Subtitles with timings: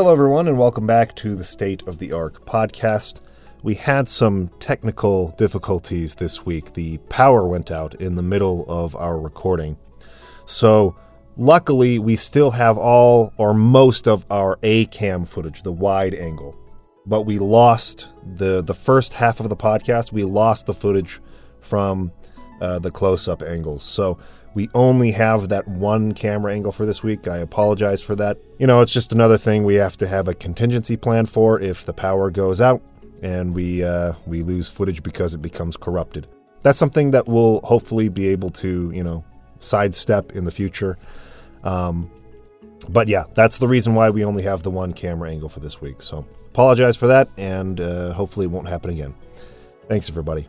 [0.00, 3.20] Hello, everyone, and welcome back to the State of the Ark podcast.
[3.62, 6.72] We had some technical difficulties this week.
[6.72, 9.76] The power went out in the middle of our recording.
[10.46, 10.96] So,
[11.36, 16.58] luckily, we still have all or most of our A cam footage, the wide angle.
[17.04, 21.20] But we lost the, the first half of the podcast, we lost the footage
[21.60, 22.10] from
[22.62, 23.82] uh, the close up angles.
[23.82, 24.16] So,
[24.54, 27.28] we only have that one camera angle for this week.
[27.28, 28.36] I apologize for that.
[28.58, 31.84] You know, it's just another thing we have to have a contingency plan for if
[31.84, 32.82] the power goes out
[33.22, 36.26] and we uh, we lose footage because it becomes corrupted.
[36.62, 39.24] That's something that we'll hopefully be able to you know
[39.60, 40.98] sidestep in the future.
[41.62, 42.10] Um,
[42.88, 45.80] but yeah, that's the reason why we only have the one camera angle for this
[45.80, 46.02] week.
[46.02, 49.14] So apologize for that, and uh, hopefully it won't happen again.
[49.88, 50.48] Thanks, everybody.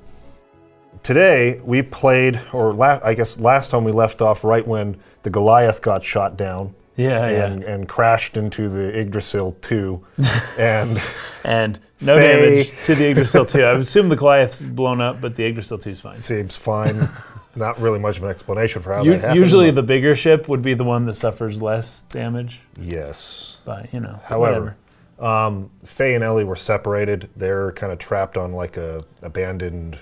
[1.04, 5.30] Today we played, or la- I guess last time we left off right when the
[5.30, 10.06] Goliath got shot down Yeah, and, and crashed into the Yggdrasil 2.
[10.59, 11.02] and
[11.44, 12.64] And no Fei.
[12.66, 13.64] damage to the Yggdrasil 2.
[13.64, 16.16] I assume the Goliath's blown up, but the Yggdrasil 2 is fine.
[16.17, 17.09] seems fine.
[17.56, 19.39] Not really much of an explanation for how U- that happened.
[19.39, 23.58] usually the bigger ship would be the one that suffers less damage, yes.
[23.66, 24.78] but you know, However,
[25.19, 27.30] um, Fei and Elly were separated.
[27.36, 29.97] They're kind of trapped on like a abandoned,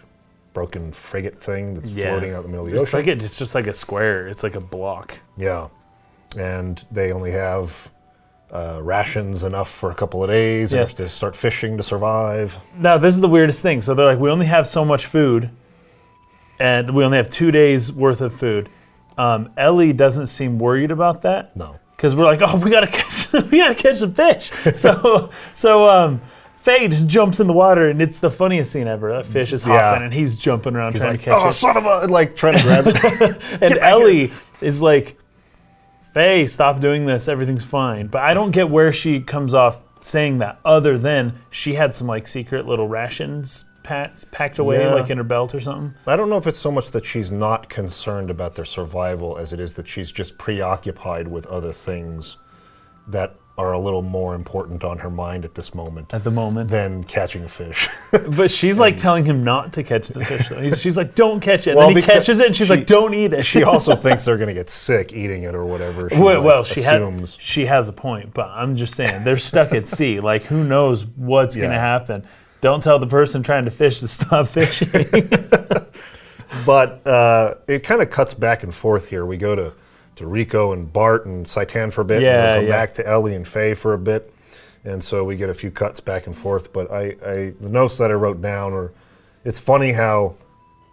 [0.60, 2.10] broken frigate thing that's Yeah.
[2.12, 3.00] floating out in the middle of the It's ocean.
[3.00, 4.28] like it, it's just like a square.
[4.28, 5.18] It's like a block.
[5.38, 5.70] yeah,
[6.38, 7.92] and they only have
[8.52, 10.74] uh, rations enough for a couple of days.
[10.74, 10.90] and Yes.
[10.90, 12.58] have to start fishing to survive.
[12.78, 13.80] Now, this is the weirdest thing.
[13.80, 15.50] So they're like, we only have so much food,
[16.60, 18.68] and we only have two days worth of food.
[19.18, 21.56] Um, Elly doesn't seem worried about that.
[21.56, 21.76] No.
[21.96, 24.52] because we're like, oh, we gotta catch, we gotta catch some fish.
[24.74, 26.22] So, so um,
[26.60, 29.14] Fei just jumps in the water, and it's the funniest scene ever.
[29.16, 29.80] That fish is Yeah.
[29.80, 31.54] hopping, and he's jumping around He's trying like, to catch oh, it.
[31.54, 33.42] son of a, like trying to grab it.
[33.62, 35.18] and Elly is like,
[36.14, 37.28] Fei, stop doing this.
[37.28, 38.08] Everything's fine.
[38.08, 42.08] But I don't get where she comes off saying that, other than she had some
[42.08, 44.94] like secret little rations packed away, Yeah.
[44.94, 45.94] like in her belt or something.
[46.06, 49.52] I don't know if it's so much that she's not concerned about their survival as
[49.54, 52.38] it is that she's just preoccupied with other things
[53.08, 56.70] that are a little more important on her mind at this moment At the moment,
[56.70, 57.90] than catching a fish.
[58.38, 60.48] but she's like telling him not to catch the fish.
[60.48, 62.68] Though He's- she's like, "Don't catch it." And Well, then he catches it, and she's
[62.68, 65.54] she- like, "Don't eat it." she also thinks they're going to get sick eating it
[65.56, 66.10] or whatever.
[66.10, 67.36] She's well, like, well, she assumes.
[67.36, 70.20] has she has a point, but I'm just saying they're stuck at sea.
[70.30, 72.26] Like who knows what's going to happen?
[72.62, 74.90] Don't tell the person trying to fish to stop fishing.
[76.66, 79.26] But uh, it kind of cuts back and forth here.
[79.26, 79.74] We go to,
[80.20, 82.72] to Rico and Bart and Citan for a bit, and Yeah, we'll come yeah.
[82.72, 84.34] back to Elly and Fei for a bit.
[84.86, 86.72] And so we get a few cuts back and forth.
[86.72, 88.92] But I, I the notes that I wrote down are
[89.44, 90.36] it's funny how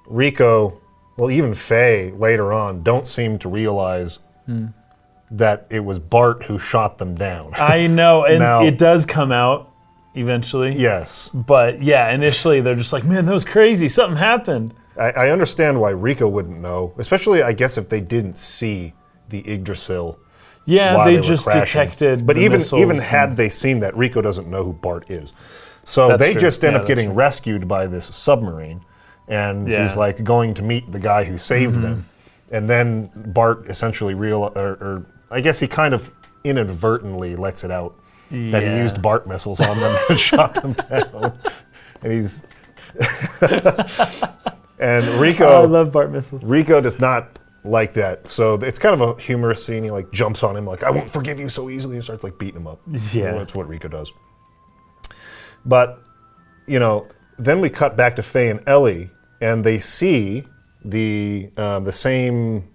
[0.09, 0.81] Rico,
[1.17, 4.67] well, even Fei later on, don't seem to realize Hmm.
[5.31, 7.51] that it was Bart who shot them down.
[7.59, 9.71] I know, and Now- it does come out
[10.15, 10.73] eventually.
[10.75, 11.29] yes.
[11.35, 13.89] But yeah, initially they're just like, "Man, that was crazy.
[13.89, 18.39] Something happened." I, I understand why Rico wouldn't know, especially, I guess, if they didn't
[18.39, 18.95] see
[19.29, 20.19] the Yggdrasil.
[20.65, 21.65] Yeah, they were just crashing.
[21.83, 22.27] detected.
[22.27, 25.33] But even even had they seen that, Rico doesn't know who Bart is.
[25.85, 26.41] So they true.
[26.41, 27.15] just end Yeah, up getting true.
[27.15, 28.85] rescued by this submarine,
[29.29, 29.75] and Yeah.
[29.75, 29.83] Mm-hmm.
[29.83, 32.07] he's like going to meet the guy who saved them,
[32.51, 36.11] and then Bart essentially real or, or I guess he kind of
[36.43, 37.95] inadvertently lets it out
[38.31, 41.33] that he used Bart missiles on them and shot them down,
[42.03, 42.43] and he's
[44.81, 45.45] and Rico.
[45.47, 46.45] Oh, I love Bart missiles.
[46.45, 48.28] Rico does not like that.
[48.28, 49.84] So it's kind of a humorous scene.
[49.84, 52.38] He like jumps on him like, I won't forgive you so easily and starts like
[52.38, 52.81] beating him up.
[53.12, 53.32] Yeah.
[53.32, 54.12] That's what Rico does.
[55.65, 56.00] But,
[56.66, 59.10] you know, then we cut back to Fei and Elly
[59.41, 60.44] and they see
[60.84, 62.69] the uh, the same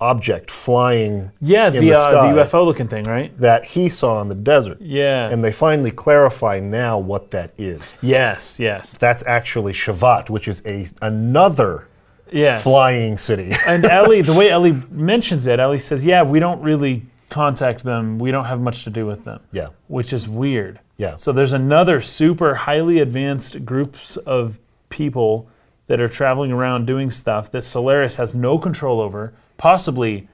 [0.00, 3.36] object flying Yeah, the, the uh, the UFO looking thing, right?
[3.38, 4.78] that he saw in the desert.
[4.80, 5.28] Yeah.
[5.28, 7.82] And they finally clarify now what that is.
[8.00, 11.87] yes, yes, That's actually Shevat, which is a another
[12.32, 12.62] yes.
[12.62, 13.52] flying city.
[13.66, 18.18] and Elly, the way Elly mentions it, Elly says, "Yeah, we don't really contact them.
[18.18, 19.68] We don't have much to do with them." yeah.
[19.86, 20.80] which is weird.
[20.96, 21.14] Yeah.
[21.14, 24.58] So there's another super highly advanced groups of
[24.88, 25.48] people
[25.86, 29.32] that are traveling around doing stuff that Solaris has no control over.
[29.56, 30.28] Possibly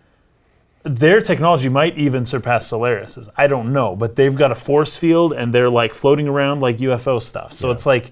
[0.85, 3.29] their technology might even surpass Solaris's.
[3.37, 6.77] I don't know, but they've got a force field and they're like floating around like
[6.79, 7.53] UFO stuff.
[7.53, 8.11] So it's like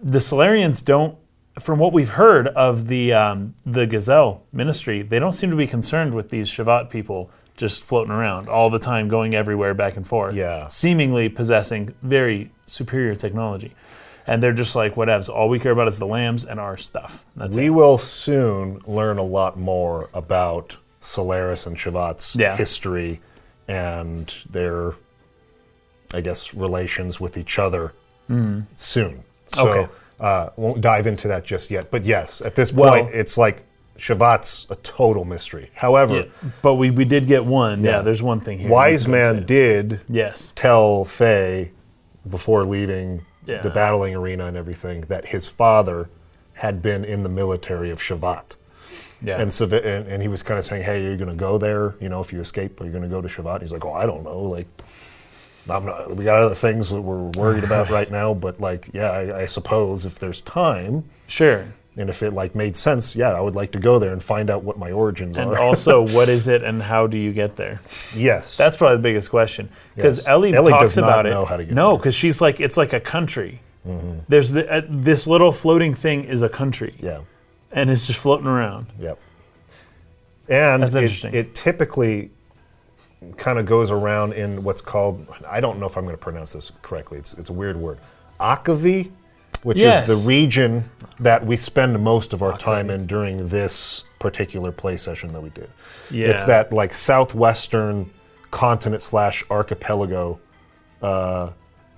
[0.00, 1.16] the Solarians don't
[1.60, 5.66] from what we've heard of the um, the Gazel ministry, they don't seem to be
[5.66, 10.06] concerned with these Shevat people just floating around all the time, going everywhere, back and
[10.06, 10.34] forth.
[10.34, 10.66] Yeah.
[10.68, 13.74] seemingly possessing very superior technology,
[14.26, 15.28] and they're just like whatevs.
[15.28, 17.24] All we care about is the lambs and our stuff.
[17.36, 17.70] That's We it.
[17.70, 22.56] will soon learn a lot more about Solaris and Shevat's Yeah.
[22.56, 23.20] history
[23.68, 24.94] and their
[26.12, 27.92] I guess, relations with each other
[28.76, 29.24] soon.
[29.48, 29.92] So Okay.
[30.20, 31.90] Uh, won't dive into that just yet.
[31.90, 33.64] But yes, at this Well- point, it's like
[33.98, 35.70] Shevat's a total mystery.
[35.74, 37.82] However, Yeah, but we, we did get one.
[37.84, 37.90] Yeah.
[37.98, 38.02] Yeah.
[38.02, 38.68] there's one thing here.
[38.70, 40.52] Wise I was gonna Man did Yes.
[40.56, 41.70] tell Fei
[42.28, 43.60] before leaving Yeah.
[43.60, 46.08] the battling arena and everything that his father
[46.54, 48.56] had been in the military of Shevat.
[49.22, 49.40] Yeah.
[49.40, 51.56] And, so, and, and he was kind of saying, hey, are you going to go
[51.56, 51.94] there?
[52.00, 53.54] You know, if you escape, are you going to go to Shevat?
[53.54, 54.38] And He's like, oh, I don't know.
[54.40, 54.66] Like,
[55.66, 59.40] not, we got other things that we're worried about right now, but like, yeah, I,
[59.42, 61.66] I suppose if there's time sure.
[61.96, 64.50] and if it like made sense, yeah, I would like to go there and find
[64.50, 65.52] out what my origins And are.
[65.54, 67.80] And also, what is it and how do you get there?
[68.14, 68.56] yes.
[68.56, 69.68] That's probably the biggest question.
[69.94, 70.26] Because Yes.
[70.26, 71.30] Elly, Elly talks about it.
[71.30, 73.60] know how to get no, because she's like, it's like a country.
[74.28, 77.20] There's the, uh, this little floating thing is a country, yeah.
[77.70, 78.86] and it's just floating around.
[78.98, 79.18] Yep.
[80.48, 80.94] And That's
[81.24, 82.30] it, it typically
[83.36, 86.52] kind of goes around in what's called, I don't know if I'm going to pronounce
[86.52, 87.98] this correctly, it's, it's a weird word,
[88.40, 89.10] Aquvy,
[89.62, 90.06] which Yes.
[90.08, 90.88] is the region
[91.20, 95.50] that we spend most of our time in during this particular play session that we
[95.50, 95.70] did.
[96.10, 96.28] Yeah.
[96.28, 98.10] It's that like southwestern
[98.50, 100.38] continent slash archipelago
[101.02, 101.50] uh,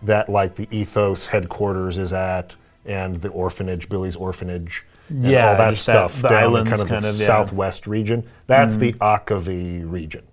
[0.03, 5.57] that like the ethos headquarters is at and the orphanage billy's orphanage and Yeah, all
[5.57, 7.27] that that- stuff the down in kind of kind the of, yeah.
[7.27, 10.25] southwest region that's the Aquvy region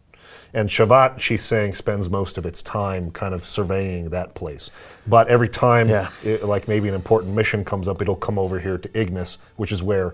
[0.53, 4.69] and Shevat she's saying spends most of its time kind of surveying that place
[5.07, 6.09] but every time Yeah.
[6.23, 9.71] it- like maybe an important mission comes up it'll come over here to Ignas which
[9.71, 10.13] is where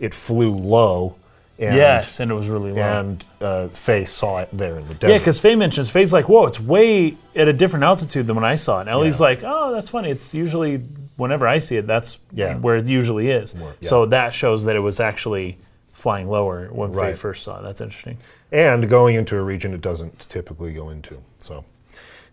[0.00, 1.16] it flew low
[1.58, 2.82] and yes, and it was really low.
[2.82, 5.12] and uh, Fei saw it there in the desert.
[5.14, 8.44] yeah, because Fei mentions Fei's like, "Whoa, it's way at a different altitude than when
[8.44, 9.26] I saw it." And Elly's Yeah.
[9.28, 10.10] like, "Oh, that's funny.
[10.10, 10.82] It's usually
[11.16, 12.56] whenever I see it, that's Yeah.
[12.58, 13.88] where it usually is." yeah.
[13.88, 15.56] So that shows that it was actually
[15.94, 17.62] flying lower when Fei first saw it.
[17.62, 18.18] That's interesting.
[18.52, 21.22] And going into a region it doesn't typically go into.
[21.40, 21.64] So,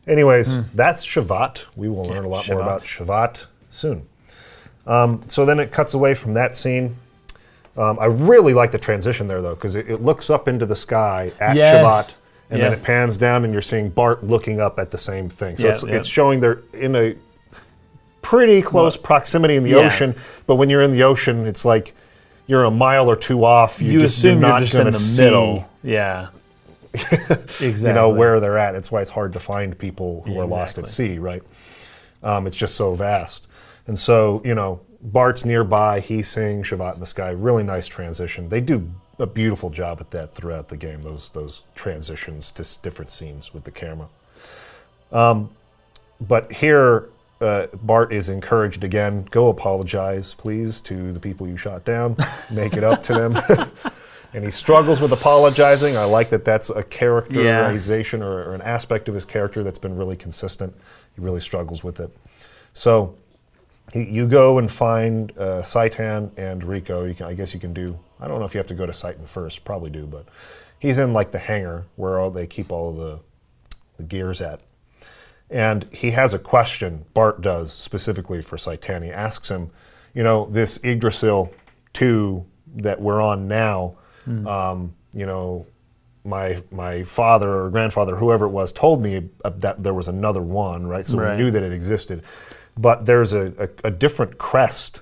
[0.07, 1.63] anyways, that's Shevat.
[1.75, 2.63] We will learn a lot more Hmm.
[2.63, 4.07] About Shevat soon.
[4.85, 6.95] Um, so then it cuts away from that scene.
[7.75, 10.75] Um, I really like the transition there though, because it, it looks up into the
[10.75, 11.75] sky at Yes.
[11.75, 12.17] Shevat,
[12.51, 15.57] and then it pans down, and you're seeing Bart looking up at the same thing.
[15.57, 15.95] So Yeah, it's, yeah.
[15.95, 17.15] it's showing they're in a
[18.21, 19.77] pretty close proximity in the Yeah.
[19.77, 20.15] ocean.
[20.45, 21.93] But when you're in the ocean, it's like
[22.45, 23.81] you're a mile or two off.
[23.81, 25.69] You, You, just, assume you're you're just in the see, middle.
[25.83, 26.29] Yeah.
[26.93, 27.67] exactly.
[27.89, 28.71] You know where they're at.
[28.73, 31.43] That's why it's hard to find people who Yeah, are lost at sea, right?
[32.21, 33.47] Um, it's just so vast.
[33.87, 35.99] And so, you know, Bart's nearby.
[35.99, 37.31] He's seeing Shevat in the sky.
[37.31, 38.47] Really nice transition.
[38.49, 38.89] They do
[39.19, 41.03] a beautiful job at that throughout the game.
[41.03, 44.07] Those those transitions to s- different scenes with the camera.
[45.11, 45.49] Um,
[46.21, 47.09] but here,
[47.41, 49.27] uh, Bart is encouraged again.
[49.29, 52.15] Go apologize, please, to the people you shot down.
[52.49, 53.33] Make it up to them.
[54.33, 55.95] and he struggles with apologizing.
[55.97, 56.45] I like that.
[56.45, 60.75] That's a characterization or, or an aspect of his character that's been really consistent.
[61.15, 62.15] He really struggles with it.
[62.73, 63.15] So
[63.93, 67.05] he, you go and find uh, Citan and Rico.
[67.05, 67.99] You can, I guess you can do.
[68.19, 69.63] I don't know if you have to go to Citan first.
[69.63, 70.25] Probably do, but
[70.79, 73.19] he's in like the hangar where all, they keep all the
[73.97, 74.61] the gears at.
[75.49, 79.03] And he has a question, Bart does, specifically for Citan.
[79.03, 79.69] He asks him,
[80.13, 81.53] you know, this Yggdrasil
[81.93, 82.45] 2
[82.77, 83.95] that we're on now,
[84.27, 85.65] um, you know,
[86.25, 90.41] my my father or grandfather, whoever it was, told me uh, that there was another
[90.41, 91.05] one, right?
[91.05, 91.37] So Right.
[91.37, 92.23] we knew that it existed.
[92.77, 93.53] But there's a,
[93.83, 95.01] a, a different crest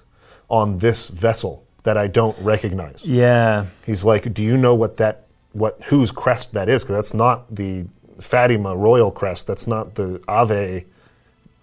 [0.50, 3.06] on this vessel that I don't recognize.
[3.06, 3.66] Yeah.
[3.86, 6.84] He's like, "Do you know what that what whose crest that is?
[6.84, 7.86] Because that's not the
[8.20, 9.48] Fatima royal crest.
[9.48, 10.86] That's not the Aveh,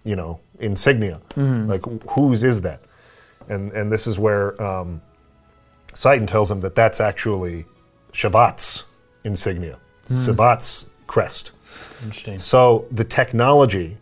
[0.05, 1.21] you know, insignia.
[1.37, 2.81] Like, whose is that?"
[3.49, 5.03] And and this is where um,
[5.99, 7.65] Citan tells him that that's actually
[8.13, 8.85] Shevat's
[9.25, 11.51] insignia, Shevat's crest.
[12.05, 12.39] Interesting.
[12.39, 13.97] So the technology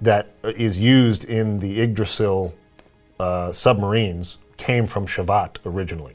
[0.00, 2.54] that is used in the Yggdrasil
[3.18, 6.14] uh, submarines came from Shevat originally.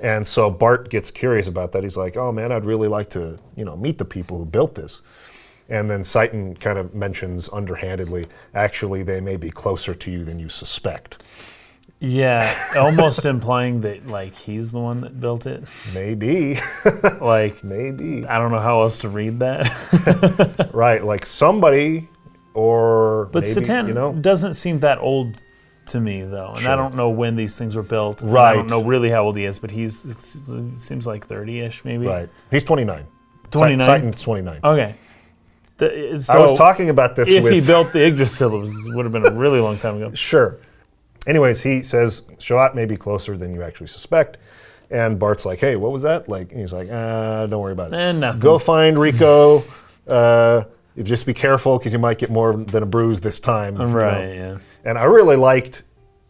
[0.00, 1.82] And so Bart gets curious about that.
[1.82, 4.74] He's like, "Oh man, I'd really like to, you know, meet the people who built
[4.74, 5.02] this."
[5.68, 10.38] And then Citan kind of mentions underhandedly, "Actually, they may be closer to you than
[10.38, 11.22] you suspect."
[11.98, 15.64] Yeah, almost implying that like he's the one that built it.
[15.94, 16.58] Maybe,
[17.20, 20.70] Like maybe, I don't know how else to read that.
[20.74, 21.02] right?
[21.02, 22.08] Like somebody,
[22.52, 25.42] or But maybe, Citan you know, doesn't seem that old
[25.86, 28.22] to me though, and I don't know when these things were built.
[28.22, 28.50] Right.
[28.50, 32.06] I don't know really how old he is, but he's it seems like thirty-ish maybe.
[32.06, 32.28] right?
[32.50, 33.06] He's twenty nine.
[33.52, 33.86] 29?
[33.86, 34.60] Citan's twenty nine.
[34.62, 34.96] Okay.
[35.78, 39.04] The, so I was talking about this if with he built the Yggdrasil, it would
[39.04, 40.10] have been a really long time ago.
[40.14, 40.58] Sure.
[41.26, 44.38] Anyways, he says Shevat may be closer than you actually suspect.
[44.90, 46.28] And Bart's like, hey, what was that?
[46.28, 47.96] Like, and he's like, ah, don't worry about it.
[47.96, 48.40] Eh, nothing.
[48.40, 49.64] Go find Rico.
[50.06, 50.62] Uh,
[51.02, 53.74] just be careful because you might get more than a bruise this time.
[53.74, 53.86] you know.
[53.92, 54.34] Right.
[54.34, 54.58] Yeah.
[54.84, 55.82] And I really liked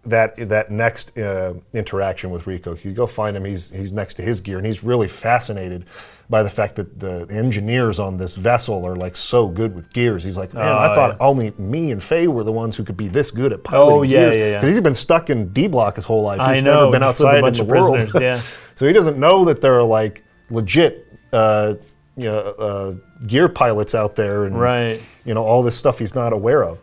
[0.07, 2.77] that that next uh, interaction with Rico.
[2.83, 3.45] You go find him.
[3.45, 5.85] He's he's next to his gear, and he's really fascinated
[6.29, 10.25] by the fact that the engineers on this vessel are like so good with gears.
[10.25, 11.27] He's like, man, I Oh, thought yeah.
[11.27, 14.03] only me and Fei were the ones who could be this good at piloting Oh,
[14.03, 14.37] yeah, gears.
[14.37, 14.57] yeah, yeah.
[14.59, 16.41] Because he's been stuck in D block his whole life.
[16.41, 18.11] I He's know, never been just with a outside in of the world.
[18.23, 18.41] yeah.
[18.75, 21.07] so he doesn't know that there are like legit.
[21.33, 21.75] Uh,
[22.19, 24.99] you know, uh, gear pilots out there, and Right.
[25.27, 26.81] you know all this stuff he's not aware of.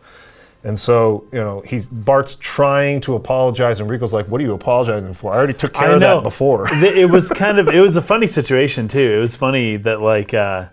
[0.65, 4.53] And so, you know, he's Bart's trying to apologize, and Rico's like, "What are you
[4.53, 5.34] apologizing for?
[5.34, 6.15] I already took care I of know.
[6.17, 9.13] that before." It was kind of it was a funny situation too.
[9.17, 10.67] It was funny that like uh,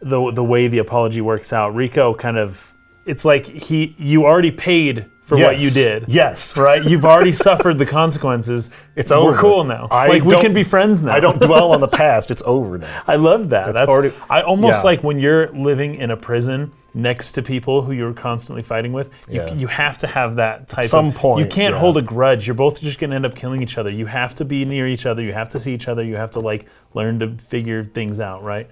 [0.00, 1.74] the the way the apology works out.
[1.74, 2.74] Rico kind of
[3.04, 6.04] it's like he you already paid for what you did.
[6.06, 8.70] Yes, Right, you've already suffered the consequences.
[8.94, 9.32] It's over.
[9.32, 9.88] We're cool now.
[9.90, 11.12] I like we can be friends now.
[11.12, 12.30] I don't dwell on the past.
[12.30, 13.02] It's over now.
[13.08, 13.74] I love that.
[13.74, 14.82] That's, already- I almost yeah.
[14.82, 19.10] like when you're living in a prison next to people who you're constantly fighting with.
[19.28, 19.52] You, Yeah.
[19.52, 20.84] you have to have that type.
[20.86, 21.80] some of, point, you can't yeah.
[21.80, 22.46] hold a grudge.
[22.46, 23.90] You're both just going to end up killing each other.
[23.90, 25.22] You have to be near each other.
[25.22, 26.02] You have to see each other.
[26.02, 28.42] You have to like learn to figure things out.
[28.44, 28.68] Right.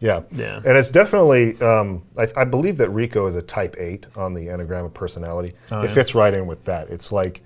[0.00, 0.22] Yeah.
[0.32, 0.56] Yeah.
[0.64, 4.46] And it's definitely, um, I, I believe that Rico is a type 8 on the
[4.46, 5.54] Enneagram of personality.
[5.70, 6.88] Oh, it fits right in with that.
[6.88, 7.42] It's like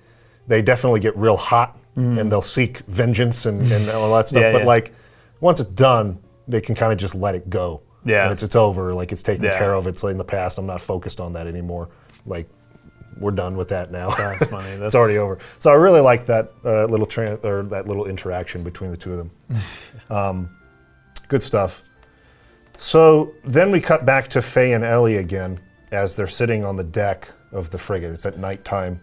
[0.47, 4.41] they definitely get real hot and they'll seek vengeance and, and all that stuff.
[4.41, 4.67] Yeah, but yeah.
[4.67, 4.93] like
[5.41, 7.81] once it's done, they can kind of just let it go.
[8.07, 8.23] Yeah.
[8.23, 8.93] And it's, it's over.
[8.93, 9.57] Like it's taken Yeah.
[9.57, 9.87] care of.
[9.87, 10.57] It's in the past.
[10.57, 11.89] I'm not focused on that anymore.
[12.25, 12.47] Like
[13.19, 14.09] we're done with that now.
[14.11, 14.67] That's funny.
[14.69, 15.39] it's That's- already over.
[15.59, 19.13] So I really like that uh, little tran or that little interaction between the two
[19.13, 19.31] of them.
[20.15, 20.49] um,
[21.27, 21.83] good stuff.
[22.77, 25.59] So then we cut back to Fei and Elly again
[25.91, 28.11] as they're sitting on the deck of the frigate.
[28.13, 29.01] It's at nighttime.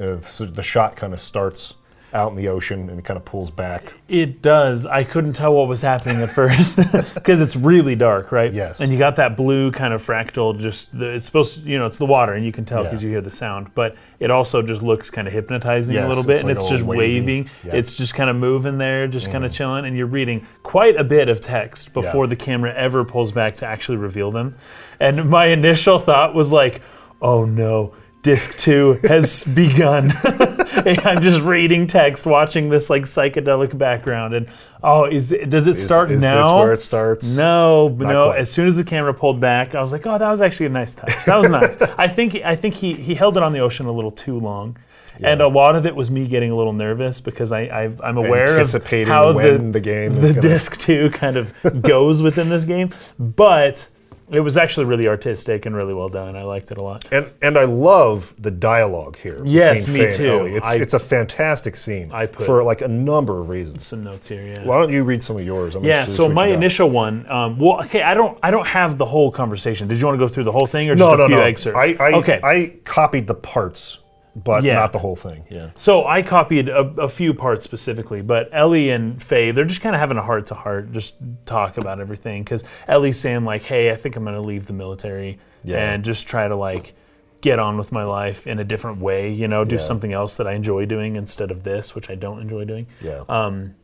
[0.00, 1.74] Uh, so the shot kind of starts
[2.16, 3.92] out in the ocean and it kind of pulls back.
[4.08, 4.86] It does.
[4.86, 6.76] I couldn't tell what was happening at first
[7.14, 8.52] because it's really dark, right?
[8.52, 8.80] Yes.
[8.80, 10.58] And you got that blue kind of fractal.
[10.58, 12.88] Just the, it's supposed, to, you know, it's the water, and you can tell Yeah.
[12.88, 13.74] because you hear the sound.
[13.74, 16.68] But it also just looks kind of hypnotizing a little bit, it's and like it's
[16.70, 16.98] just wavy.
[17.20, 17.44] waving.
[17.44, 17.50] Yeah.
[17.68, 17.76] Mm-hmm.
[17.78, 21.04] It's just kind of moving there, just kind of chilling, and you're reading quite a
[21.04, 22.30] bit of text before Yeah.
[22.30, 24.56] the camera ever pulls back to actually reveal them.
[24.98, 26.80] And my initial thought was like,
[27.20, 27.92] "Oh no."
[28.26, 30.12] Disc two has begun.
[30.24, 34.48] I'm just reading text, watching this like psychedelic background, and
[34.82, 36.42] oh, is it, does it start is now?
[36.42, 37.36] this where it starts?
[37.36, 38.30] No, no.
[38.30, 38.40] quite.
[38.40, 40.70] As soon as the camera pulled back, I was like, "Oh, that was actually a
[40.70, 41.24] nice touch.
[41.24, 43.92] That was nice." I think I think he he held it on the ocean a
[43.92, 44.76] little too long,
[45.20, 48.16] and a lot of it was me getting a little nervous because I, I I'm
[48.16, 52.22] aware of how when the the game is the gonna- disc two kind of goes
[52.22, 52.90] within this game,
[53.20, 53.88] but
[54.30, 56.36] it was actually really artistic and really well done.
[56.36, 57.04] I liked it a lot.
[57.12, 59.40] And and I love the dialogue here.
[59.44, 60.46] Yes, me Faye too.
[60.46, 63.86] It's, I- it's a fantastic scene I put- for like a number of reasons.
[63.86, 64.64] Some notes here, yeah.
[64.64, 65.74] Why don't you read some of yours?
[65.74, 69.04] I'm Yeah, so my initial one, um, well, okay, I don't, I don't have the
[69.04, 69.86] whole conversation.
[69.88, 71.36] Did you want to go through the whole thing or just no, a no, few
[71.36, 71.42] no.
[71.42, 71.78] excerpts?
[71.78, 73.98] I, I, okay, I copied the parts,
[74.44, 74.74] but Yeah.
[74.74, 75.44] not the whole thing.
[75.50, 75.70] Yeah.
[75.74, 79.94] so I copied a, a few parts specifically, but Elly and Fei, they're just kind
[79.96, 81.14] of having a heart to heart, just
[81.46, 82.42] talk about everything.
[82.44, 85.78] Because Elly's saying like, "Hey, I think I'm going to leave the military Yeah.
[85.78, 86.94] and just try to like
[87.40, 89.30] get on with my life in a different way.
[89.32, 89.80] You know, do Yeah.
[89.80, 93.24] something else that I enjoy doing instead of this, which I don't enjoy doing." Yeah.
[93.30, 93.74] Um,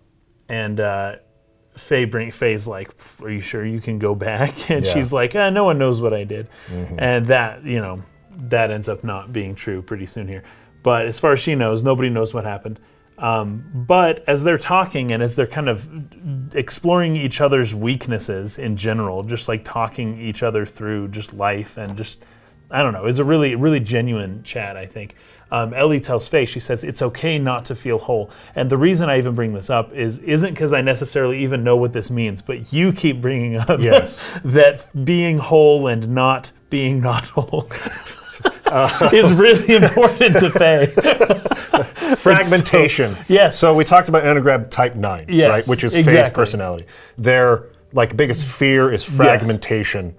[0.50, 1.16] and uh,
[1.76, 2.90] Fei bring Fei's like,
[3.22, 4.92] "Are you sure you can go back?" And Yeah.
[4.92, 6.96] she's like, uh, "No one knows what I did," Mm-hmm.
[6.98, 8.02] and that you know
[8.48, 10.42] that ends up not being true pretty soon here.
[10.82, 12.80] But as far as she knows, nobody knows what happened.
[13.18, 18.76] Um, but as they're talking and as they're kind of exploring each other's weaknesses in
[18.76, 22.24] general, just like talking each other through just life and just
[22.72, 23.04] I don't know.
[23.04, 25.14] It's a really, really genuine chat, I think.
[25.50, 28.30] Um, Elly tells Fei, she says, it's okay not to feel whole.
[28.54, 31.76] And the reason I even bring this up is isn't because I necessarily even know
[31.76, 34.26] what this means, but you keep bringing up Yes.
[34.44, 37.70] that being whole and not being not whole
[39.12, 40.86] is really important to Fei.
[42.16, 43.16] Fragmentation.
[43.28, 43.58] Yes.
[43.58, 45.66] So we talked about Enneagram Type 9, Yes, right?
[45.66, 46.86] Which is Fei's personality.
[47.18, 50.16] Their like biggest fear is fragmentation.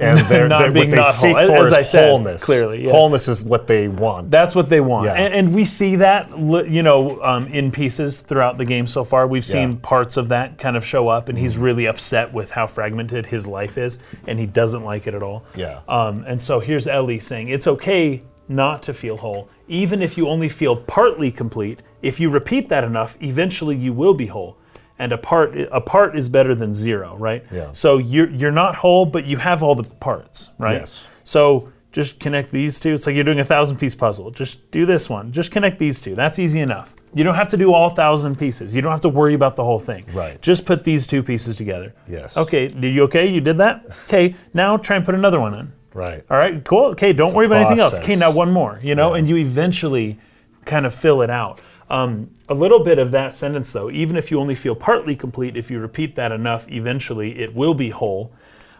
[0.00, 2.08] And they're, Not they're- being what they not seek whole, for as is I said,
[2.08, 2.44] wholeness.
[2.44, 2.90] clearly, yeah.
[2.90, 4.30] Wholeness is what they want.
[4.30, 5.14] That's what they want, Yeah.
[5.14, 9.26] and, and we see that you know um, in pieces throughout the game so far.
[9.28, 9.68] We've seen Yeah.
[9.74, 9.80] Mm-hmm.
[9.82, 13.46] parts of that kind of show up, and he's really upset with how fragmented his
[13.46, 15.44] life is, and he doesn't like it at all.
[15.54, 15.80] Yeah.
[15.88, 20.28] Um, and so here's Elly saying, "It's okay not to feel whole, even if you
[20.28, 21.80] only feel partly complete.
[22.02, 24.56] If you repeat that enough, eventually you will be whole."
[24.98, 27.44] And a part, a part is better than zero, right?
[27.50, 27.72] Yeah.
[27.72, 30.74] So you're you're not whole, but you have all the parts, right?
[30.80, 31.02] Yes.
[31.24, 32.92] So Just connect these two.
[32.92, 34.32] It's like you're doing a thousand piece puzzle.
[34.32, 35.30] Just do this one.
[35.30, 36.16] Just connect these two.
[36.16, 36.92] That's easy enough.
[37.12, 38.74] You don't have to do all thousand pieces.
[38.74, 40.04] You don't have to worry about the whole thing.
[40.12, 40.42] Right.
[40.42, 41.94] Just put these two pieces together.
[42.08, 42.36] Yes.
[42.36, 42.66] Okay.
[42.66, 43.26] Did you okay?
[43.28, 43.84] You did that?
[44.06, 44.34] Okay.
[44.52, 45.72] Now try and put another one in.
[45.92, 46.24] Right.
[46.28, 46.86] All right, cool.
[46.86, 48.00] Okay, don't worry about anything else.
[48.00, 50.18] Okay, now one more, you know, and you eventually
[50.64, 51.60] kind of fill it out.
[51.94, 55.56] Um, a little bit of that sentence, though, even if you only feel partly complete,
[55.56, 58.32] if you repeat that enough, eventually it will be whole.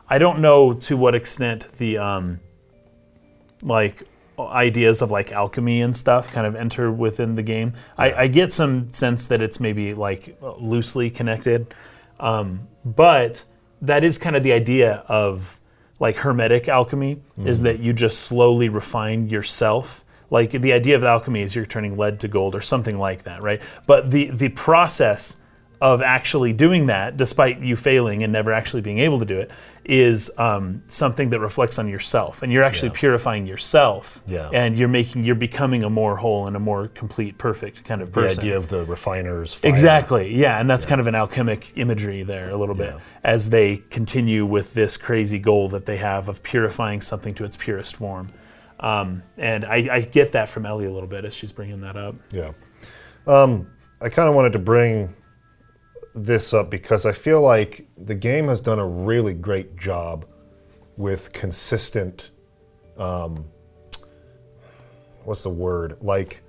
[0.09, 2.41] I don't know to what extent the um,
[3.63, 4.03] like
[4.39, 7.75] ideas of like alchemy and stuff kind of enter within the game.
[7.97, 11.73] I, I get some sense that it's maybe like loosely connected,
[12.19, 13.45] um, but
[13.81, 15.61] that is kind of the idea of
[16.01, 20.04] like hermetic alchemy is that you just slowly refine yourself.
[20.35, 23.41] Like the idea of alchemy is you're turning lead to gold or something like that,
[23.41, 23.63] right?
[23.87, 25.37] But the the process
[25.81, 29.51] of actually doing that, despite you failing and never actually being able to do it,
[29.85, 33.01] is um, something that reflects on yourself, and you're actually Yeah.
[33.05, 34.49] purifying yourself, Yeah.
[34.53, 38.11] and you're making you're becoming a more whole and a more complete, perfect kind of
[38.13, 38.43] person.
[38.45, 39.71] The idea of the refiner's fire.
[39.71, 40.35] Exactly.
[40.35, 43.01] Yeah, and that's kind of an alchemic imagery there a little bit Yeah.
[43.23, 47.57] as they continue with this crazy goal that they have of purifying something to its
[47.57, 48.29] purest form.
[48.85, 51.97] Um, and I, I get that from Elly a little bit as she's bringing that
[51.97, 52.15] up.
[52.33, 52.53] Yeah.
[53.27, 53.67] Um,
[54.03, 55.15] I kind of wanted to bring
[56.15, 60.27] this up because I feel like the game has done a really great job
[60.99, 62.29] with consistent,
[62.99, 63.47] um,
[65.25, 65.97] what's the word?
[66.03, 66.43] Like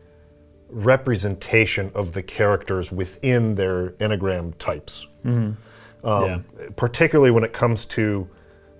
[0.67, 5.07] representation of the characters within their enneagram types.
[5.23, 5.57] Um,
[6.03, 6.39] Yeah.
[6.75, 8.27] Particularly when it comes to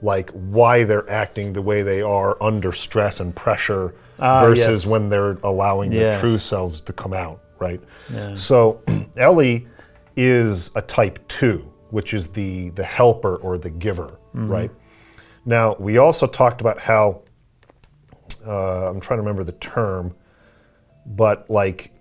[0.05, 4.91] like why they're acting the way they are under stress and pressure Ah, versus yes.
[4.91, 5.99] when they're allowing Yes.
[6.13, 7.81] their true selves to come out, right?
[8.13, 8.33] Yeah.
[8.35, 8.81] So
[9.17, 9.67] Elly
[10.15, 11.57] is a type two,
[11.89, 14.47] which is the the helper or the giver, Mm-hmm.
[14.57, 14.71] right?
[15.45, 17.21] Now we also talked about how
[18.47, 20.15] uh, I'm trying to remember the term,
[21.05, 21.91] but like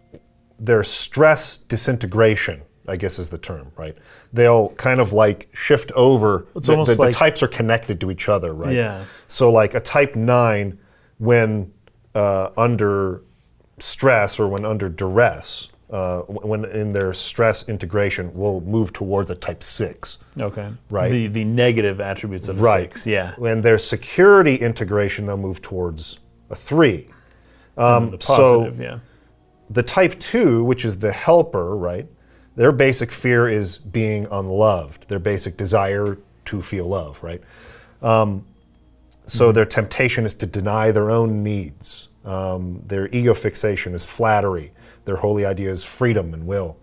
[0.58, 3.96] their stress disintegration, I guess is the term, right?
[4.32, 6.46] They'll kind of like shift over.
[6.54, 8.74] It's the, almost the- the types are connected to each other, right?
[8.74, 9.04] Yeah.
[9.28, 10.78] So like a type nine,
[11.18, 11.72] when
[12.14, 13.22] uh, under
[13.78, 19.34] stress or when under duress, uh, when in their stress integration, will move towards a
[19.34, 20.18] type six.
[20.38, 20.68] Okay.
[20.90, 21.10] Right.
[21.10, 22.92] The the negative attributes of Right.
[22.92, 23.06] six.
[23.06, 23.34] Yeah.
[23.36, 26.18] When their security integration, they'll move towards
[26.50, 27.08] a three.
[27.76, 28.80] Um, the so positive.
[28.80, 28.98] yeah.
[29.70, 32.06] the type two, which is the helper, right?
[32.56, 35.08] Their basic fear is being unloved.
[35.08, 37.42] Their basic desire to feel love, right?
[38.02, 38.46] Um,
[39.26, 42.08] so their temptation is to deny their own needs.
[42.24, 44.72] Um, their ego fixation is flattery.
[45.04, 46.76] Their holy idea is freedom and will.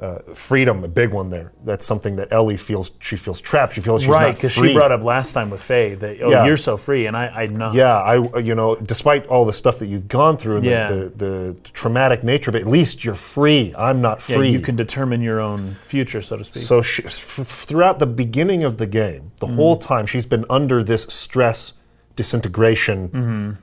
[0.00, 1.52] Uh, freedom, a big one there.
[1.62, 2.90] That's something that Elly feels.
[3.00, 3.74] She feels trapped.
[3.74, 6.46] She feels she's Right, because she brought up last time with Fei that oh Yeah.
[6.46, 7.74] you're so free and I I'm not.
[7.74, 10.86] Yeah, I you know, despite all the stuff that you've gone through and Yeah.
[10.90, 11.26] the, the,
[11.62, 13.74] the traumatic nature of it, at least you're free.
[13.76, 14.50] I'm not Yeah, free.
[14.50, 16.62] you can determine your own future, so to speak.
[16.62, 17.12] So she, f-
[17.46, 19.86] throughout the beginning of the game, the whole Mm-hmm.
[19.86, 21.74] time she's been under this stress
[22.16, 23.58] disintegration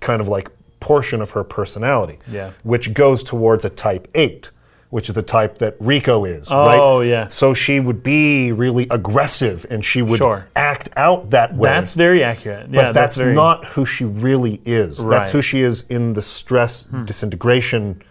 [0.00, 0.48] kind of like
[0.80, 2.34] portion of her personality, Mm-hmm.
[2.34, 2.50] Yeah.
[2.62, 4.50] which goes towards a type 8,
[4.92, 6.78] which is the type that Rico is, right?
[6.78, 7.28] Oh, yeah.
[7.28, 10.44] So she would be really aggressive and she would Sure.
[10.54, 11.70] act out that way.
[11.70, 12.70] that's very accurate.
[12.70, 14.98] but yeah, that's, very, not who she really is.
[14.98, 15.26] That's Right.
[15.28, 15.32] Hmm.
[15.38, 18.02] who she is in the stress disintegration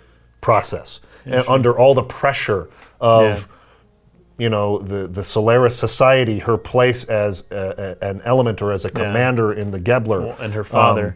[0.41, 2.67] process and under all the pressure
[2.99, 3.47] of
[4.39, 4.43] Yeah.
[4.45, 8.85] you know the the Solaris society, her place as a, a- an element or as
[8.85, 11.05] a commander in the Gebler, and her father.
[11.09, 11.13] Um,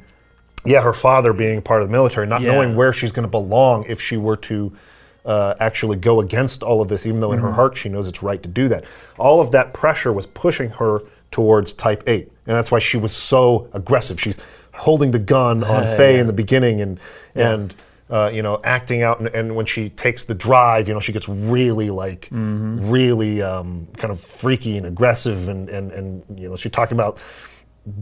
[0.71, 2.51] yeah, her father being part of the military, not Yeah.
[2.51, 4.71] knowing where she's going to belong if she were to
[5.25, 7.47] uh, actually go against all of this, even though in Mm-hmm.
[7.47, 8.83] her heart she knows it's right to do that.
[9.17, 13.13] All of that pressure was pushing her towards Type Eight, and that's why she was
[13.15, 14.19] so aggressive.
[14.21, 14.39] She's
[14.73, 16.99] holding the gun on Fei in the beginning, and
[17.33, 17.73] and
[18.09, 21.11] uh, you know acting out, and, and when she takes the drive, you know she
[21.11, 22.89] gets really like Mm-hmm.
[22.91, 27.17] really um, kind of freaky and aggressive, and and and you know she's talking about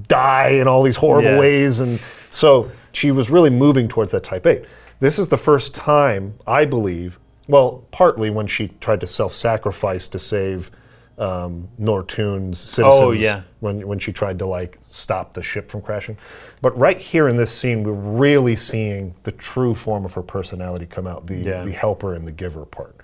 [0.07, 1.39] die in all these horrible Yes.
[1.39, 1.99] ways and
[2.31, 4.63] so she was really moving towards that type 8
[5.03, 10.17] this is the first time i believe well partly when she tried to self-sacrifice to
[10.19, 10.71] save
[11.15, 13.43] um, Nortune's citizens Oh, yeah.
[13.59, 16.17] when, when she tried to like stop the ship from crashing
[16.61, 17.93] but right here in this scene we're
[18.25, 21.63] really seeing the true form of her personality come out the, Yeah.
[21.63, 22.95] the helper and the giver part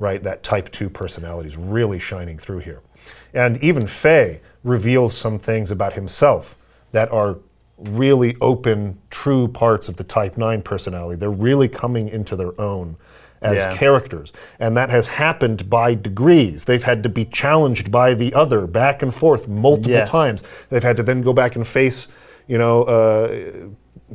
[0.00, 0.22] right?
[0.22, 2.80] That type 2 personality is really shining through here.
[3.32, 6.56] And even Fei reveals some things about himself
[6.92, 7.38] that are
[7.82, 11.16] really open, true parts of the type 9 personality.
[11.16, 12.96] They're really coming into their own
[13.42, 13.74] as Yeah.
[13.74, 14.32] characters.
[14.58, 16.64] And that has happened by degrees.
[16.64, 20.10] They've had to be challenged by the other back and forth multiple Yes.
[20.10, 20.42] times.
[20.68, 22.08] They've had to then go back and face
[22.46, 23.28] you know, uh,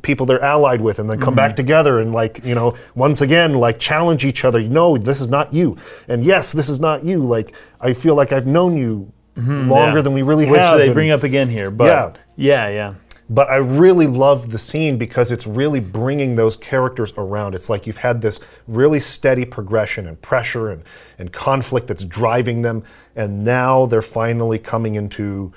[0.02, 3.54] people they're allied with and then come back together and like you know once again
[3.54, 5.78] like challenge each other no this is not you
[6.10, 10.02] and yes this is not you like i feel like i've known you longer Yeah.
[10.02, 11.72] than we really Which have they and- bring up again here.
[11.72, 12.10] But Yeah.
[12.36, 12.94] yeah, yeah.
[13.30, 17.56] But I really love the scene because it's really bringing those characters around.
[17.56, 20.84] It's like you've had this really steady progression and pressure and,
[21.18, 22.84] and conflict that's driving them,
[23.16, 25.54] and now they're finally coming into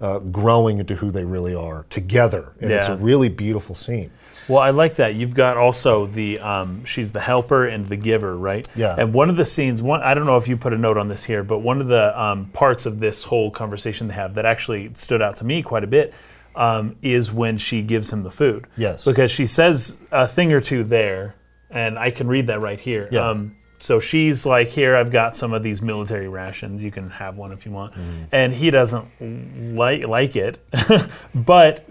[0.00, 2.52] uh, growing into who they really are together.
[2.60, 4.10] And it's a really beautiful scene.
[4.48, 5.14] Well, I like that.
[5.14, 8.66] You've got also the um, she's the helper and the giver, right?
[8.74, 8.96] Yeah.
[8.98, 11.08] And one of the scenes, one I don't know if you put a note on
[11.08, 14.46] this here, but one of the um, parts of this whole conversation they have that
[14.46, 16.14] actually stood out to me quite a bit
[16.54, 18.66] um, is when she gives him the food.
[18.76, 19.04] Yes.
[19.04, 21.34] Because she says a thing or two there,
[21.70, 23.08] and I can read that right here.
[23.10, 23.28] Yeah.
[23.28, 26.84] Um, so she's like, "Here, I've got some of these military rations.
[26.84, 28.24] You can have one if you want." Mm-hmm.
[28.32, 30.60] And he doesn't like like it,
[31.34, 31.88] but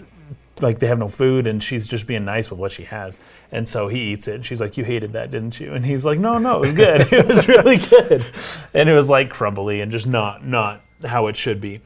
[0.62, 3.20] like they have no food and she's just being nice with what she has.
[3.52, 5.74] And so he eats it and she's like, You hated that, didn't you?
[5.74, 7.02] And he's like, No, no, it was good.
[7.12, 8.26] it was really good.
[8.74, 11.82] And it was like crumbly and just not not how it should be.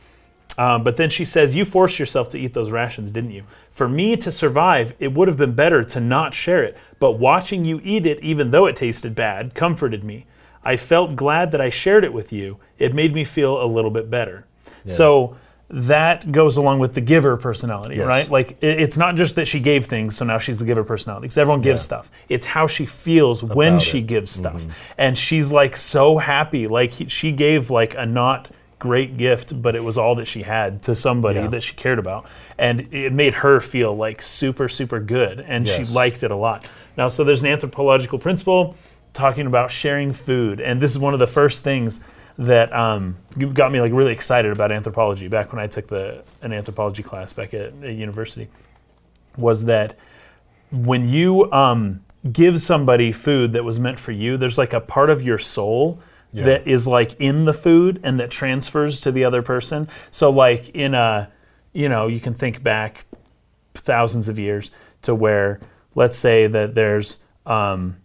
[0.58, 3.44] Um, but then she says, You forced yourself to eat those rations, didn't you?
[3.72, 6.78] For me to survive, it would have been better to not share it.
[7.00, 10.26] But watching you eat it, even though it tasted bad, comforted me.
[10.64, 12.58] I felt glad that I shared it with you.
[12.78, 14.46] It made me feel a little bit better.
[14.86, 15.36] So
[15.70, 18.06] that goes along with the giver personality, Yes.
[18.06, 18.30] right?
[18.30, 21.24] Like it, it's not just that she gave things, so now she's the giver personality.
[21.26, 21.86] Because everyone gives Yeah.
[21.86, 22.12] stuff.
[22.30, 24.02] It's how she feels when About she it.
[24.02, 24.08] Mm-hmm.
[24.08, 24.64] gives stuff,
[24.98, 26.68] and she's like so happy.
[26.68, 28.50] Like he, she gave like a not
[28.84, 31.48] great gift, but it was all that she had to somebody Yeah.
[31.48, 32.26] that she cared about,
[32.58, 35.76] and it made her feel like super super good, and Yes.
[35.88, 36.66] she liked it a lot.
[36.98, 38.76] Now, so there's an anthropological principle
[39.14, 42.02] talking about sharing food, and this is one of the first things
[42.38, 43.16] that um,
[43.54, 47.32] got me like really excited about anthropology back when I took the an anthropology class
[47.32, 48.48] back at, at university
[49.38, 49.94] was that
[50.72, 55.10] when you um, give somebody food that was meant for you, there's like a part
[55.10, 56.00] of your soul
[56.34, 56.46] Yeah.
[56.46, 59.88] that is like in the food and that transfers to the other person.
[60.12, 61.32] So like in a,
[61.74, 63.06] you know, you can think back
[63.74, 64.72] thousands of years
[65.04, 65.60] to where,
[65.96, 67.98] let's say that there's, um,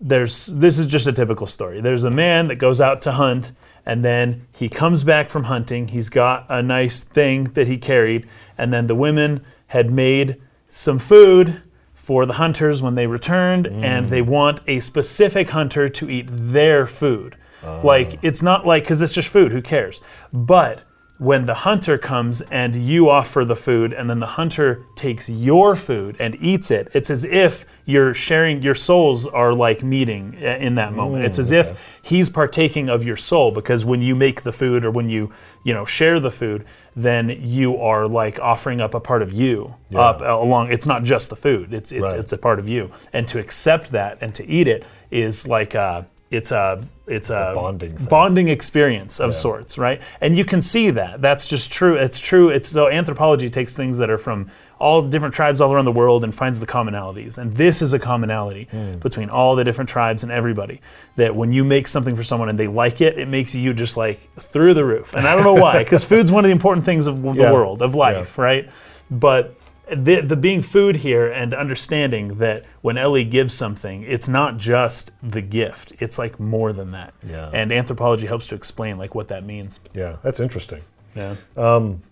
[0.00, 1.80] there's this is just a typical story.
[1.80, 3.52] There's a man that goes out to hunt
[3.84, 5.88] and then he comes back from hunting.
[5.88, 10.98] He's got a nice thing that he carried and then the women had made some
[10.98, 11.62] food
[11.94, 16.86] for the hunters when they returned and they want a specific hunter to eat their
[16.86, 17.36] food.
[17.62, 20.00] Like it's not like cuz it's just food, who cares?
[20.32, 20.84] But
[21.18, 25.74] when the hunter comes and you offer the food and then the hunter takes your
[25.74, 30.46] food and eats it it's as if you're sharing your souls are like meeting uh,
[30.60, 34.42] in that moment it's as if he's partaking of your soul because when you make
[34.42, 35.28] the food or when you
[35.64, 39.74] you know share the food then you are like offering up a part of you
[39.96, 42.20] up uh, along it's not just the food it's it's, Right.
[42.20, 45.74] it's a part of you and to accept that and to eat it is like
[45.74, 48.06] a it's a it's a, bonding thing.
[48.06, 50.02] bonding experience of sorts, right?
[50.20, 51.22] And you can see that.
[51.22, 51.96] That's just true.
[51.96, 52.50] It's true.
[52.50, 56.22] It's so anthropology takes things that are from all different tribes all around the world
[56.22, 57.38] and finds the commonalities.
[57.38, 58.98] And this is a commonality hmm.
[58.98, 60.80] between all the different tribes and everybody.
[61.16, 63.96] That when you make something for someone and they like it, it makes you just
[63.96, 65.14] like through the roof.
[65.14, 67.52] And I don't know why, because food's one of the important things of the Yeah.
[67.52, 68.68] world, of life, right?
[69.10, 69.54] But
[69.94, 75.10] the, the being food here and understanding that when Elly gives something, it's not just
[75.22, 75.92] the gift.
[76.00, 77.14] It's like more than that.
[77.26, 77.50] Yeah.
[77.52, 79.80] And anthropology helps to explain like what that means.
[79.94, 80.82] Yeah, that's interesting.
[81.14, 81.36] Yeah.
[81.56, 82.02] Um,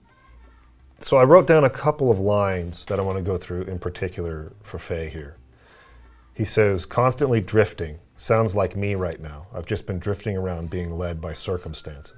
[1.01, 3.79] so I wrote down a couple of lines that I want to go through in
[3.79, 5.37] particular for Fei here.
[6.35, 7.99] He says, constantly drifting.
[8.17, 9.47] Sounds like me right now.
[9.55, 12.16] I've just been drifting around being led by circumstances.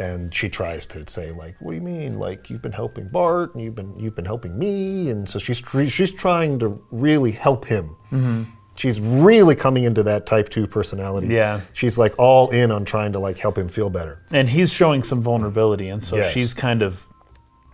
[0.00, 2.18] And she tries to say, like, what do you mean?
[2.18, 5.10] Like you've been helping Bart and you've been you've been helping me.
[5.10, 5.58] And so she's
[5.92, 7.96] she's trying to really help him.
[8.10, 8.44] Mm-hmm.
[8.76, 11.26] She's really coming into that type two personality.
[11.26, 11.60] Yeah.
[11.74, 14.22] She's like all in on trying to like help him feel better.
[14.32, 16.32] And he's showing some vulnerability, and so Yes.
[16.32, 17.06] she's kind of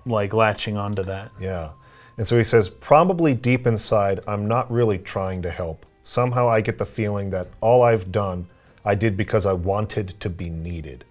[0.04, 1.30] like latching onto that.
[1.40, 1.72] Yeah.
[2.18, 5.86] And so he says, probably deep inside, I'm not really trying to help.
[6.02, 8.48] Somehow I get the feeling that all I've done,
[8.84, 11.04] I did because I wanted to be needed.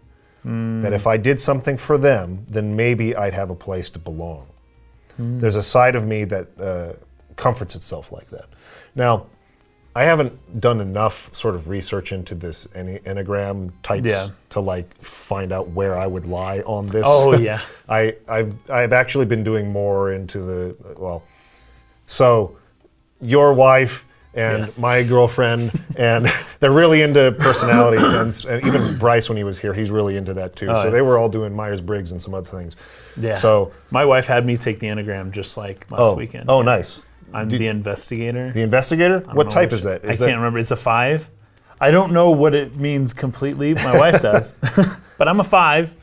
[0.46, 4.46] That if I did something for them, then maybe I'd have a place to belong.
[5.18, 6.94] There's a side of me that uh,
[7.36, 8.46] comforts itself like that.
[8.94, 9.26] Now,
[9.96, 14.30] I haven't done enough sort of research into this Enne- Enneagram types Yeah.
[14.50, 17.04] to like find out where I would lie on this.
[17.08, 17.62] Oh, yeah.
[17.90, 21.24] I, I've, I've actually been doing more into the, well,
[22.08, 22.56] so
[23.22, 24.05] your wife
[24.36, 24.78] and Yes.
[24.78, 26.28] my girlfriend, and
[26.60, 28.02] they're really into personality.
[28.04, 30.67] and, and even Bryce, when he was here, he's really into that too.
[30.67, 30.89] so yeah.
[30.89, 32.76] they were all doing Myers Briggs and some other things.
[33.17, 33.36] Yeah.
[33.36, 36.50] So, my wife had me take the Enneagram just like last oh, weekend.
[36.50, 37.02] oh, nice.
[37.34, 38.52] I'm the investigator.
[38.52, 39.19] The investigator.
[39.34, 40.06] What type which- is that?
[40.06, 40.60] I Is can't remember.
[40.60, 41.30] It's a five.
[41.80, 43.74] I don't know what it means completely.
[43.74, 44.56] My wife does,
[45.17, 45.93] but I'm a five,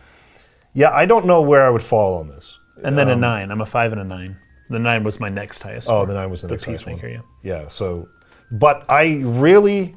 [0.75, 2.59] yeah, I don't know where I would fall on this.
[2.83, 3.51] and then a nine.
[3.51, 4.37] I'm a five and a nine.
[4.69, 5.89] The nine was my next highest.
[5.89, 6.99] Um, Oh, the nine was the, the next highest one.
[6.99, 7.21] Yeah.
[7.43, 7.69] Yeah.
[7.69, 8.09] So,
[8.53, 9.97] but I really,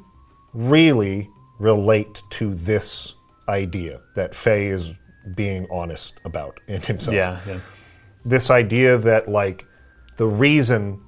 [0.54, 3.14] really relate to this
[3.48, 4.92] idea that Fei is
[5.34, 7.14] being honest about in himself.
[7.14, 7.38] Yeah.
[7.46, 7.60] Yeah.
[8.24, 9.64] This idea that like
[10.16, 11.00] the reason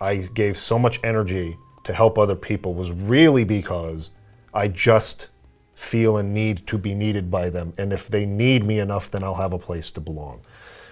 [0.00, 4.10] I gave so much energy to help other people was really because
[4.52, 5.28] I just
[5.74, 9.22] feel a need to be needed by them, and if they need me enough, then
[9.22, 10.40] I'll have a place to belong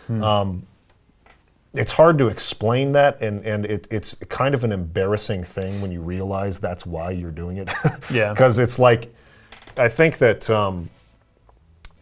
[0.07, 0.23] hmm.
[0.23, 0.67] um,
[1.75, 5.93] it's hard to explain that and, and it, it's kind of an embarrassing thing when
[5.93, 7.69] you realize that's why you're doing it
[8.11, 8.33] Yeah.
[8.33, 9.15] because it's like
[9.77, 10.89] i think that um,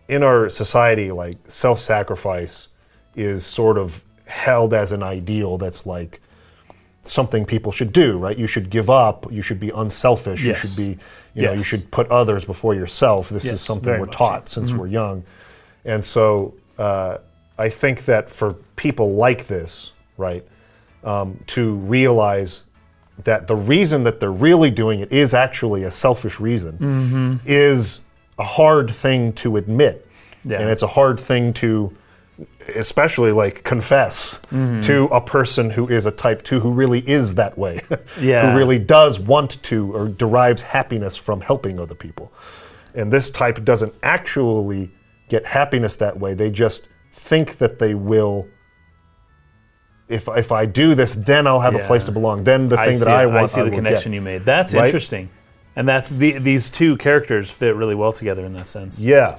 [0.09, 2.69] in our society like self-sacrifice
[3.17, 6.21] is sort of held as an ideal that's like
[7.03, 10.63] something people should do right you should give up you should be unselfish Yes.
[10.63, 11.03] you should be
[11.35, 14.25] you know you should put others before yourself this Yes, is something we're much so.
[14.25, 14.33] Mm-hmm.
[14.35, 15.25] taught since we're young
[15.85, 17.19] and so uh,
[17.59, 20.45] I think that for people like this, right,
[21.05, 22.63] um, to realize
[23.23, 27.35] that the reason that they're really doing it is actually a selfish reason Mm-hmm.
[27.47, 28.01] is
[28.39, 30.07] a hard thing to admit.
[30.45, 30.61] Yeah.
[30.61, 31.95] And it's a hard thing to,
[32.75, 34.81] especially like confess Mm-hmm.
[34.83, 37.81] to a person who is a type 2 who really is that way,
[38.21, 38.51] Yeah.
[38.51, 42.33] who really does want to or derives happiness from helping other people.
[42.97, 44.91] And this type doesn't actually
[45.29, 46.35] get happiness that way.
[46.35, 48.49] They just think that they will.
[50.07, 52.45] If, if I do this, then I'll have a place to belong.
[52.45, 53.27] Then the thing see that I it.
[53.29, 54.17] want, I see the will connection get.
[54.17, 54.45] you made.
[54.45, 54.85] That's Right?
[54.85, 55.31] interesting,
[55.77, 59.01] and that's the, these two characters fit really well together in that sense.
[59.01, 59.39] Yeah,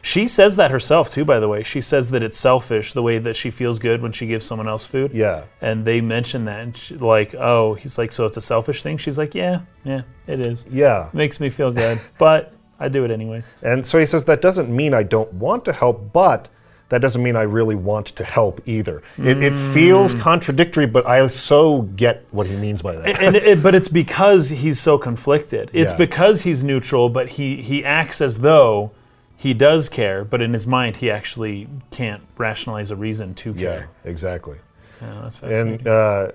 [0.00, 1.26] She says that herself too.
[1.26, 4.12] By the way, she says that it's selfish the way that she feels good when
[4.12, 5.12] she gives someone else food.
[5.12, 8.82] yeah, And they mention that, and she, like, oh, he's like, so it's a selfish
[8.82, 8.96] thing.
[8.96, 10.64] She's like, yeah, yeah, it is.
[10.70, 11.10] yeah.
[11.12, 13.52] Makes me feel good, but I do it anyways.
[13.62, 16.48] And so he says that doesn't mean I don't want to help, but
[16.90, 19.02] that doesn't mean I really want to help either.
[19.18, 20.20] It, it feels Mm.
[20.20, 23.20] contradictory, but I so get what he means by that.
[23.22, 25.70] and it, but it's because he's so conflicted.
[25.74, 25.98] It's Yeah.
[25.98, 28.92] because he's neutral, but he he acts as though
[29.36, 33.60] he does care, but in his mind he actually can't rationalize a reason to yeah,
[33.60, 33.88] care.
[34.04, 34.56] exactly.
[35.02, 35.74] Yeah, that's fascinating.
[35.80, 36.28] And uh,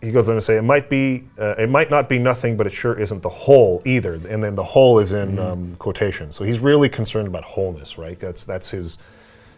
[0.00, 2.66] he goes on to say it might be, uh, it might not be nothing, but
[2.66, 4.14] it sure isn't the whole either.
[4.28, 6.30] And then the whole is in um, quotation.
[6.30, 8.18] So he's really concerned about wholeness, right?
[8.18, 8.98] That's that's his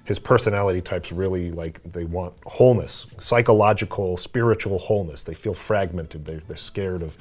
[0.06, 5.22] his personality types really like they want wholeness, psychological, spiritual wholeness.
[5.24, 6.24] They feel fragmented.
[6.24, 7.18] They're they're scared of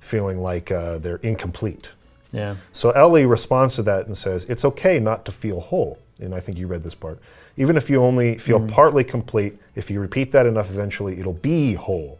[0.00, 1.88] feeling like uh, they're incomplete.
[2.30, 5.98] yeah, So Elly responds to that and says, It's okay not to feel whole.
[6.20, 7.18] And I think you read this part.
[7.56, 11.74] Even if you only feel partly complete, if you repeat that enough, eventually it'll be
[11.74, 12.18] whole.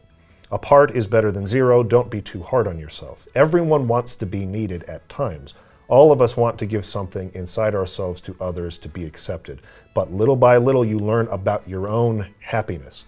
[0.50, 1.82] A part is better than zero.
[1.82, 3.28] Don't be too hard on yourself.
[3.34, 5.52] Everyone wants to be needed at times.
[5.88, 9.60] All of us want to give something inside ourselves to others to be accepted.
[9.94, 13.04] But little by little, you learn about your own happiness.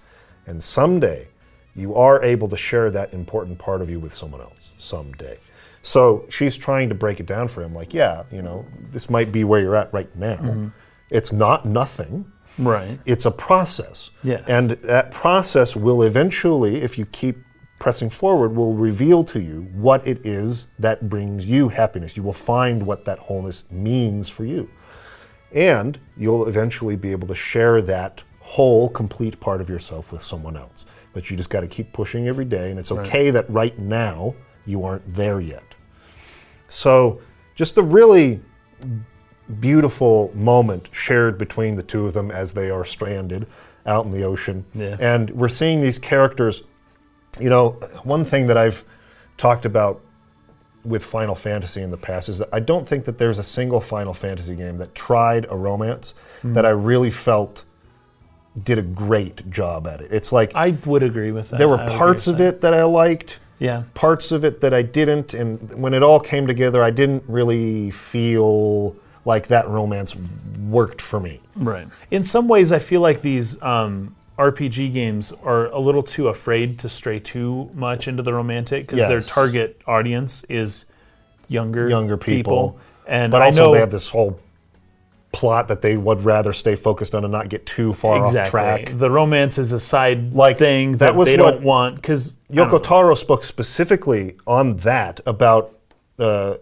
[0.46, 1.28] And someday,
[1.74, 4.70] you are able to share that important part of you with someone else.
[4.78, 5.38] Someday.
[5.82, 9.30] So she's trying to break it down for him like, yeah, you know, this might
[9.30, 10.36] be where you're at right now.
[10.36, 10.68] Mm-hmm.
[11.10, 12.98] It's not nothing right.
[13.04, 14.10] it's a process.
[14.22, 14.42] Yes.
[14.48, 17.38] And that process will eventually, if you keep
[17.78, 22.16] pressing forward, will reveal to you what it is that brings you happiness.
[22.16, 24.70] You will find what that wholeness means for you.
[25.52, 30.56] And you'll eventually be able to share that whole, complete part of yourself with someone
[30.56, 30.86] else.
[31.12, 34.34] But you just got to keep pushing every day, and it's okay that right now
[34.66, 35.64] you aren't there yet.
[36.68, 37.20] So,
[37.54, 38.42] just a really
[39.60, 43.46] beautiful moment shared between the two of them as they are stranded
[43.86, 44.64] out in the ocean.
[44.74, 44.96] Yeah.
[44.98, 46.62] And we're seeing these characters.
[47.40, 47.70] You know,
[48.02, 48.84] one thing that I've
[49.36, 50.00] talked about
[50.84, 53.80] with Final Fantasy in the past is that I don't think that there's a single
[53.80, 57.64] Final Fantasy game that tried a romance that I really felt
[58.62, 60.10] did a great job at it.
[60.12, 61.58] It's like I would agree with that.
[61.58, 62.46] there were I parts of that.
[62.54, 63.82] it that I liked, Yeah.
[63.92, 67.90] parts of it that I didn't, and when it all came together, I didn't really
[67.90, 68.96] feel
[69.26, 70.16] like that romance
[70.70, 71.40] worked for me.
[71.54, 71.86] Right.
[72.10, 76.78] In some ways, I feel like these um, RPG games are a little too afraid
[76.80, 79.28] to stray too much into the romantic because their Yes.
[79.28, 80.84] target audience is
[81.48, 82.78] younger Younger people.
[83.06, 84.38] And But I also, know they have this whole
[85.32, 88.90] plot that they would rather stay focused on and not get too far off track.
[88.94, 92.36] The romance is a side Like, thing that that, was they what don't want because
[92.50, 95.72] Yoko Taro spoke specifically on that about
[96.18, 96.54] uh,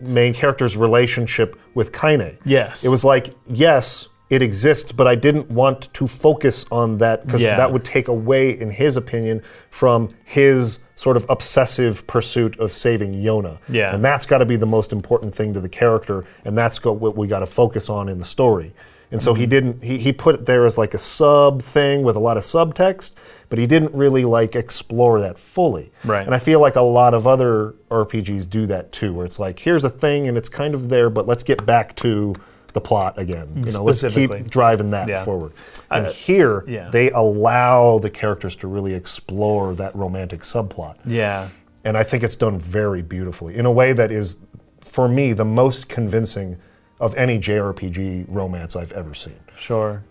[0.00, 2.38] main character's relationship with Kaine.
[2.44, 2.82] Yes.
[2.84, 7.42] It was like, yes, it exists, but I didn't want to focus on that because
[7.44, 7.56] Yeah.
[7.58, 13.12] that would take away, in his opinion, from his sort of obsessive pursuit of saving
[13.12, 13.58] Yonah.
[13.68, 13.94] Yeah.
[13.94, 16.92] And that's got to be the most important thing to the character, and that's go-
[16.92, 18.72] what we got to focus on in the story.
[19.10, 19.40] And so Mm-hmm.
[19.40, 19.82] he didn't.
[19.82, 23.10] He, he put it there as like a sub thing with a lot of subtext,
[23.50, 25.92] but he didn't really like explore that fully.
[26.04, 26.24] Right.
[26.24, 29.58] And I feel like a lot of other RPGs do that too, where it's like,
[29.58, 32.34] here's a thing and it's kind of there, but let's get back to
[32.72, 33.62] the plot again.
[33.66, 35.22] You know, let's keep driving that Yeah.
[35.24, 35.52] forward.
[35.90, 36.88] And Uh, here, yeah.
[36.90, 40.96] they allow the characters to really explore that romantic subplot.
[41.04, 41.48] yeah,
[41.84, 44.38] And I think it's done very beautifully in a way that is,
[44.80, 46.56] for me, the most convincing
[47.00, 49.34] of any JRPG romance I've ever seen.
[49.56, 50.02] sure.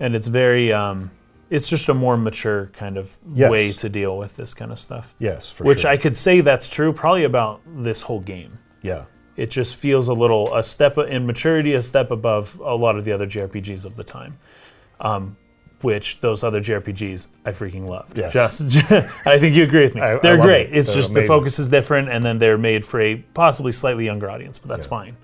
[0.00, 1.10] And it's very, um,
[1.50, 3.50] it's just a more mature kind of Yes.
[3.50, 5.14] way to deal with this kind of stuff.
[5.18, 5.90] Yes, for Which sure.
[5.90, 8.58] I could say that's true probably about this whole game.
[8.82, 9.04] yeah.
[9.38, 13.04] It just feels a little a step in maturity, a step above a lot of
[13.04, 14.38] the other JRPGs of the time.
[15.00, 15.36] Um,
[15.82, 18.10] which those other JRPGs I freaking love.
[18.16, 18.32] Yes.
[18.64, 18.90] Just,
[19.26, 20.00] I think you agree with me.
[20.00, 20.70] I- I they're love great.
[20.70, 20.76] it.
[20.76, 21.22] It's They're just amazing.
[21.22, 24.68] the focus is different, and then they're made for a possibly slightly younger audience, but
[24.68, 24.90] that's Yeah.
[24.90, 25.16] fine.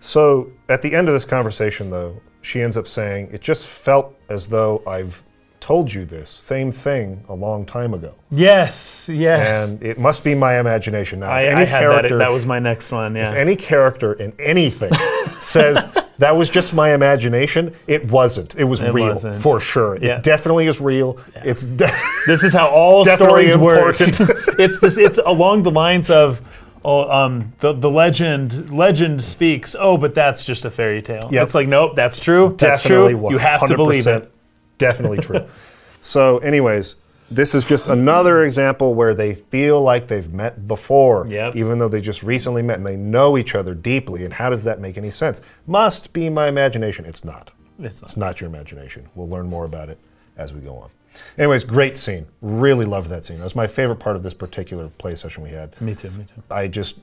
[0.00, 4.18] So at the end of this conversation, though, she ends up saying, It just felt
[4.28, 5.22] as though I've
[5.66, 8.14] told you this same thing a long time ago.
[8.30, 9.68] Yes, yes.
[9.68, 11.18] And it must be my imagination.
[11.18, 11.90] Now, I, if any I had that.
[11.90, 13.16] character, That was my next one.
[13.16, 13.30] Yeah.
[13.30, 14.92] if any character in anything
[15.40, 15.84] says
[16.18, 18.54] that was just my imagination, it wasn't.
[18.56, 19.42] It was It real wasn't.
[19.42, 19.98] for sure.
[20.00, 20.18] Yeah.
[20.18, 21.18] It definitely is real.
[21.44, 21.90] It's de-
[22.28, 23.96] This is how all stories work.
[24.00, 24.96] it's this.
[24.98, 26.42] It's along the lines of,
[26.84, 29.74] oh, um, the the legend legend speaks.
[29.76, 31.28] Oh, but that's just a fairy tale.
[31.32, 31.42] Yep.
[31.44, 32.54] It's like, nope, that's true.
[32.56, 33.30] That's definitely true.
[33.32, 34.30] You have to believe it.
[34.78, 35.46] Definitely true.
[36.02, 36.96] so, anyways,
[37.30, 41.56] this is just another example where they feel like they've met before, Yep.
[41.56, 44.24] even though they just recently met and they know each other deeply.
[44.24, 45.40] And how does that make any sense?
[45.66, 47.04] Must be my imagination.
[47.04, 47.50] It's not.
[47.80, 48.08] It's not.
[48.08, 49.08] It's not your imagination.
[49.14, 49.98] We'll learn more about it
[50.36, 50.90] as we go on.
[51.38, 52.26] Anyways, great scene.
[52.42, 53.38] Really loved that scene.
[53.38, 55.78] That was my favorite part of this particular play session we had.
[55.80, 56.10] Me too.
[56.10, 56.42] Me too.
[56.50, 56.98] I just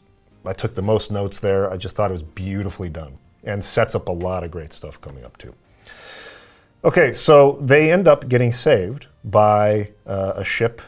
[0.46, 1.70] I took the most notes there.
[1.72, 5.02] I just thought it was beautifully done and sets up a lot of great stuff
[5.02, 5.54] coming up too.
[6.86, 10.82] Okay, so they end up getting saved by uh, a ship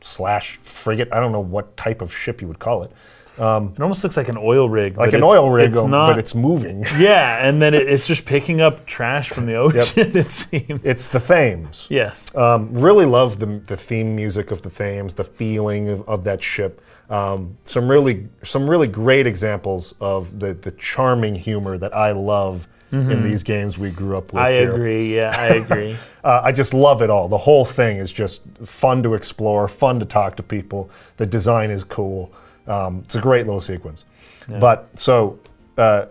[0.00, 1.08] slash frigate.
[1.12, 2.90] I don't know what type of ship you would call it,
[3.38, 3.40] It
[3.80, 4.96] almost looks like an oil rig.
[4.98, 6.08] like an oil rig, It's um, not.
[6.08, 6.84] but it's moving.
[6.98, 10.16] yeah, and then it, it's just picking up trash from the ocean.
[10.16, 10.80] It seems.
[10.84, 11.86] It's the Thames.
[11.90, 12.34] yes.
[12.34, 16.42] Um, really love the, the theme music of the Thames, the feeling of, of that
[16.42, 16.80] ship.
[17.08, 22.68] Um, some really some really great examples of the, the charming humor that I love
[22.92, 24.42] in these games we grew up with.
[24.42, 24.46] Mm-hmm.
[24.46, 24.72] I here.
[24.72, 25.16] agree.
[25.16, 25.96] Yeah, I agree.
[26.24, 27.28] Uh, I just love it all.
[27.28, 30.90] The whole thing is just fun to explore, fun to talk to people.
[31.16, 32.32] The design is cool.
[32.66, 34.04] Um, it's a great little sequence.
[34.48, 35.38] But so
[35.78, 36.06] uh,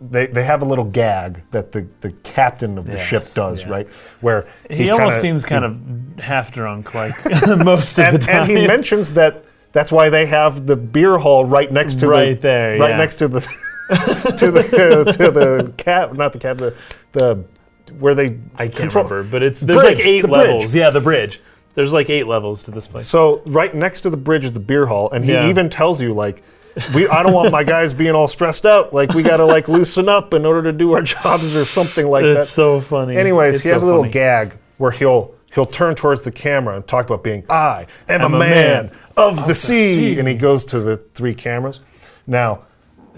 [0.00, 3.70] they, they have a little gag that the, the captain of the ship does, yes.
[3.70, 3.86] right?
[4.20, 7.14] Where he, almost kinda- seems kind of half drunk, like
[7.64, 8.42] most of and, the time.
[8.42, 12.08] and he mentions that that's why they have the beer hall right next to the
[12.08, 12.96] Right there, right yeah.
[12.96, 13.40] next to the
[14.38, 16.74] to the to the cab, not the cap, the
[17.12, 17.44] the
[17.98, 20.46] where they I can't control- remember, but it's there's Bridge, like eight the bridge.
[20.48, 20.74] levels.
[20.74, 21.40] Yeah, the bridge.
[21.74, 23.06] There's like eight levels to this place.
[23.06, 25.48] So right next to the bridge is the beer hall, and he Yeah.
[25.48, 26.42] even tells you like.
[26.94, 28.94] We, I don't want my guys being all stressed out.
[28.94, 32.06] Like we got to like loosen up in order to do our jobs or something
[32.06, 32.42] like that.
[32.42, 33.16] It's so funny.
[33.16, 34.12] Anyways, It's he has so a little funny.
[34.12, 38.28] gag where he'll he'll turn towards the camera and talk about being I am a
[38.28, 38.38] man,
[38.86, 39.94] man of, the, sea.
[40.14, 40.18] sea.
[40.20, 41.80] and he goes to the three cameras.
[42.28, 42.62] Now,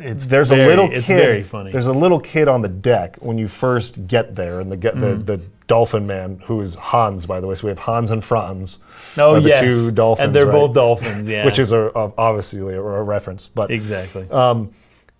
[0.00, 0.96] It's there's very- a little kid.
[0.98, 1.72] it's very funny.
[1.72, 4.94] There's a little kid on the deck when you first get there, and the get
[4.94, 5.00] Mm.
[5.26, 7.54] the, the dolphin man who is Hans, by the way.
[7.54, 8.78] So we have Hans and Franz.
[9.16, 10.52] Oh the yes, two dolphins, and they're right?
[10.52, 11.28] both dolphins.
[11.34, 14.26] Yeah, which is a, a- obviously a, a reference, but exactly.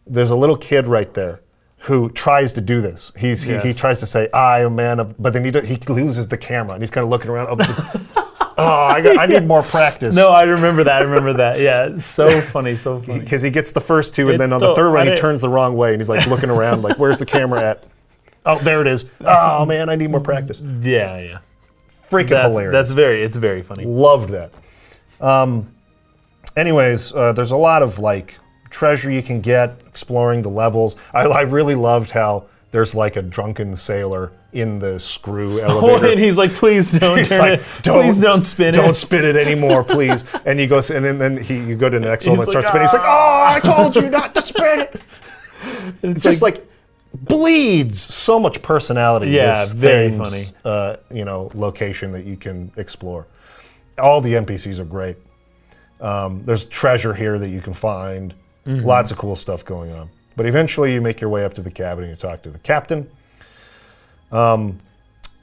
[0.06, 1.40] there's a little kid right there
[1.84, 3.10] who tries to do this.
[3.18, 5.60] He's, he, he tries to say, I am a man of, but then he, do,
[5.60, 7.48] he loses the camera and he's kind of looking around.
[7.48, 7.80] Oh, this,
[8.60, 10.14] oh I, got, I need more practice.
[10.22, 11.02] no, I remember that.
[11.02, 11.60] I remember that.
[11.60, 13.20] Yeah, so funny, so funny.
[13.20, 15.40] Because he gets the first two, and It- then on the third one, he turns
[15.40, 17.86] the wrong way and he's like looking around, like, where's the camera at?
[18.46, 19.04] Oh, there it is.
[19.20, 20.60] Oh, man, I need more practice.
[20.60, 21.38] Yeah, yeah.
[22.10, 22.72] Freaking That's hilarious.
[22.72, 23.22] that's very.
[23.22, 23.84] It's very funny.
[23.84, 24.52] Loved that.
[25.20, 25.72] Um,
[26.56, 28.38] anyways, uh, there's a lot of like
[28.70, 30.96] treasure you can get exploring the levels.
[31.12, 36.12] I, I really loved how there's like a drunken sailor in the screw Oh, elevator.
[36.12, 37.66] and he's like, please don't He's turn like, it.
[37.82, 38.72] please don't spin it.
[38.72, 40.24] don't spin it anymore, please.
[40.44, 42.52] and he goes, and then, then he, you go to the next level and like,
[42.52, 42.86] starts spinning.
[42.86, 45.02] He's like, oh, I told you not to spin it.
[46.02, 46.66] It's Just like,
[47.12, 49.30] bleeds so much personality.
[49.30, 50.48] Yeah, very funny.
[50.64, 53.26] Uh, you know, location that you can explore.
[53.98, 55.18] All the NPCs are great.
[56.00, 58.32] Um, there's treasure here that you can find.
[58.66, 58.86] Mm-hmm.
[58.86, 60.08] Lots of cool stuff going on.
[60.40, 62.58] But eventually, you make your way up to the cabin and you talk to the
[62.60, 63.10] captain.
[64.32, 64.78] Um,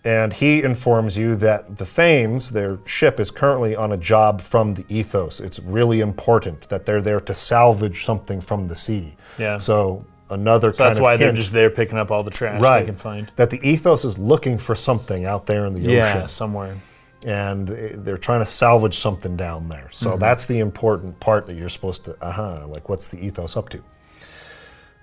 [0.04, 4.74] and he informs you that the Thames, their ship, is currently on a job from
[4.74, 5.40] the Ethos.
[5.40, 9.16] It's really important that they're there to salvage something from the sea.
[9.38, 9.60] Yeah.
[9.60, 12.86] So another So that's why they're just there picking up all the trash right they
[12.88, 13.32] can find.
[13.36, 16.76] that the Ethos is looking for something out there in the Yeah, ocean, somewhere.
[17.24, 19.90] and they're trying to salvage something down there.
[19.92, 20.20] So Mm-hmm.
[20.22, 23.70] that's the important part that you're supposed to, uh huh, like what's the Ethos up
[23.70, 23.84] to?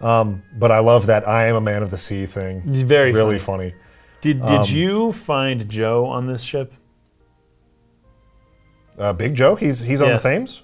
[0.00, 2.62] Um, but I love that I am a man of the sea thing.
[2.66, 3.70] It's very really funny.
[3.70, 3.80] funny.
[4.20, 6.72] Did Um, did you find Joe on this ship?
[8.98, 10.22] Uh, Big Joe, he's he's on Yes.
[10.22, 10.62] the Thames.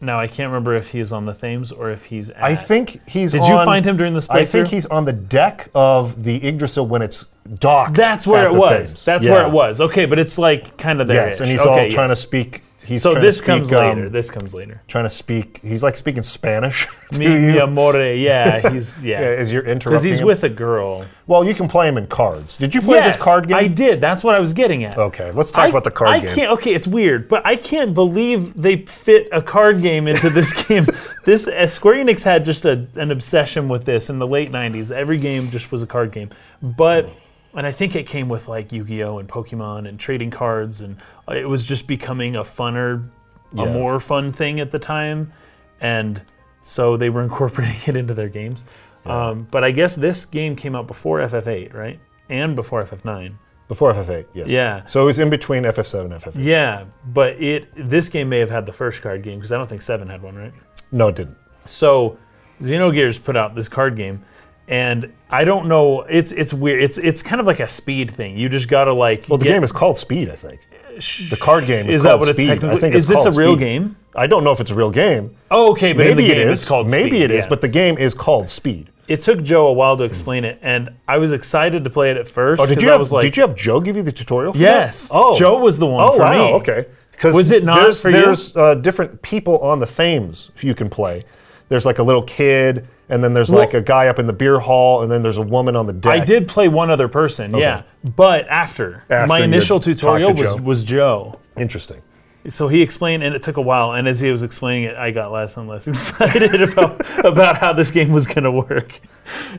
[0.00, 2.42] No, I can't remember if he's on the Thames or if he's at.
[2.42, 3.32] I think he's.
[3.32, 6.86] Did you find him during this I think he's on the deck of the Yggdrasil
[6.86, 7.24] when it's
[7.58, 7.94] docked.
[7.96, 8.70] That's where it was.
[8.70, 9.04] Thames.
[9.04, 9.32] That's Yeah.
[9.32, 9.80] where it was.
[9.80, 11.26] Okay, but it's like kind of there.
[11.26, 12.62] Yes, and he's okay, all trying to speak.
[12.84, 14.08] He's So this to comes speak, um, later.
[14.10, 14.82] This comes later.
[14.88, 15.60] trying to speak.
[15.62, 17.38] He's like speaking Spanish to Mi, you.
[17.38, 17.96] mi amore.
[17.96, 19.26] Yeah, he's Yeah, yeah.
[19.26, 20.26] as you're Because he's him.
[20.26, 21.06] with a girl.
[21.26, 22.58] Well, you can play him in cards.
[22.58, 23.56] Did you play yes, this card game?
[23.56, 24.00] I did.
[24.00, 24.98] That's what I was getting at.
[24.98, 26.34] Okay, let's talk I, about the card I game.
[26.34, 26.50] can't.
[26.52, 30.86] Okay, it's weird, but I can't believe they fit a card game into this game.
[31.24, 34.94] This uh, Square Enix had just a, an obsession with this in the late '90s.
[34.94, 36.28] Every game just was a card game,
[36.60, 37.08] but
[37.54, 40.96] and I think it came with like Yu-Gi-Oh and Pokemon and trading cards, and
[41.28, 43.08] it was just becoming a funner,
[43.56, 45.32] a more fun thing at the time,
[45.80, 46.22] and
[46.62, 48.64] so they were incorporating it into their games.
[49.06, 52.00] Um, but I guess this game came out before FF8, right?
[52.30, 53.34] And before FF9.
[53.68, 54.48] Before FF8, yes.
[54.48, 54.84] Yeah.
[54.86, 56.32] So it was in between FF7 and FF8.
[56.36, 59.68] Yeah, but it this game may have had the first card game because I don't
[59.68, 60.52] think Seven had one, right?
[60.92, 61.36] No, it didn't.
[61.64, 62.18] So
[62.60, 64.22] Xenogears put out this card game,
[64.68, 66.02] and I don't know.
[66.02, 66.82] It's it's weird.
[66.82, 68.36] It's it's kind of like a speed thing.
[68.38, 69.24] You just gotta like.
[69.28, 70.60] Well, the game is called Speed, I think.
[70.96, 72.46] The card game is, Is that what it's Speed.
[72.46, 72.76] technically?
[72.76, 73.64] I think is it's this a real Speed.
[73.64, 73.96] game?
[74.14, 75.36] I don't know if it's a real game.
[75.50, 76.60] Oh, okay, but in Maybe the game is.
[76.60, 76.88] it's called.
[76.88, 77.48] Maybe Speed, it is, yeah.
[77.48, 78.90] but the game is called Speed.
[79.08, 82.16] it took Joe a while to explain it, and I was excited to play it
[82.16, 82.62] at first.
[82.62, 83.00] Oh, did you I have?
[83.00, 84.52] was like, did you have Joe give you the tutorial?
[84.52, 85.08] For Yes.
[85.08, 85.14] That?
[85.16, 86.32] Oh, Joe was the one Oh for wow.
[86.46, 86.52] me.
[86.54, 86.86] Okay.
[87.24, 88.16] Was it not there's, for you?
[88.22, 91.24] There's uh, different people on the Thames who you can play.
[91.68, 94.32] There's like a little kid, and then there's like Well- a guy up in the
[94.32, 96.22] beer hall, and then there's a woman on the deck.
[96.22, 97.82] I did play one other person, yeah,
[98.16, 100.62] but after, After my initial had talked to tutorial was Joe.
[100.62, 101.38] was Joe.
[101.56, 102.02] Interesting.
[102.46, 103.92] So he explained, and it took a while.
[103.92, 107.72] And as he was explaining it, I got less and less excited about about how
[107.72, 109.00] this game was going to work.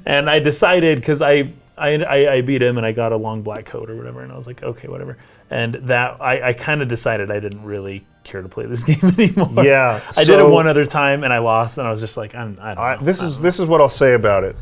[0.06, 3.41] And I decided because I, I I I beat him and I got a long
[3.41, 5.17] black coat or whatever, and I was like, okay, whatever.
[5.49, 8.99] And that I, I kind of decided I didn't really care to play this game
[9.17, 9.63] anymore.
[9.63, 12.34] Yeah, I did it one other time and I lost, and I was just like,
[12.36, 13.03] I'm, I don't I, know.
[13.03, 14.55] this is this is what I'll say about it.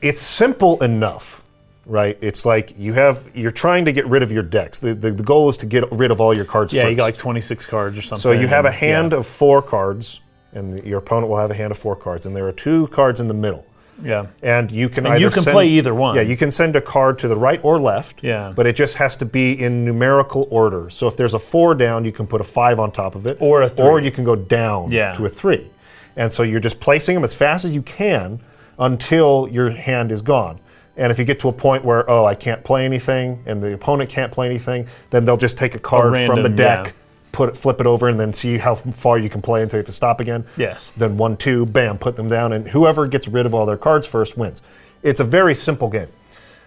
[0.00, 1.42] It's simple enough,
[1.86, 2.16] right?
[2.20, 4.78] It's like you have you're trying to get rid of your decks.
[4.78, 6.72] The the, the goal is to get rid of all your cards.
[6.72, 6.90] yeah, first.
[6.90, 8.22] you got like 26 cards or something.
[8.22, 10.20] so you have a and- hand of four cards,
[10.52, 12.86] and the, your opponent will have a hand of four cards, and there are two
[12.88, 13.66] cards in the middle.
[14.02, 14.26] Yeah.
[14.42, 16.14] And you can And either you can send- play either one.
[16.16, 18.22] Yeah, you can send a card to the right or left.
[18.22, 18.52] Yeah.
[18.54, 20.88] But it just has to be in numerical order.
[20.90, 23.36] So if there's a four down, you can put a five on top of it.
[23.40, 23.86] Or a three.
[23.86, 25.12] Or you can go down Yeah.
[25.14, 25.70] to a three.
[26.16, 28.40] And so you're just placing them as fast as you can
[28.78, 30.58] until your hand is gone.
[30.96, 33.72] And if you get to a point where, oh, I can't play anything, and the
[33.72, 36.92] opponent can't play anything, then they'll just take a card from the deck, yeah.
[37.32, 39.80] Put it, flip it over, and then see how far you can play until you
[39.80, 40.44] have to stop again.
[40.56, 40.92] Yes.
[40.96, 44.06] Then one, two, bam, put them down, and whoever gets rid of all their cards
[44.06, 44.62] first wins.
[45.02, 46.08] It's a very simple game.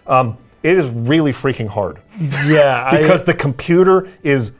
[0.06, 2.00] Um, it is really freaking hard
[2.46, 2.88] Yeah.
[2.92, 4.52] I- because the computer is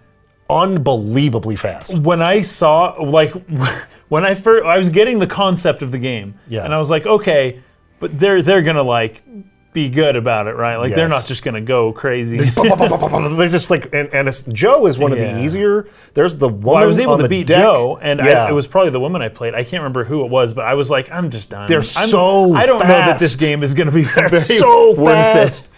[0.49, 1.99] unbelievably fast.
[1.99, 3.33] when I saw like
[4.09, 6.65] when I first I was getting the concept of the game, Yeah.
[6.65, 7.61] and I was like, okay,
[7.99, 9.23] but they're they're gonna like
[9.77, 10.77] be good about it, right?
[10.79, 12.39] Like they're not just gonna go crazy.
[12.39, 15.35] They're just like, and, and Joe is one of Yeah.
[15.35, 15.87] the easier.
[16.15, 17.59] There's the woman Well, I was able to beat deck.
[17.59, 18.45] Joe, and yeah.
[18.45, 19.55] I, it was probably the woman I played.
[19.55, 21.67] I can't remember who it was, but I was like, I'm just done.
[21.69, 24.95] They're I'm- so I don't know that this game is gonna be They're very so
[24.97, 25.65] worth fast.
[25.65, 25.71] it.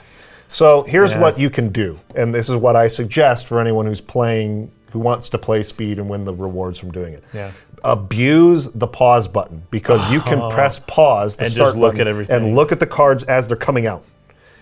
[0.46, 1.20] So here's Yeah.
[1.20, 5.00] what you can do, and this is what I suggest for anyone who's playing, who
[5.00, 7.24] wants to play speed and win the rewards from doing it.
[7.34, 7.50] Yeah.
[7.84, 12.00] Abuse the pause button because you can press pause, the And just start look button,
[12.02, 12.36] at everything.
[12.44, 14.02] and look at the cards as they're coming out.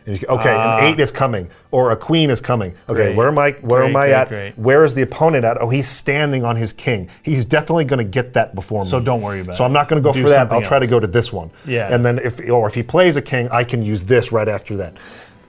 [0.06, 0.78] And you, okay, Ah.
[0.78, 2.74] an eight is coming, or a queen is coming.
[2.88, 3.16] Okay, Great.
[3.16, 3.52] where am I?
[3.60, 4.28] Where Great, am I great, at?
[4.28, 4.58] great.
[4.58, 5.60] Where is the opponent at?
[5.60, 7.08] Oh, he's standing on his king.
[7.24, 8.88] He's definitely going to get that before me.
[8.88, 9.56] So don't worry about it.
[9.56, 9.66] So it.
[9.66, 10.52] I'm not going to go Do for that.
[10.52, 10.90] I'll try to else.
[10.90, 11.50] go to this one.
[11.66, 11.92] Yeah.
[11.92, 14.76] And then if or if he plays a king, I can use this right after
[14.76, 14.94] that.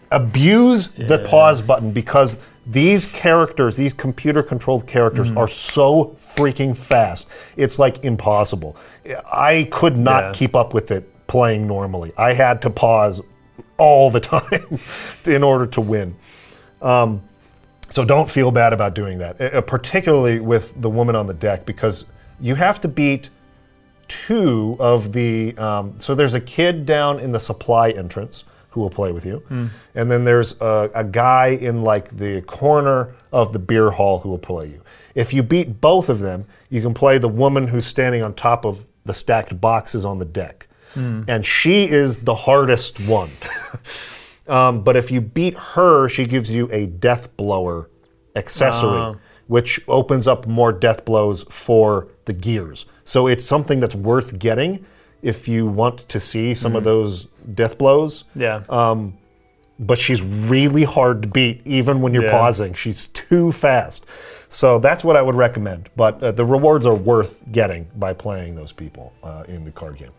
[0.10, 2.38] Abuse the pause button because
[2.70, 5.38] these characters, these computer controlled characters, Mm-hmm.
[5.38, 7.30] are so freaking fast.
[7.56, 8.76] It's like impossible.
[9.32, 10.32] I could not Yeah.
[10.34, 12.12] keep up with it playing normally.
[12.18, 13.22] I had to pause
[13.78, 14.80] all the time
[15.26, 16.16] in order to win.
[16.82, 17.22] Um,
[17.90, 21.66] so don't feel bad about doing that, uh, particularly with the woman on the deck,
[21.66, 22.06] because
[22.42, 23.30] you have to beat
[24.10, 25.58] two of the.
[25.58, 28.44] Um, so there's a kid down in the supply entrance
[28.78, 29.42] who will play with you,
[29.96, 34.30] and then there's a, a guy in like the corner of the beer hall who
[34.30, 34.82] will play you.
[35.16, 38.66] If you beat both of them, you can play the woman who's standing on top
[38.66, 43.32] of the stacked boxes on the deck, and she is the hardest one.
[44.50, 47.90] Um, but if you beat her, she gives you a death blower
[48.34, 49.18] accessory, Oh.
[49.48, 52.86] which opens up more death blows for the gears.
[53.04, 54.86] So it's something that's worth getting
[55.22, 58.24] if you want to see some of those death blows.
[58.36, 58.62] Yeah.
[59.80, 62.32] But she's really hard to beat, even when you're Yeah.
[62.32, 62.74] pausing.
[62.74, 64.08] She's too fast.
[64.50, 65.90] So that's what I would recommend.
[65.96, 69.98] But uh, the rewards are worth getting by playing those people uh, in the card
[69.98, 70.10] game.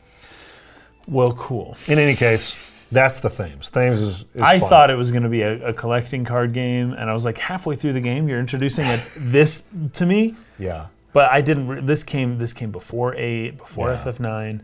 [1.09, 1.77] well, cool.
[1.89, 2.55] In any case,
[2.93, 3.69] that's the Thames.
[3.71, 4.69] Thames is, is I fun.
[4.69, 7.39] thought it was going to be a, a collecting card game, and I was like
[7.39, 10.87] halfway through the game, you're introducing it, this to me, Yeah.
[11.13, 11.67] but I didn't.
[11.69, 14.05] Re- this came this came before eight, before Yeah.
[14.05, 14.61] FF9.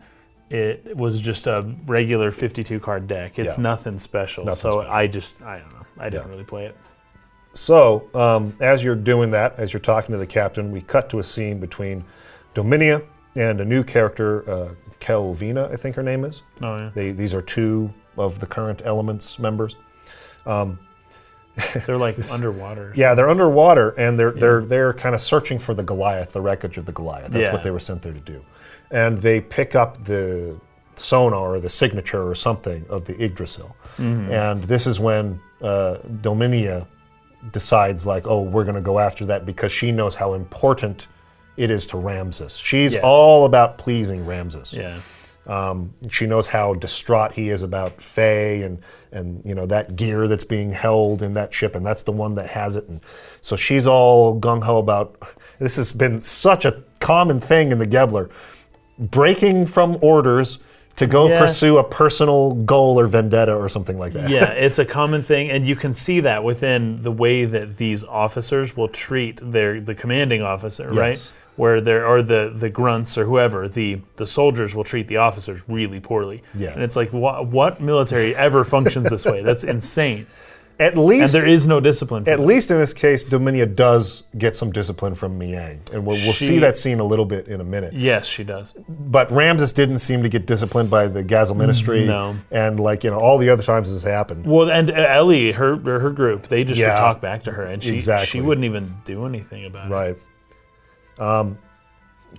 [0.49, 3.39] It was just a regular 52 card deck.
[3.39, 3.63] It's Yeah.
[3.63, 4.45] nothing special.
[4.45, 4.91] Nothing so special.
[4.91, 5.85] I just I don't know.
[5.99, 6.31] I didn't Yeah.
[6.31, 6.75] really play it.
[7.53, 11.19] So, um, as you're doing that, as you're talking to the captain, we cut to
[11.19, 12.03] a scene between
[12.53, 13.01] Dominia
[13.35, 14.69] and a new character, uh,
[14.99, 16.41] Kelvina, I think her name is.
[16.61, 19.75] Oh yeah, They, these are two of the current Elements members.
[20.45, 22.91] they're like underwater.
[22.95, 26.77] Yeah, they're underwater and they're they're they're kind of searching for the Goliath, the wreckage
[26.77, 27.31] of the Goliath.
[27.31, 27.53] That's Yeah.
[27.53, 28.41] what they were sent there to do.
[28.91, 30.59] And they pick up the
[30.95, 33.75] sonar or the signature or something of the Yggdrasil.
[33.97, 34.31] Mm-hmm.
[34.31, 36.87] And this is when uh, Dominia
[37.51, 41.07] decides like, oh, we're going to go after that because she knows how important
[41.57, 42.57] it is to Ramses.
[42.57, 43.03] She's Yes.
[43.03, 44.73] all about pleasing Ramses.
[44.73, 44.99] Yeah.
[45.47, 48.79] Um, she knows how distraught he is about Fei and
[49.11, 52.33] and you know that gear that's being held in that ship, and that's the one
[52.35, 52.87] that has it.
[52.89, 52.99] And
[53.41, 55.15] so she's all gung ho about.
[55.59, 58.29] This has been such a common thing in the Gebler,
[58.97, 60.59] breaking from orders
[60.95, 61.39] to go Yeah.
[61.39, 64.29] pursue a personal goal or vendetta or something like that.
[64.29, 68.03] yeah, it's a common thing, and you can see that within the way that these
[68.05, 71.31] officers will treat their the commanding officer, right?
[71.57, 75.63] Where there are the the grunts or whoever the the soldiers will treat the officers
[75.67, 76.43] really poorly.
[76.53, 76.71] Yeah.
[76.73, 79.41] and it's like what what military ever functions this way?
[79.41, 80.27] That's insane.
[80.77, 82.23] At And least, there is no discipline.
[82.23, 82.39] At that.
[82.41, 86.59] least in this case, Dominia does get some discipline from Miang, and we'll, we'll see
[86.59, 87.93] that scene a little bit in a minute.
[87.93, 88.73] Yes, she does.
[88.89, 92.05] but Ramses didn't seem to get disciplined by the Gazel Ministry.
[92.05, 92.35] No.
[92.51, 94.45] And like, you know, all the other times this happened.
[94.45, 96.89] Well, and uh, Elly, her her group, they just Yeah.
[96.93, 98.27] would talk back to her, and she Exactly.
[98.27, 99.93] she wouldn't even do anything about it.
[99.93, 100.17] Right.
[101.17, 101.57] Um,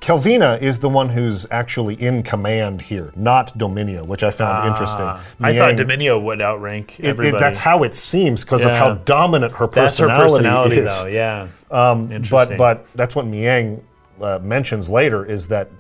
[0.00, 5.04] Kelvena is the one who's actually in command here, not Dominia, which I found interesting.
[5.06, 7.42] Ah, I thought Miang- Dominia would outrank it- it- everybody.
[7.42, 10.98] that's how it seems because of how dominant her That's her personality, personality, is.
[10.98, 11.06] though.
[11.06, 11.46] Yeah.
[11.70, 12.56] Um, Interesting.
[12.56, 13.80] but but that's what Miang
[14.20, 15.70] uh, mentions later is that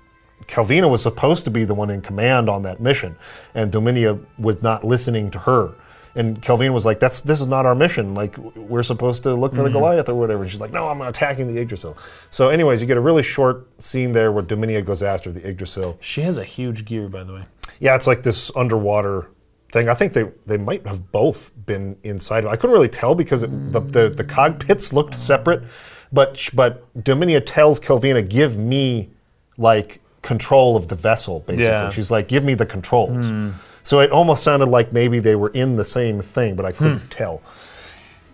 [0.46, 3.16] Kelvena was supposed to be the one in command on that mission,
[3.54, 5.70] and Dominia was not listening to her.
[6.16, 8.14] And Kelvena was like, "That's this is not our mission.
[8.14, 9.78] Like we're supposed to look for the mm-hmm.
[9.78, 11.96] Goliath or whatever." And she's like, "No, I'm attacking the Yggdrasil."
[12.30, 15.98] So, anyways, you get a really short scene there where Dominia goes after the Yggdrasil.
[16.00, 17.42] She has a huge gear, by the way.
[17.80, 19.28] Yeah, it's like this underwater
[19.72, 19.88] thing.
[19.88, 22.44] I think they, they might have both been inside.
[22.44, 25.64] of I couldn't really tell because it, the, the the cockpits looked separate,
[26.12, 29.10] but but Dominia tells Kelvena, "Give me
[29.58, 31.90] like control of the vessel." Basically, Yeah.
[31.90, 33.54] she's like, "Give me the controls." Mm.
[33.86, 37.08] So it almost sounded like maybe they were in the same thing, but I couldn't
[37.08, 37.40] tell.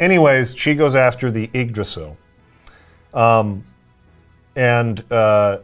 [0.01, 2.17] Anyways, she goes after the Yggdrasil.
[3.13, 3.63] Um,
[4.57, 5.59] and uh,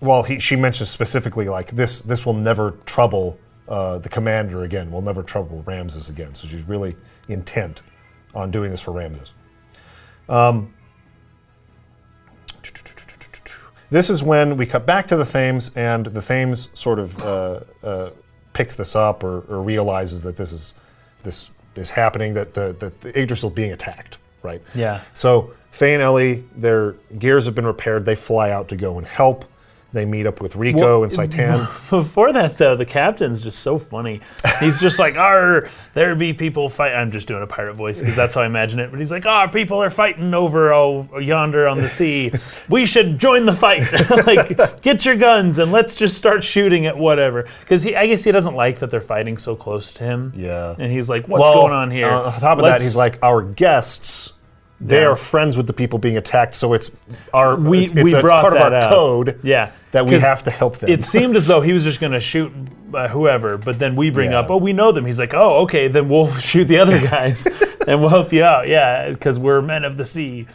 [0.00, 2.00] well, he, she mentions specifically like this.
[2.00, 3.38] This will never trouble
[3.68, 4.90] uh, the commander again.
[4.90, 6.34] Will never trouble Ramses again.
[6.34, 6.96] So she's really
[7.28, 7.82] intent
[8.34, 9.34] on doing this for Ramses.
[10.26, 10.72] Um,
[13.90, 17.60] this is when we cut back to the Thames, and the Thames sort of uh,
[17.82, 18.10] uh,
[18.56, 20.72] picks this up or, or realizes that this is
[21.22, 22.32] this is happening.
[22.32, 24.16] That the that the is being attacked.
[24.42, 24.62] Right.
[24.74, 25.02] Yeah.
[25.14, 28.06] So Fei and Elly, their gears have been repaired.
[28.06, 29.44] They fly out to go and help.
[29.96, 31.66] They meet up with Rico Well, and Citan.
[31.90, 34.20] Before that, though, the captain's just so funny.
[34.60, 38.14] He's just like, "Arr, there be people fight." I'm just doing a pirate voice because
[38.14, 38.90] that's how I imagine it.
[38.90, 42.30] But he's like, "Ah, people are fighting over oh, yonder on the sea.
[42.68, 43.90] We should join the fight.
[44.26, 48.22] like, get your guns and let's just start shooting at whatever." Because he, I guess,
[48.22, 50.30] he doesn't like that they're fighting so close to him.
[50.36, 50.74] Yeah.
[50.78, 52.96] And he's like, "What's Well, going on here?" uh, on top of that, Let's- he's
[52.96, 54.34] like, our guests
[54.80, 55.08] they Yeah.
[55.08, 56.90] are friends with the people being attacked, so it's
[57.32, 58.90] our We- it's, it's, we it's brought part of our up.
[58.90, 60.90] code Yeah, that we have to help them.
[60.90, 62.52] It seemed as though he was just going to shoot
[62.94, 64.40] uh, whoever, but then we bring Yeah.
[64.40, 65.06] up, oh, we know them.
[65.06, 67.46] He's like, oh, okay, then we'll shoot the other guys
[67.86, 68.68] and we'll help you out.
[68.68, 70.46] Yeah, because we're men of the sea.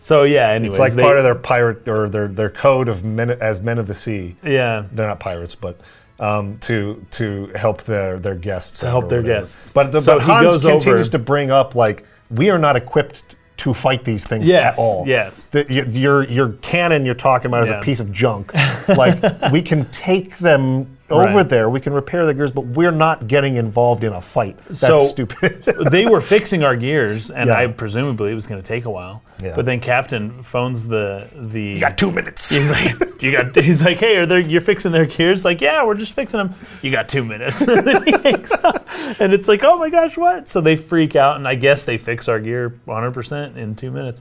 [0.00, 3.04] So yeah, anyways, it's like they- part of their pirate or their their code of
[3.04, 4.36] men as men of the sea.
[4.42, 4.84] yeah.
[4.92, 5.78] They're not pirates, but
[6.20, 9.72] um, to to help their their guests to help their guests.
[9.72, 12.58] But, the, So but he Hans goes continues over- to bring up like we are
[12.58, 13.27] not equipped
[13.58, 15.04] to fight these things Yes, at all.
[15.06, 15.50] yes.
[15.50, 18.52] The, your your cannon you're talking about is a piece of junk.
[18.88, 19.20] like
[19.52, 21.48] we can take them over Right.
[21.48, 24.56] there, we can repair the gears, but we're not getting involved in a fight.
[24.66, 25.62] That's So- stupid.
[25.90, 27.58] they were fixing our gears, and Yeah.
[27.58, 29.22] I presumably it was going to take a while.
[29.42, 29.54] Yeah.
[29.56, 31.62] But then Captain phones the the.
[31.62, 32.54] you got two minutes.
[32.54, 33.54] He's like, you got.
[33.56, 34.44] He's like, hey, are they?
[34.44, 35.44] You're fixing their gears?
[35.44, 36.54] Like, yeah, we're just fixing them.
[36.82, 37.60] You got two minutes.
[37.62, 38.86] and then he hangs up,
[39.20, 40.48] and it's like, oh my gosh, what?
[40.48, 43.90] So they freak out, and I guess they fix our gear 100 percent in two
[43.90, 44.20] minutes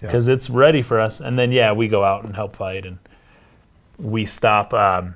[0.00, 1.20] because it's ready for us.
[1.20, 2.98] And then yeah, we go out and help fight, and
[3.98, 5.14] we stop um,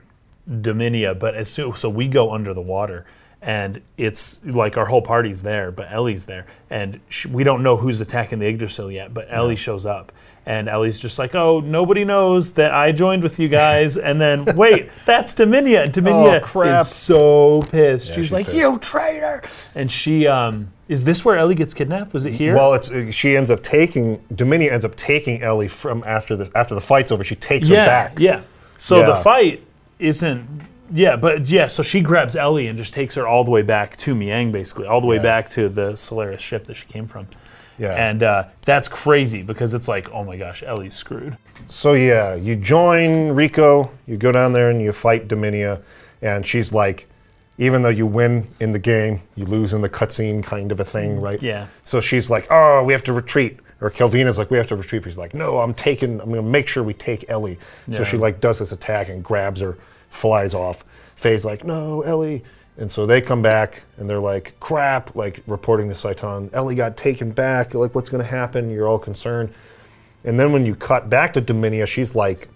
[0.48, 1.18] Dominia.
[1.18, 3.04] But as soon so we go under the water.
[3.42, 7.76] And it's like our whole party's there, but Elly's there, and sh- we don't know
[7.76, 9.12] who's attacking the Yggdrasil yet.
[9.12, 10.12] But Elly shows up,
[10.46, 14.46] and Elly's just like, "Oh, nobody knows that I joined with you guys." And then,
[14.56, 16.80] wait, that's Dominia, and Dominia Oh, crap.
[16.86, 18.06] is so pissed.
[18.06, 18.56] she's she's like, pissed.
[18.56, 19.42] "You traitor!"
[19.74, 22.14] And she, um, is this where Elly gets kidnapped?
[22.14, 22.54] Was it here?
[22.54, 26.50] Well, it's uh, she ends up taking Dominia ends up taking Elly from after the
[26.54, 27.22] after the fight's over.
[27.22, 28.18] She takes yeah, her back.
[28.18, 28.40] yeah.
[28.78, 29.62] So the fight
[29.98, 30.62] isn't.
[30.92, 33.96] Yeah, but yeah, so she grabs Elly and just takes her all the way back
[33.98, 35.22] to Miang, basically, all the way Yeah.
[35.22, 37.26] back to the Solaris ship that she came from.
[37.78, 37.92] Yeah.
[37.94, 41.36] And uh, that's crazy because it's like, oh my gosh, Elly's screwed.
[41.68, 45.82] So yeah, you join Rico, you go down there and you fight Dominia,
[46.22, 47.08] and she's like,
[47.56, 50.84] even though you win in the game, you lose in the cutscene kind of a
[50.84, 51.42] thing, right?
[51.42, 51.66] Yeah.
[51.84, 53.58] So she's like, oh, we have to retreat.
[53.80, 55.04] Or Kelvena's like, we have to retreat.
[55.04, 57.58] He's like, no, I'm taking, I'm gonna make sure we take Elly.
[57.90, 59.76] So she like does this attack and grabs her,
[60.08, 60.84] flies off.
[61.16, 62.44] Fei's like, no, Elly.
[62.76, 66.96] And so they come back and they're like, crap, like reporting to Citan, Elly got
[66.96, 67.74] taken back.
[67.74, 68.70] Like, what's gonna happen?
[68.70, 69.52] You're all concerned.
[70.24, 72.48] And then when you cut back to Dominia, she's like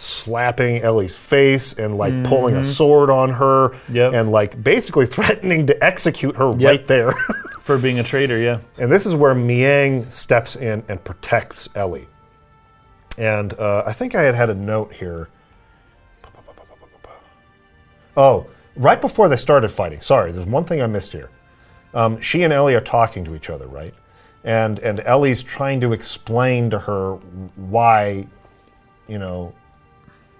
[0.00, 3.94] slapping Elly's face and like pulling a sword on her Mm-hmm.
[3.96, 4.14] Yep.
[4.14, 6.62] and like basically threatening to execute her Yep.
[6.68, 7.12] right there.
[7.60, 8.60] For being a traitor, yeah.
[8.78, 12.08] and this is where Miang steps in and protects Elly.
[13.16, 15.28] And uh, I think I had had a note here.
[18.16, 18.46] Oh,
[18.76, 20.00] right before they started fighting.
[20.00, 21.30] Sorry, there's one thing I missed here.
[21.94, 23.94] Um, she and Elly are talking to each other, right?
[24.42, 27.14] And and Elly's trying to explain to her
[27.56, 28.26] why,
[29.06, 29.52] you know,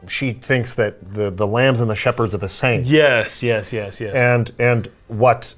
[0.09, 2.82] she thinks that the the lambs and the shepherds are the same.
[2.84, 4.14] Yes, yes, yes, yes.
[4.14, 5.55] And and what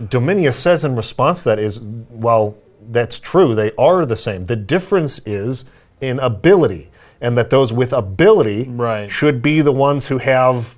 [0.00, 2.56] Dominia says in response to that is, well,
[2.90, 3.54] that's true.
[3.54, 4.46] They are the same.
[4.46, 5.64] The difference is
[6.00, 6.90] in ability,
[7.20, 9.10] and that those with ability Right.
[9.10, 10.76] should be the ones who have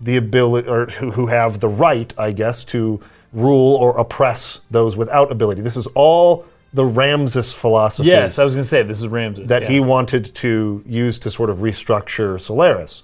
[0.00, 3.00] the ability or who who have the right, I guess, to
[3.32, 5.60] rule or oppress those without ability.
[5.60, 6.44] This is all
[6.76, 9.48] the Ramses philosophy yes, I was going to say, this is Ramses.
[9.48, 9.68] that yeah.
[9.68, 13.02] he wanted to use to sort of restructure Solaris.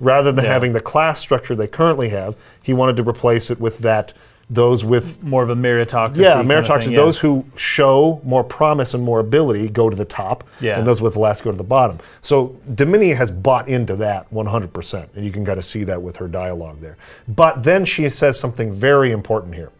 [0.00, 0.52] Rather than Yeah.
[0.52, 4.12] having the class structure they currently have, he wanted to replace it with that
[4.50, 6.16] those with More of a meritocracy.
[6.18, 6.84] yeah, kind of meritocracy.
[6.86, 10.78] thing, Those who show more promise and more ability go to the top, Yeah.
[10.78, 12.00] and those with less go to the bottom.
[12.20, 16.16] So Dominia has bought into that 100%, and you can kind of see that with
[16.16, 16.96] her dialogue there.
[17.28, 19.70] But then she says something very important here.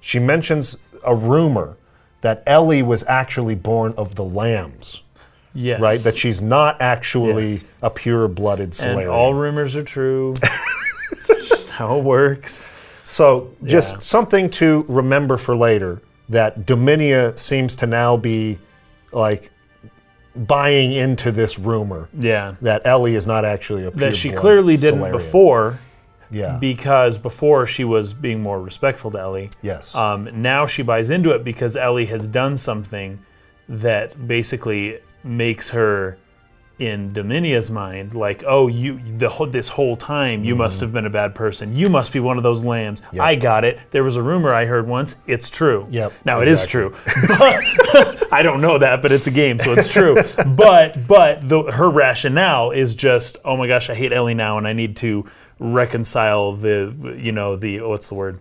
[0.00, 1.76] She mentions a rumor
[2.20, 5.02] that Elly was actually born of the lambs,
[5.54, 5.80] Yes.
[5.80, 5.98] right?
[6.00, 7.64] That she's not actually Yes.
[7.82, 10.34] a pure-blooded And all rumors are true.
[11.12, 12.66] it's just how it works.
[13.04, 13.98] So just Yeah.
[14.00, 18.58] something to remember for later that Dominia seems to now be
[19.12, 19.50] like
[20.36, 22.54] buying into this rumor Yeah.
[22.62, 25.16] that Elly is not actually a pure That she clearly didn't Solarian.
[25.18, 25.78] before
[26.30, 26.58] Yeah.
[26.60, 29.50] because before she was being more respectful to Elly.
[29.62, 29.94] yes.
[29.94, 33.18] Um, now she buys into it because Elly has done something
[33.68, 36.18] that basically makes her,
[36.78, 41.04] in Dominia's mind, like, oh, you the whole, this whole time you must have been
[41.04, 41.76] a bad person.
[41.76, 43.00] You must be one of those lambs.
[43.02, 43.16] Mm-hmm.
[43.16, 43.24] Yep.
[43.24, 43.78] I got it.
[43.90, 45.16] There was a rumor I heard once.
[45.26, 45.86] It's true.
[45.90, 46.94] Yep, Now it is true.
[47.28, 50.14] But I don't know that, but it's a game, so it's true.
[50.56, 54.66] but but the, her rationale is just, oh my gosh, I hate Elly now, and
[54.66, 55.26] I need to
[55.60, 58.38] reconcile the you know the what's the word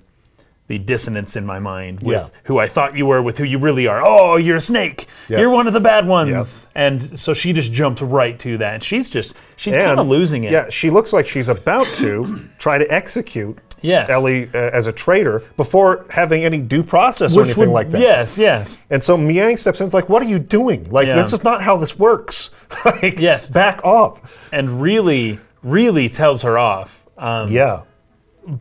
[0.67, 2.27] the dissonance in my mind with Yeah.
[2.43, 4.03] who I thought you were with who you really are.
[4.05, 5.07] Oh, you're a snake.
[5.27, 5.39] Yep.
[5.39, 6.67] You're one of the bad ones.
[6.75, 8.75] And so she just jumped right to that.
[8.75, 10.51] And she's just she's kind of losing it.
[10.51, 14.09] Yeah, she looks like she's about to try to execute Yes.
[14.11, 18.01] Elly uh, as a traitor before having any due process or anything would- like that.
[18.01, 18.79] Yes, yes.
[18.91, 19.85] And so Miang steps in.
[19.85, 20.83] It's like, what are you doing?
[20.91, 21.15] Like Yeah.
[21.15, 22.51] this is not how this works.
[22.85, 23.49] like, Yes.
[23.49, 24.19] back off.
[24.51, 27.05] And really, really tells her off.
[27.19, 27.81] Um, Yeah,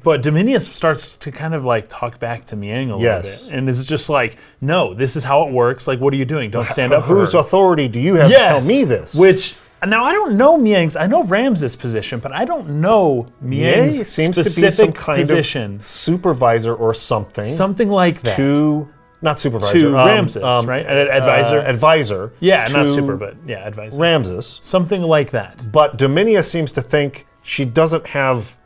[0.04, 3.46] But Dominia starts to kind of like talk back to Miang a little Yes.
[3.46, 5.86] bit, and is just like, "No, this is how it works.
[5.88, 6.50] Like, what are you doing?
[6.50, 8.64] Don't stand up for whose her." authority do you have yes.
[8.64, 9.14] to tell me this?
[9.14, 9.54] Which
[9.86, 10.96] now I don't know Miang's.
[10.96, 15.20] I know Ramses' position, but I don't know Miang's seems to be specific some kind
[15.20, 15.76] position.
[15.76, 17.46] of supervisor or something.
[17.46, 18.36] Something like that.
[18.36, 18.88] to
[19.22, 20.84] not supervisor To um, Ramses, um, right?
[20.86, 21.59] An advisor?
[21.61, 22.32] uh, advisor.
[22.40, 23.98] yeah, not super, but yeah, advisor.
[23.98, 24.59] Ramses.
[24.62, 25.70] Something like that.
[25.72, 28.57] But Dominia seems to think she doesn't have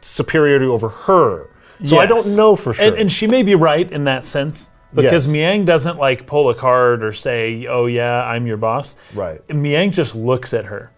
[0.00, 1.48] superiority over her.
[1.84, 2.86] So I don't know for sure.
[2.86, 5.34] And, and she may be right in that sense because Yes.
[5.36, 9.46] Miang doesn't like pull a card or say, "Oh yeah, I'm your boss." Right.
[9.48, 10.90] Miang just looks at her,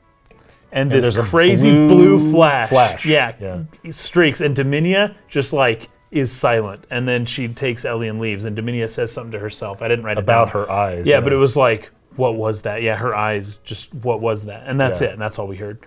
[0.70, 3.04] and, this there's crazy blue blue, flash, flash.
[3.06, 3.62] yeah, Yeah.
[3.90, 8.56] streaks, and Dominia just like is silent, and then she takes Elly and leaves, and
[8.56, 9.82] Dominia says something to herself.
[9.82, 11.06] I didn't write it about her eyes.
[11.08, 12.82] Yeah, but it was like, what was that?
[12.82, 13.56] Yeah, her eyes.
[13.58, 14.62] Just what was that?
[14.66, 15.08] And that's Yeah.
[15.08, 15.12] it.
[15.14, 15.80] And that's all we heard.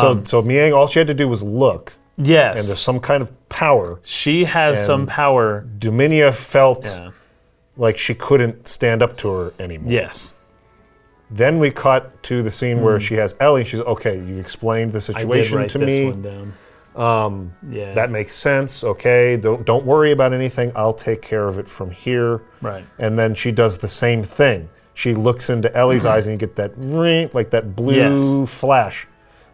[0.00, 0.22] So.
[0.24, 2.58] so Miang, all she had to do was look, Yes.
[2.60, 4.00] and there's some kind of power.
[4.02, 5.66] she has some power.
[5.78, 7.10] Dominia felt Yeah.
[7.76, 9.92] like she couldn't stand up to her anymore.
[9.92, 10.34] Yes.
[11.30, 13.64] Then we cut to the scene where she has Elly.
[13.64, 14.16] She's okay.
[14.16, 15.16] You've explained the Hmm.
[15.16, 16.04] I did situation write to this me.
[16.10, 16.52] one down.
[16.94, 17.94] Um, yeah.
[17.94, 18.84] That makes sense.
[18.84, 20.72] Okay, don't don't worry about anything.
[20.76, 22.42] I'll take care of it from here.
[22.60, 22.84] right.
[22.98, 24.68] And then she does the same thing.
[24.92, 26.76] She looks into Elly's eyes and you get that
[27.34, 28.50] like that blue Yes.
[28.50, 29.06] flash.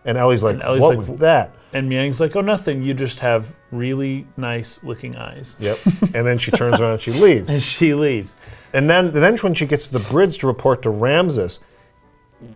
[0.09, 2.82] And Elly's like, Elly's "What like, was that?" And Miang's like, oh, nothing.
[2.82, 5.54] You just have really nice looking eyes.
[5.61, 5.78] Yep.
[6.14, 7.50] and then she turns around and she leaves.
[7.52, 8.34] And she leaves.
[8.72, 11.61] And then then when she gets to the bridge to report to Ramses,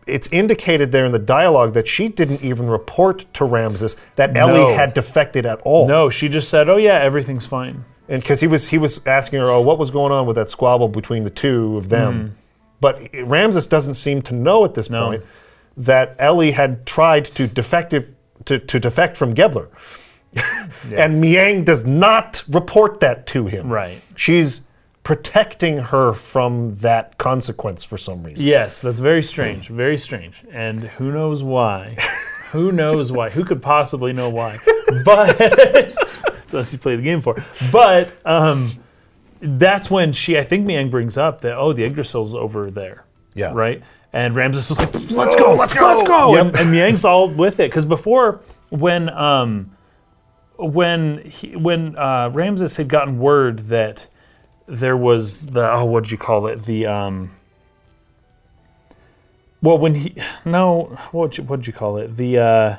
[0.06, 4.60] it's indicated there in the dialogue that she didn't even report to Ramses that Elly
[4.60, 4.74] No.
[4.74, 5.86] had defected at all.
[5.86, 7.84] No, she just said, oh, yeah, everything's fine.
[8.08, 10.48] and because he was he was asking her, oh, what was going on with that
[10.48, 12.14] squabble between the two of them?
[12.14, 12.32] Mm.
[12.80, 14.88] But Ramses doesn't seem to know at this.
[14.88, 15.06] No.
[15.06, 15.22] point
[15.76, 18.14] that Elly had tried to defective
[18.44, 19.68] to, to defect from Gebler,
[20.84, 23.68] and Miang does not report that to him.
[23.68, 24.00] Right.
[24.16, 24.62] She's
[25.02, 28.44] protecting her from that consequence for some reason.
[28.44, 29.68] Yes, that's very strange.
[29.68, 30.42] Very strange.
[30.50, 31.96] And who knows why?
[32.50, 33.30] who knows why?
[33.30, 34.58] Who could possibly know why?
[35.06, 35.40] But
[36.50, 37.42] unless you play the game for.
[37.70, 38.72] But um,
[39.40, 43.04] that's when she, I think Miang brings up that oh, the Yggdrasil's over there.
[43.34, 43.52] Yeah.
[43.54, 43.82] Right.
[44.12, 46.34] And Ramses is like, let's go, let's go, let's go.
[46.34, 46.46] Yep.
[46.46, 49.76] And, and Miang's all with it because before when um,
[50.58, 54.06] when he, when uh, Ramses had gotten word that
[54.66, 57.30] there was the oh what did you call it the um,
[59.62, 62.76] well when he no what you, what did you call it the uh,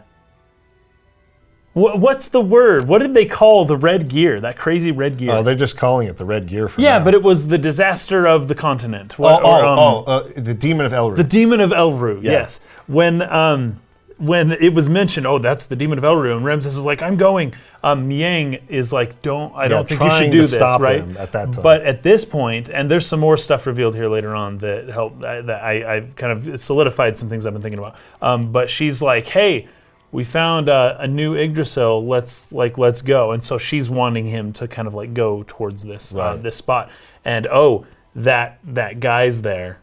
[1.73, 5.31] what, what's the word what did they call the red gear that crazy red gear
[5.31, 7.03] Oh, they're just calling it the red gear for yeah now.
[7.03, 10.53] but it was the disaster of the continent oh, oh, or, um, oh, uh, the
[10.53, 11.15] demon of Elru.
[11.15, 12.59] the demon of Elru, yes.
[12.87, 13.79] When um,
[14.17, 17.17] when it was mentioned, oh, that's the demon of Elru, and Ramses is like, I'm
[17.17, 17.53] going.
[17.83, 20.79] Um, Miang is like, don't, I don't think you trying should to do this, stop
[20.79, 21.01] right?
[21.01, 21.63] him at that time.
[21.63, 25.19] But at this point, and there's some more stuff revealed here later on that help
[25.21, 27.97] that I, I kind of solidified some things I've been thinking about.
[28.21, 29.67] Um, but she's like, hey.
[30.13, 32.05] We found uh, a new Yggdrasil.
[32.05, 33.31] Let's like let's go.
[33.31, 36.43] And so she's wanting him to kind of like go towards this uh, Right.
[36.43, 36.89] this spot.
[37.25, 37.85] And oh,
[38.15, 39.79] that that guy's there.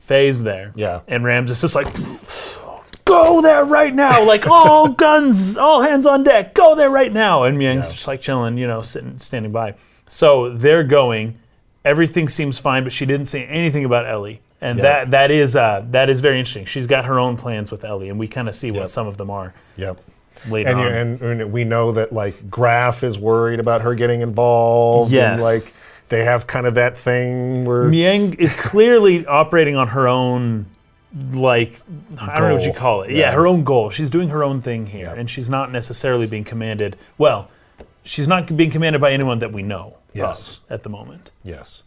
[0.00, 0.72] Fei's there.
[0.74, 1.00] Yeah.
[1.08, 1.86] And Ramses is just like,
[3.04, 4.24] go there right now.
[4.24, 7.44] Like, all guns, all hands on deck, go there right now.
[7.44, 9.74] And Miang's just like chilling, you know, sitting, standing by.
[10.06, 11.38] So they're going.
[11.84, 14.40] Everything seems fine, but she didn't say anything about Elly.
[14.60, 14.82] And Yeah.
[14.82, 16.64] that that is uh, that is very interesting.
[16.64, 18.76] She's got her own plans with Elly, and we kind of see Yep.
[18.76, 19.98] what some of them are yep.
[20.48, 20.86] later And, on.
[20.86, 25.12] and, and we know that like Graf is worried about her getting involved.
[25.12, 25.42] And Yes.
[25.42, 30.66] like they have kind of that thing where Miang is clearly operating on her own,
[31.32, 31.80] like
[32.18, 33.10] I don't know what you call it.
[33.10, 33.16] Yeah.
[33.18, 33.32] Yeah.
[33.32, 33.90] her own goal.
[33.90, 35.16] She's doing her own thing here, Yep.
[35.18, 36.96] and she's not necessarily being commanded.
[37.18, 37.48] Well,
[38.04, 40.60] she's not being commanded by anyone that we know Yes.
[40.70, 41.30] at the moment.
[41.44, 41.82] Yes.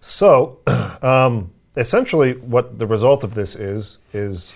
[0.00, 0.58] So,
[1.02, 4.52] um, essentially, what the result of this is is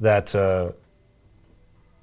[0.00, 0.72] that uh,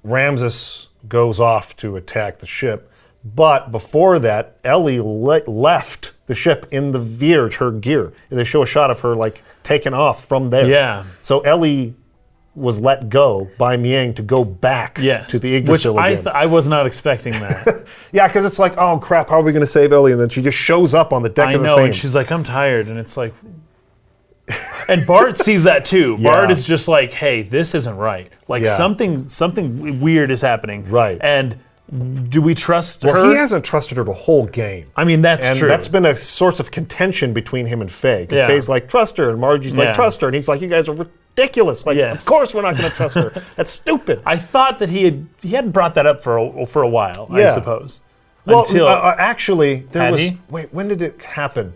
[0.03, 2.91] Ramses goes off to attack the ship,
[3.23, 8.13] but before that, Elly le- left the ship in the Vierge, her gear.
[8.29, 10.67] And They show a shot of her like taken off from there.
[10.67, 11.05] Yeah.
[11.21, 11.95] So Elly
[12.53, 16.23] was let go by Miang to go back Yes, to the which Yggdrasil I again.
[16.23, 17.85] th- I was not expecting that.
[18.13, 20.13] yeah, because it's like, oh crap, how are we going to save Elly?
[20.13, 21.87] And then she just shows up on the deck I of the know, thing.
[21.87, 23.33] and she's like, I'm tired, and it's like.
[24.87, 26.17] And Bart sees that too.
[26.23, 28.31] Bart is just like, "Hey, this isn't right.
[28.47, 28.75] Like Yeah.
[28.75, 31.17] something, something weird is happening." Right.
[31.21, 31.57] And
[32.31, 33.21] Do we trust Well, her?
[33.21, 34.87] Well, he hasn't trusted her the whole game.
[34.95, 35.67] I mean, that's And true.
[35.67, 38.21] that's been a source of contention between him and Fei.
[38.21, 38.47] Because Yeah.
[38.47, 39.29] Fei's like, trust her.
[39.29, 39.85] And Margie's Yeah.
[39.85, 40.27] like, trust her.
[40.27, 41.85] And he's like, you guys are ridiculous.
[41.85, 42.21] Like, Yes.
[42.21, 43.31] of course we're not going to trust her.
[43.55, 44.19] That's stupid.
[44.25, 47.27] I thought that he had he hadn't brought that up for a, for a while.
[47.31, 48.01] I suppose.
[48.47, 50.19] Well, Until uh, uh, actually, there was.
[50.19, 50.37] he?
[50.49, 51.73] Wait, when did it happen?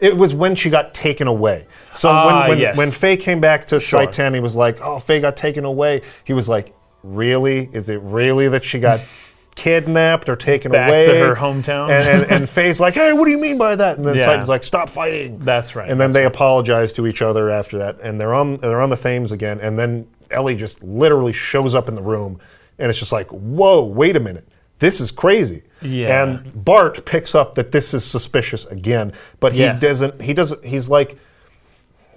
[0.00, 1.66] It was when she got taken away.
[1.92, 2.76] So Ah, when when, yes.
[2.76, 4.06] when Fei came back to Sure.
[4.06, 7.68] Citan, he was like, "Oh, Fei got taken away." He was like, "Really?
[7.72, 9.00] Is it really that she got
[9.56, 11.90] kidnapped or taken Back away to her hometown?
[11.90, 14.26] And, and, and Fei's like, "Hey, what do you mean by that?" And then Yeah.
[14.26, 18.00] Citan's like, "Stop fighting." That's right, And then they apologize to each other after that,
[18.00, 19.58] and they're on they're on the Thames again.
[19.60, 22.40] And then Elly just literally shows up in the room,
[22.78, 24.46] and it's just like, "Whoa, wait a minute."
[24.80, 25.62] This is crazy.
[25.80, 26.22] Yeah.
[26.24, 29.80] And Bart picks up that this is suspicious again, but he Yes.
[29.80, 30.20] doesn't.
[30.20, 30.64] He doesn't.
[30.64, 31.16] He's like,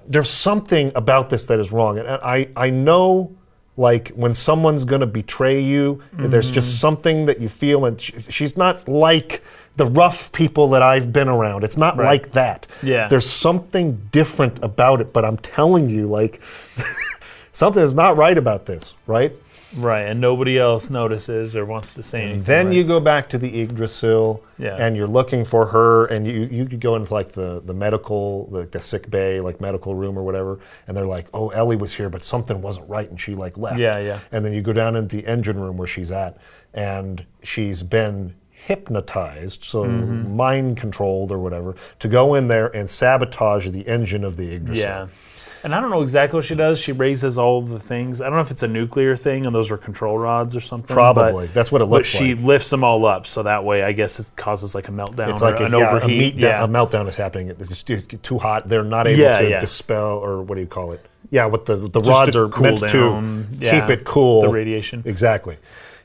[0.07, 3.35] there's something about this that is wrong, and I I know.
[3.75, 6.53] Like when someone's to betray you, there's Mm-hmm.
[6.53, 9.41] just something that you feel, and she, she's not like
[9.77, 11.63] the rough people that I've been around.
[11.63, 12.67] It's not like that.
[12.83, 13.07] Yeah.
[13.07, 16.39] There's something different about it, but I'm telling you, like,
[17.51, 19.33] something is not right about this, right?
[19.75, 22.43] Right, and nobody else notices or wants to say anything.
[22.43, 22.75] Then right?
[22.75, 24.75] you go back to the Yggdrasil, Yeah.
[24.77, 28.47] and you're looking for her, and you you could go into like the the medical,
[28.51, 31.93] like the sick bay, like medical room or whatever, and they're like, oh, Elly was
[31.95, 33.79] here, but something wasn't right, and she like left.
[33.79, 34.19] Yeah, yeah.
[34.31, 36.37] And then you go down into the engine room where she's at,
[36.73, 40.35] and she's been hypnotized, so Mm-hmm.
[40.35, 44.83] mind controlled or whatever, to go in there and sabotage the engine of the Yggdrasil.
[44.83, 45.07] Yeah.
[45.63, 46.79] And I don't know exactly what she does.
[46.79, 48.19] She raises all the things.
[48.21, 50.93] I don't know if it's a nuclear thing and those are control rods or something.
[50.93, 51.47] Probably.
[51.47, 52.19] That's what it looks like.
[52.21, 52.45] but looks she like.
[52.45, 55.41] lifts them all up, so that way I guess it causes like a meltdown It's
[55.41, 56.35] like a, an yeah, a, overheat.
[56.35, 56.63] meat yeah.
[56.63, 57.47] a meltdown is happening.
[57.47, 58.67] It's just too hot.
[58.67, 61.05] They're not able Yeah, to dispel or what do you call it?
[61.31, 64.41] Yeah, what the the Just rods are cool meant down, to keep it cool.
[64.41, 65.01] the radiation.
[65.05, 65.57] Exactly.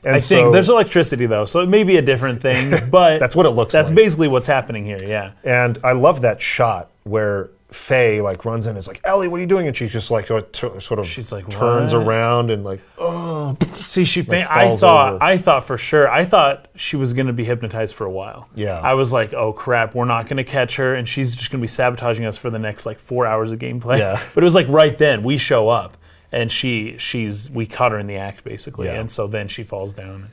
[0.03, 3.35] And I think there's electricity though, so it may be a different thing, but That's
[3.35, 3.95] what it looks That's like.
[3.95, 4.97] That's basically what's happening here.
[5.05, 5.31] Yeah.
[5.43, 9.37] and I love that shot where Fei like runs in and is like, Elly, what
[9.37, 9.67] are you doing?
[9.67, 12.81] And she's just like sort of sort of She's like, turns "What?" around and like,
[12.97, 14.23] oh, See, she.
[14.23, 15.13] Fa- I thought.
[15.13, 15.23] over.
[15.23, 16.09] I thought for sure.
[16.09, 18.49] I thought she was going to be hypnotized for a while.
[18.55, 18.79] Yeah.
[18.79, 21.59] I was like, oh crap, we're not going to catch her, and she's just going
[21.59, 23.99] to be sabotaging us for the next like four hours of gameplay.
[23.99, 24.19] Yeah.
[24.33, 25.95] But it was like right then we show up,
[26.31, 28.99] and she she's we caught her in the act basically, Yeah.
[28.99, 30.29] and so then she falls down.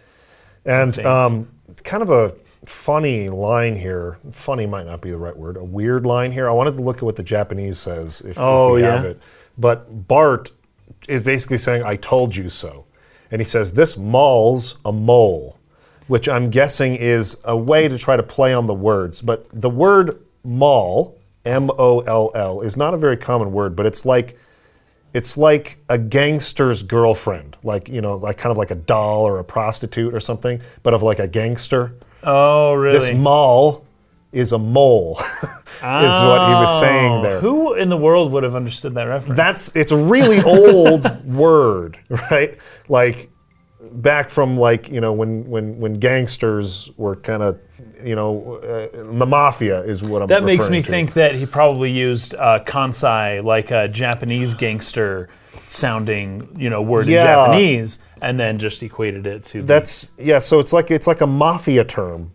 [0.65, 1.07] And Thanks.
[1.07, 1.49] um,
[1.85, 2.35] kind of a
[2.69, 4.19] funny line here.
[4.33, 5.57] Funny might not be the right word.
[5.57, 6.49] A weird line here.
[6.49, 8.97] I wanted to look at what the Japanese says if, if Oh, we yeah?
[8.97, 9.23] have it.
[9.59, 10.51] But Bart
[11.09, 12.85] is basically saying, "I told you so,"
[13.31, 15.59] and he says, "This mall's a mole,"
[16.07, 19.23] which I'm guessing is a way to try to play on the words.
[19.23, 23.87] But the word mall, M O L L, is not a very common word, but
[23.87, 24.39] it's like
[25.15, 29.39] it's like a gangster's girlfriend, like you know, like kind of like a doll or
[29.39, 31.95] a prostitute or something, but of like a gangster.
[32.27, 32.99] Oh really?
[32.99, 33.85] This mall
[34.33, 37.41] is a mole, is what he was saying Oh, there.
[37.41, 39.37] Who in the world would have understood that reference?
[39.37, 41.99] That's it's a really old word,
[42.31, 42.59] right?
[42.89, 43.31] Like
[43.93, 47.61] back from like you know when when when gangsters were kind of
[48.03, 50.29] you know uh, the mafia is what I'm.
[50.29, 50.89] that makes me to.
[50.89, 55.29] think that he probably used uh, kansai, like a Japanese gangster
[55.67, 57.21] sounding, you know, word Yeah.
[57.21, 60.39] in Japanese, and then just equated it to the That's yeah.
[60.39, 62.33] So it's like it's like a mafia term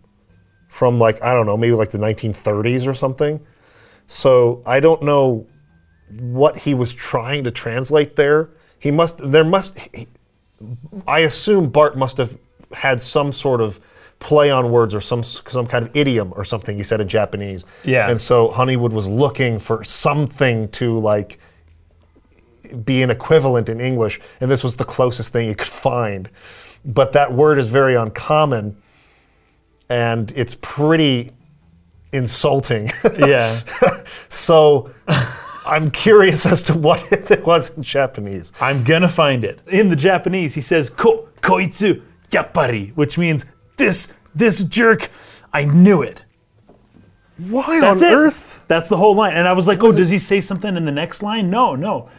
[0.68, 3.40] from like I don't know, maybe like the 1930s or something.
[4.06, 5.46] So I don't know
[6.20, 8.50] what he was trying to translate there.
[8.78, 9.18] He must.
[9.30, 9.78] There must.
[9.78, 10.06] He,
[11.06, 12.36] I assume Bart must have
[12.72, 13.80] had some sort of
[14.18, 17.64] play on words or some some kind of idiom or something he said in Japanese.
[17.84, 18.08] Yeah.
[18.10, 21.38] And so Honeywood was looking for something to like
[22.84, 26.30] be an equivalent in English, and this was the closest thing you could find.
[26.84, 28.76] But that word is very uncommon,
[29.88, 31.30] and it's pretty
[32.12, 32.90] insulting.
[33.18, 33.60] yeah.
[34.28, 34.92] so
[35.66, 37.00] I'm curious as to what
[37.30, 38.52] it was in Japanese.
[38.60, 39.60] I'm gonna find it.
[39.68, 43.46] In the Japanese, he says ko koitsu yappari, which means
[43.76, 45.10] this this jerk.
[45.52, 46.24] I knew it.
[47.36, 48.14] Why That's on it.
[48.14, 48.64] earth?
[48.68, 49.34] That's the whole line.
[49.34, 51.50] And I was like, oh, does he say something in the next line?
[51.50, 52.10] No, no.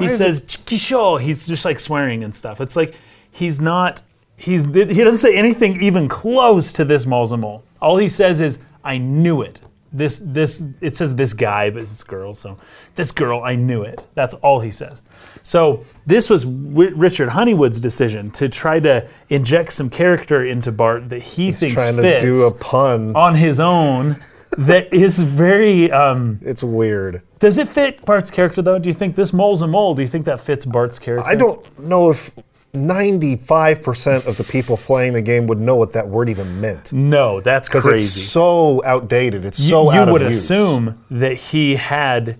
[0.00, 1.20] He is says chikisho.
[1.20, 2.60] He's just like swearing and stuff.
[2.60, 2.94] It's like
[3.30, 4.02] he's not.
[4.36, 7.62] He's he doesn't say anything even close to this Malzamol.
[7.80, 9.60] All he says is, I knew it.
[9.92, 12.34] This this it says this guy, but it's girl.
[12.34, 12.56] So
[12.94, 14.04] this girl, I knew it.
[14.14, 15.02] That's all he says.
[15.42, 21.08] So this was w- Richard Honeywood's decision to try to inject some character into Bart
[21.10, 23.14] that he thinks Trying to fits do a pun.
[23.14, 24.16] on his own.
[24.58, 25.90] That is very.
[25.90, 27.22] Um, It's weird.
[27.38, 28.78] does it fit Bart's character though?
[28.78, 29.94] Do you think this mole's a mole?
[29.94, 31.26] Do you think that fits Bart's character?
[31.28, 32.30] I don't know if
[32.74, 36.92] 95% of the people playing the game would know what that word even meant.
[36.92, 39.44] No, that's Because it's so outdated.
[39.44, 42.38] It's you, so you out would assume that he had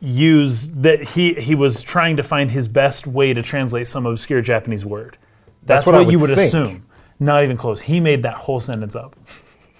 [0.00, 4.42] used that he he was trying to find his best way to translate some obscure
[4.42, 5.16] Japanese word.
[5.62, 6.40] That's, That's what what, would you would think.
[6.40, 6.86] assume.
[7.18, 7.80] Not even close.
[7.82, 9.16] He made that whole sentence up.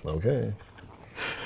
[0.07, 0.55] Okay.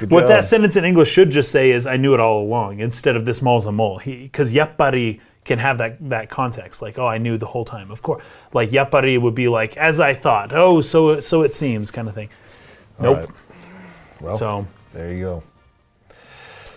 [0.08, 3.16] What that sentence in English should just say is "I knew it all along" instead
[3.16, 7.18] of "this mall's a mole." Because yappari can have that that context, like "Oh, I
[7.18, 10.80] knew the whole time." Of course, like yappari would be like "as I thought." Oh,
[10.80, 12.28] so so it seems, kind of thing.
[13.00, 13.18] Nope.
[13.18, 13.28] right.
[14.20, 15.42] Well, So there you go.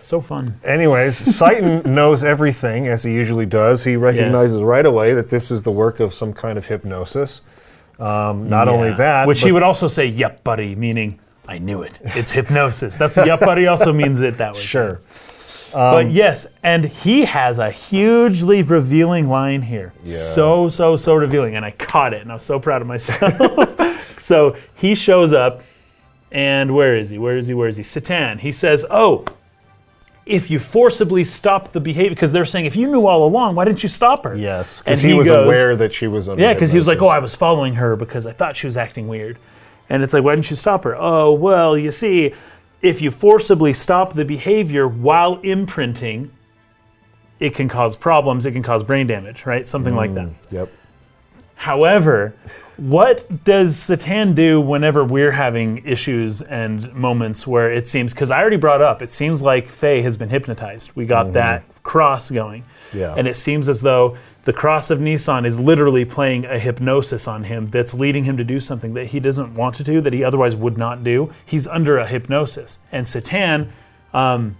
[0.01, 0.55] so fun.
[0.63, 3.83] Anyways, Citan knows everything as he usually does.
[3.83, 7.41] He recognizes right away that this is the work of some kind of hypnosis.
[7.99, 11.99] Um, not only that, which he would also say "Yep, buddy," meaning "I knew it."
[12.15, 12.97] It's hypnosis.
[12.97, 14.61] That's what "Yep, buddy" also means it that way.
[14.61, 15.01] sure.
[15.71, 19.93] but um, yes, and he has a hugely revealing line here.
[20.03, 20.17] Yeah.
[20.17, 23.33] So so so revealing, and I caught it, and I was so proud of myself.
[24.19, 25.61] so he shows up,
[26.31, 27.17] and where is he?
[27.17, 27.53] Where is he?
[27.53, 27.83] Where is he?
[27.83, 28.39] Citan.
[28.39, 29.25] He says, "Oh."
[30.23, 33.65] If you forcibly stop the behavior, because they're saying, if you knew all along, why
[33.65, 34.35] didn't you stop her?
[34.35, 37.01] Yes, because he, was goes- aware that she was under Yeah, because he was like,
[37.01, 37.07] "Oh.
[37.07, 39.39] I was following her because I thought she was acting weird,"
[39.91, 42.33] and it's like, "Why didn't you stop her?" Oh, well, you see,
[42.81, 46.31] if you forcibly stop the behavior while imprinting,
[47.39, 48.45] it can cause problems.
[48.45, 49.65] It can cause brain damage, right?
[49.65, 50.27] Something like that.
[50.27, 50.71] Mm, yep.
[51.55, 52.33] However,
[52.77, 58.13] what does Citan do whenever we're having issues and moments where it seems?
[58.13, 60.91] Because I already brought up, it seems like Fei has been hypnotized.
[60.95, 61.33] We got mm-hmm.
[61.33, 62.63] that cross going,
[62.93, 63.13] Yeah.
[63.15, 67.43] and it seems as though the cross of Nisan is literally playing a hypnosis on
[67.43, 70.23] him that's leading him to do something that he doesn't want to do, that he
[70.23, 71.31] otherwise would not do.
[71.45, 73.69] He's under a hypnosis, and Citan,
[74.13, 74.57] um,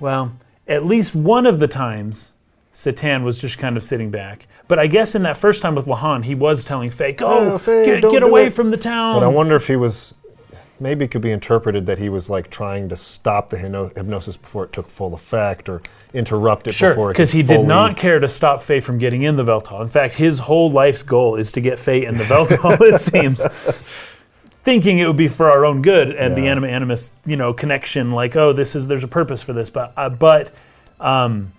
[0.00, 0.32] well,
[0.66, 2.32] at least one of the times,
[2.72, 4.46] Citan was just kind of sitting back.
[4.68, 7.58] But I guess in that first time with Lahan, he was telling Fei, "Go, Oh,
[7.58, 10.14] Fei, get, get away it." from the town." But I wonder if he was,
[10.82, 14.64] maybe it could be interpreted that he was like trying to stop the hypnosis before
[14.64, 15.80] it took full effect or
[16.12, 19.22] interrupt it Sure, before it because he did not care to stop Fei from getting
[19.22, 19.80] in the Weltall.
[19.80, 22.78] In fact, his whole life's goal is to get Fei in the Weltall.
[22.80, 23.46] it seems,
[24.62, 28.12] thinking it would be for our own good and the anima animus, you know, connection.
[28.12, 30.52] Like, oh, this is there's a purpose for this, but uh, but
[31.00, 31.52] um,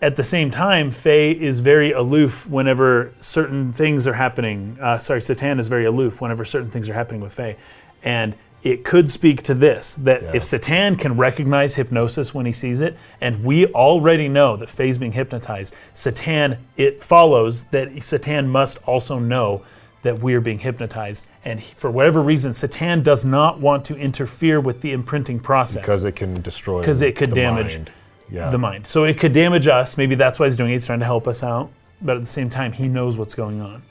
[0.00, 4.76] at the same time, Fei is very aloof whenever certain things are happening.
[4.80, 7.56] Uh, sorry, Citan is very aloof whenever certain things are happening with Fei,
[8.02, 10.30] and it could speak to this that Yeah.
[10.34, 14.98] if Citan can recognize hypnosis when he sees it, and we already know that Fei's
[14.98, 19.62] being hypnotized, Citan, it follows that Citan must also know
[20.02, 21.26] that we're being hypnotized.
[21.44, 25.82] And he- for whatever reason, Citan does not want to interfere with the imprinting process
[25.82, 27.90] because it can destroy 'Cause it could the damage mind.
[28.30, 28.50] Yeah.
[28.50, 28.86] the mind.
[28.86, 29.96] So it could damage us.
[29.96, 30.74] Maybe that's why he's doing it.
[30.74, 31.70] He's trying to help us out.
[32.00, 33.82] But at the same time, he knows what's going on.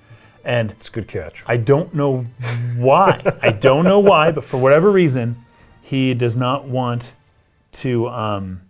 [0.48, 1.44] And It's a good catch.
[1.46, 2.22] I don't know
[2.78, 3.22] why.
[3.42, 5.44] I don't know why, but for whatever reason,
[5.82, 7.16] he does not want
[7.74, 8.08] to.
[8.08, 8.62] Um,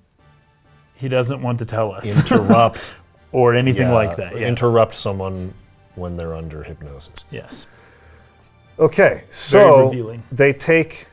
[0.95, 2.79] he doesn't want to tell us Interrupt.
[3.31, 4.35] or anything yeah, like that.
[4.35, 4.47] Yeah.
[4.47, 5.53] Interrupt someone
[5.93, 7.13] when they're under hypnosis.
[7.29, 7.67] yes.
[8.79, 11.07] Okay, so they take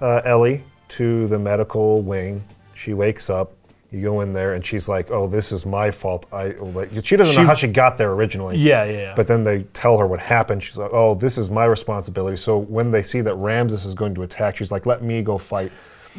[0.00, 2.42] uh, Elly to the medical wing.
[2.74, 3.52] She wakes up.
[3.92, 7.16] You go in there, and she's like, "Oh, this is my fault." I like, she
[7.16, 8.56] doesn't She- know how she got there originally.
[8.56, 9.12] Yeah, yeah, yeah.
[9.16, 10.62] But then they tell her what happened.
[10.62, 14.14] She's like, "Oh, this is my responsibility." So when they see that Ramsus is going
[14.14, 15.72] to attack, she's like, "Let me go fight."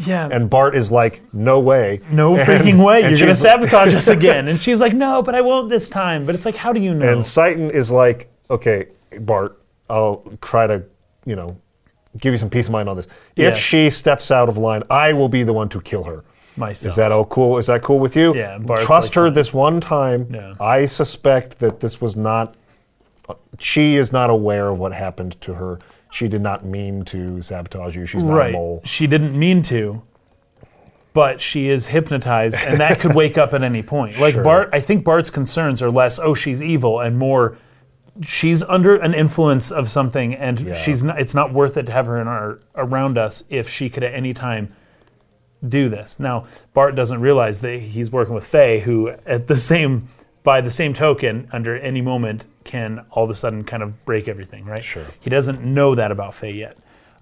[0.05, 0.27] yeah.
[0.31, 3.01] And Bart is like, "No way." no And- freaking way.
[3.01, 4.47] You're going to sabotage us again.
[4.49, 6.25] And she's like, no, but I won't this time.
[6.25, 7.07] But it's like, how do you know?
[7.07, 8.87] And Citan is like, "Okay,
[9.19, 10.83] Bart, I'll try to,
[11.25, 11.57] you know,
[12.19, 13.05] give you some peace of mind on this.
[13.37, 13.57] If Yes.
[13.57, 16.23] she steps out of line, I will be the one to kill her."
[16.57, 16.91] Myself.
[16.91, 17.57] Is that all cool?
[17.57, 18.35] Is that cool with you?
[18.35, 19.33] Yeah, Bart's Trust like, her fine.
[19.33, 20.27] this one time.
[20.33, 20.53] Yeah.
[20.59, 22.55] I suspect that this was not.
[23.59, 25.79] She is not aware of what happened to her.
[26.11, 28.05] She did not mean to sabotage you.
[28.05, 28.81] She's not a mole.
[28.83, 30.01] She didn't mean to,
[31.13, 34.19] but she is hypnotized, and that could wake up at any point.
[34.19, 34.43] Like Sure.
[34.43, 37.57] Bart, I think Bart's concerns are less, oh, she's evil, and more,
[38.21, 40.75] she's under an influence of something, and Yeah.
[40.75, 41.17] she's not.
[41.17, 44.13] It's not worth it to have her in our around us if she could at
[44.13, 44.67] any time
[45.67, 46.19] do this.
[46.19, 50.09] Now, Bart doesn't realize that he's working with Fei, who at the same
[50.43, 54.27] by the same token, under any moment, can all of a sudden kind of break
[54.27, 54.83] everything, right?
[54.83, 55.05] Sure.
[55.19, 56.77] He doesn't know that about Fei yet.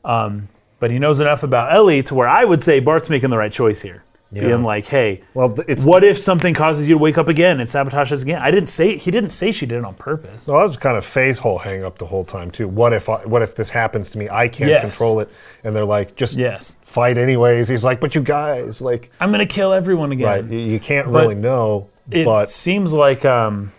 [0.06, 0.48] Um,
[0.80, 3.52] but he knows enough about Elly to where I would say Bart's making the right
[3.52, 4.04] choice here.
[4.32, 4.42] Yeah.
[4.42, 7.68] Being like, hey, Well, it's what if something causes you to wake up again and
[7.68, 8.40] sabotage us again?
[8.44, 10.44] I didn't say he didn't say she did it on purpose.
[10.44, 12.68] So that was kind of Fei's whole hang up the whole time too.
[12.68, 14.30] What if I, what if this happens to me?
[14.30, 14.82] I can't Yes.
[14.82, 15.32] control it,
[15.64, 16.76] and they're like, just Yes.
[16.84, 17.70] fight anyways.
[17.70, 20.28] He's like, but you guys, like, I'm gonna kill everyone again.
[20.28, 20.46] right?
[20.46, 23.72] You, you can't But really know, it but seems like um,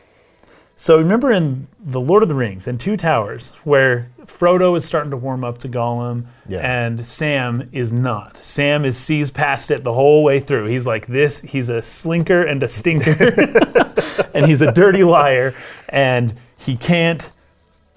[0.80, 5.10] So remember in the Lord of the Rings and Two Towers, where Frodo is starting
[5.10, 6.60] to warm up to Gollum, Yeah.
[6.60, 8.38] and Sam is not.
[8.38, 10.68] Sam is sees past it the whole way through.
[10.68, 11.42] He's like this.
[11.42, 13.12] He's a slinker and a stinker,
[14.34, 15.54] and he's a dirty liar,
[15.90, 17.30] and he can't.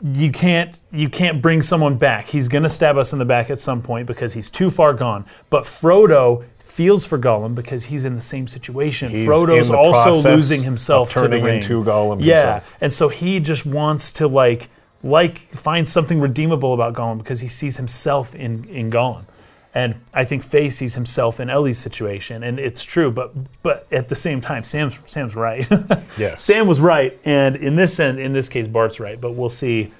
[0.03, 0.77] You can't.
[0.91, 2.25] You can't bring someone back.
[2.25, 5.23] He's gonna stab us in the back at some point because he's too far gone.
[5.49, 6.43] But Frodo
[6.73, 9.09] feels for Gollum because he's in the same situation.
[9.11, 11.55] He's Frodo's also losing himself of to the turning ring.
[11.61, 12.75] into Gollum Yeah, himself.
[12.81, 14.69] and so he just wants to like
[15.03, 19.25] like find something redeemable about Gollum because he sees himself in in Gollum.
[19.75, 23.09] And I think Fei sees himself in Elly's situation, and it's true.
[23.11, 25.67] But but at the same time, Sam's Sam's right.
[26.17, 26.43] Yes.
[26.43, 29.19] Sam was right, and in this sense, in this case, Bart's right.
[29.19, 29.91] But we'll see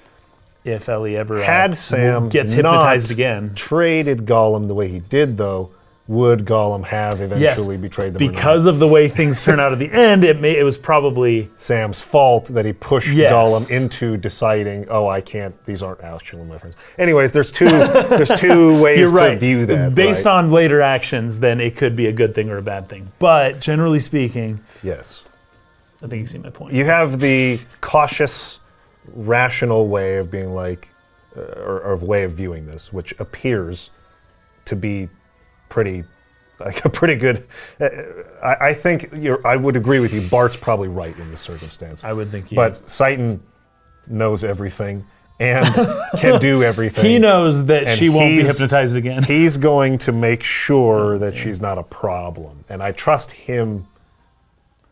[0.64, 3.52] if Elly ever uh, Had Sam gets not hypnotized again.
[3.56, 5.70] Traded Gollum the way he did, though,
[6.06, 8.18] would Gollum have Yes, eventually betrayed them?
[8.18, 11.50] because of the way things turn out at the end, it may it was probably
[11.56, 13.32] Sam's fault that he pushed Yes.
[13.32, 15.54] Gollum into deciding, oh, I can't.
[15.64, 16.76] These aren't actually my friends.
[16.98, 17.68] Anyways, there's two.
[17.68, 19.40] there's two ways You're to right.
[19.40, 19.94] view that.
[19.94, 20.32] Based right?
[20.32, 23.10] on later actions, then it could be a good thing or a bad thing.
[23.18, 25.24] But generally speaking, yes,
[26.02, 26.74] I think you see my point.
[26.74, 28.60] you have the cautious,
[29.14, 30.88] rational way of being like,
[31.34, 33.88] uh, or, or way of viewing this, which appears
[34.66, 35.08] to be
[35.74, 36.04] pretty.
[36.60, 37.46] Like a pretty good.
[37.80, 37.88] Uh,
[38.42, 39.44] I, I think you're.
[39.46, 40.20] I would agree with you.
[40.22, 42.04] Bart's probably right in this circumstance.
[42.04, 42.80] I would think he but is.
[42.82, 43.40] Citan
[44.06, 45.04] knows everything
[45.40, 45.66] and
[46.18, 47.04] can do everything.
[47.04, 49.22] He knows that And she won't be hypnotized again.
[49.34, 53.88] He's going to make sure that she's not a problem, and I trust him,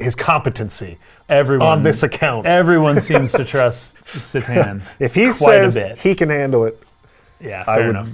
[0.00, 2.46] his competency Everyone on this account.
[2.46, 4.82] Everyone seems to trust Citan.
[4.98, 5.98] if he quite says a bit.
[6.00, 6.82] he can handle it,
[7.40, 8.08] Yeah, I would enough.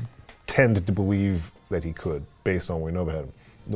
[0.46, 3.32] tend to believe that he could, based on what we know about him.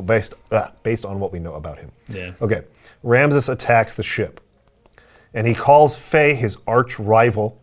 [0.07, 1.93] Based uh, based on what we know about him.
[2.09, 2.33] Yeah.
[2.41, 2.63] Okay.
[3.05, 4.41] Ramsus attacks the ship,
[5.35, 7.59] and he calls Fei his arch rival.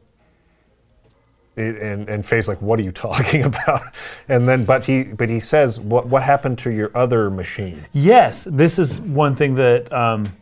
[1.56, 3.82] It- and and Fei's like, "What are you talking about?"
[4.28, 8.44] And then, but he but he says, "What what happened to your other machine?" Yes,
[8.44, 9.92] this is one thing that.
[9.92, 10.34] Um,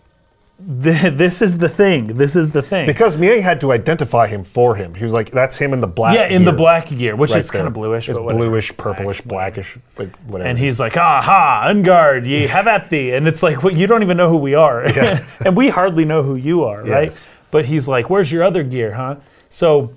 [0.84, 2.08] th- this is the thing.
[2.08, 2.86] This is the thing.
[2.86, 4.96] Because Miang had to identify him for him.
[4.96, 7.42] He was like, "That's him in the black." yeah, in the black gear, which right
[7.42, 8.10] is kind of bluish.
[8.10, 10.50] It's bluish, purplish, blackish, like whatever.
[10.50, 13.12] And he's like, ah ha, Ungard, ye have at thee.
[13.14, 14.84] And it's like, well, you don't even know who we are.
[15.46, 17.28] and we hardly know who you are, right?
[17.52, 19.18] But he's like, where's your other gear, huh?
[19.50, 19.94] So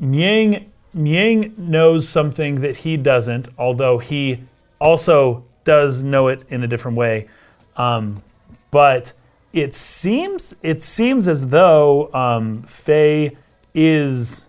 [0.00, 4.40] Miang, Miang knows something that he doesn't, although he
[4.80, 7.28] also does know it in a different way.
[7.76, 8.22] Um,
[8.70, 9.12] but
[9.52, 13.36] it seems it seems as though um, Fei
[13.74, 14.46] is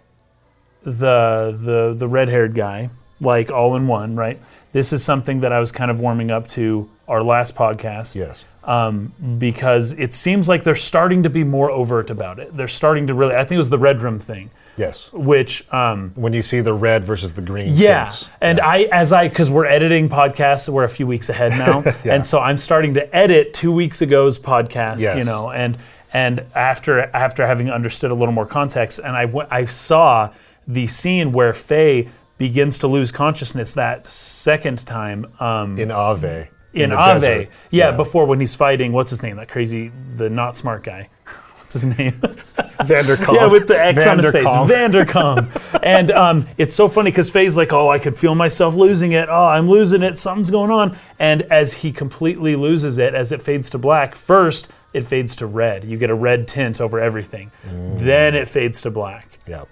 [0.84, 2.90] the the the red-haired guy,
[3.20, 4.40] like all in one, right?
[4.72, 8.46] This is something that I was kind of warming up to our last podcast yes,
[8.64, 12.56] um, because it seems like they're starting to be more overt about it.
[12.56, 13.36] They're starting to really.
[13.36, 15.10] I think it was the red room thing, yes.
[15.14, 17.68] which um, When you see the red versus the green.
[17.76, 18.10] yeah,
[18.42, 22.16] and I as I because we're editing podcasts, we're a few weeks ahead now, Yeah.
[22.16, 25.00] and so I'm starting to edit two weeks ago's podcast.
[25.00, 25.18] Yes.
[25.18, 25.78] You know, and
[26.14, 30.32] and after after having understood a little more context, and I went, I saw
[30.68, 35.26] the scene where Fei begins to lose consciousness that second time.
[35.40, 36.48] Um, in Aveh.
[36.74, 37.14] in, the Aveh.
[37.20, 37.50] desert.
[37.70, 39.36] Yeah, before when he's fighting, what's his name?
[39.38, 41.10] That crazy, the not smart guy.
[41.70, 42.14] What's his name?
[42.80, 43.36] Vanderkaum.
[43.36, 44.44] yeah, with the X on his face.
[44.44, 45.80] Vanderkaum.
[45.84, 49.30] and um, it's so funny because Fei's like, oh, I could feel myself losing it.
[49.30, 50.18] Oh, I'm losing it.
[50.18, 50.98] Something's going on.
[51.20, 55.46] And as he completely loses it, as it fades to black, first it fades to
[55.46, 55.86] red.
[55.86, 57.52] You get a red tint over everything.
[57.64, 59.38] Then it fades to black.
[59.46, 59.66] Yeah.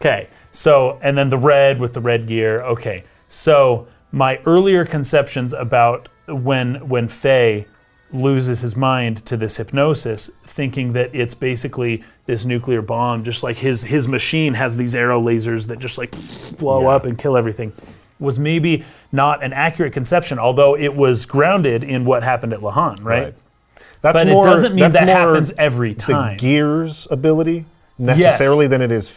[0.00, 2.62] Okay, so and then the red with the red gear.
[2.62, 7.68] Okay, so my earlier conceptions about when when Fei
[8.12, 13.56] loses his mind to this hypnosis, thinking that it's basically this nuclear bomb, just like
[13.58, 16.14] his his machine has these arrow lasers that just like
[16.58, 16.88] blow Yeah.
[16.88, 17.72] up and kill everything,
[18.18, 23.02] was maybe not an accurate conception, although it was grounded in what happened at Lahan,
[23.04, 23.22] right?
[23.24, 23.34] Right.
[24.00, 26.36] That's But more, it doesn't mean that happens every the time.
[26.36, 27.64] gear's ability
[27.98, 29.08] necessarily than it is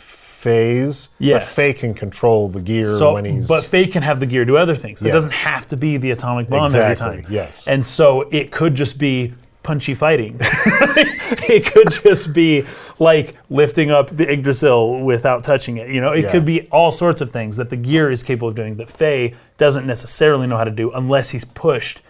[0.41, 1.09] phase.
[1.19, 1.45] Yes.
[1.47, 3.47] But Fei can control the gear So, when he's.
[3.47, 5.01] but Fei can have the gear do other things.
[5.03, 7.31] It doesn't have to be the atomic bomb Exactly, every time.
[7.31, 7.67] yes.
[7.67, 10.37] And so it could just be punchy fighting.
[10.41, 12.65] it could just be
[12.97, 15.89] like lifting up the Yggdrasil without touching it.
[15.89, 16.31] You know, it Yeah.
[16.31, 19.33] could be all sorts of things that the gear is capable of doing that Fei
[19.59, 22.01] doesn't necessarily know how to do unless he's pushed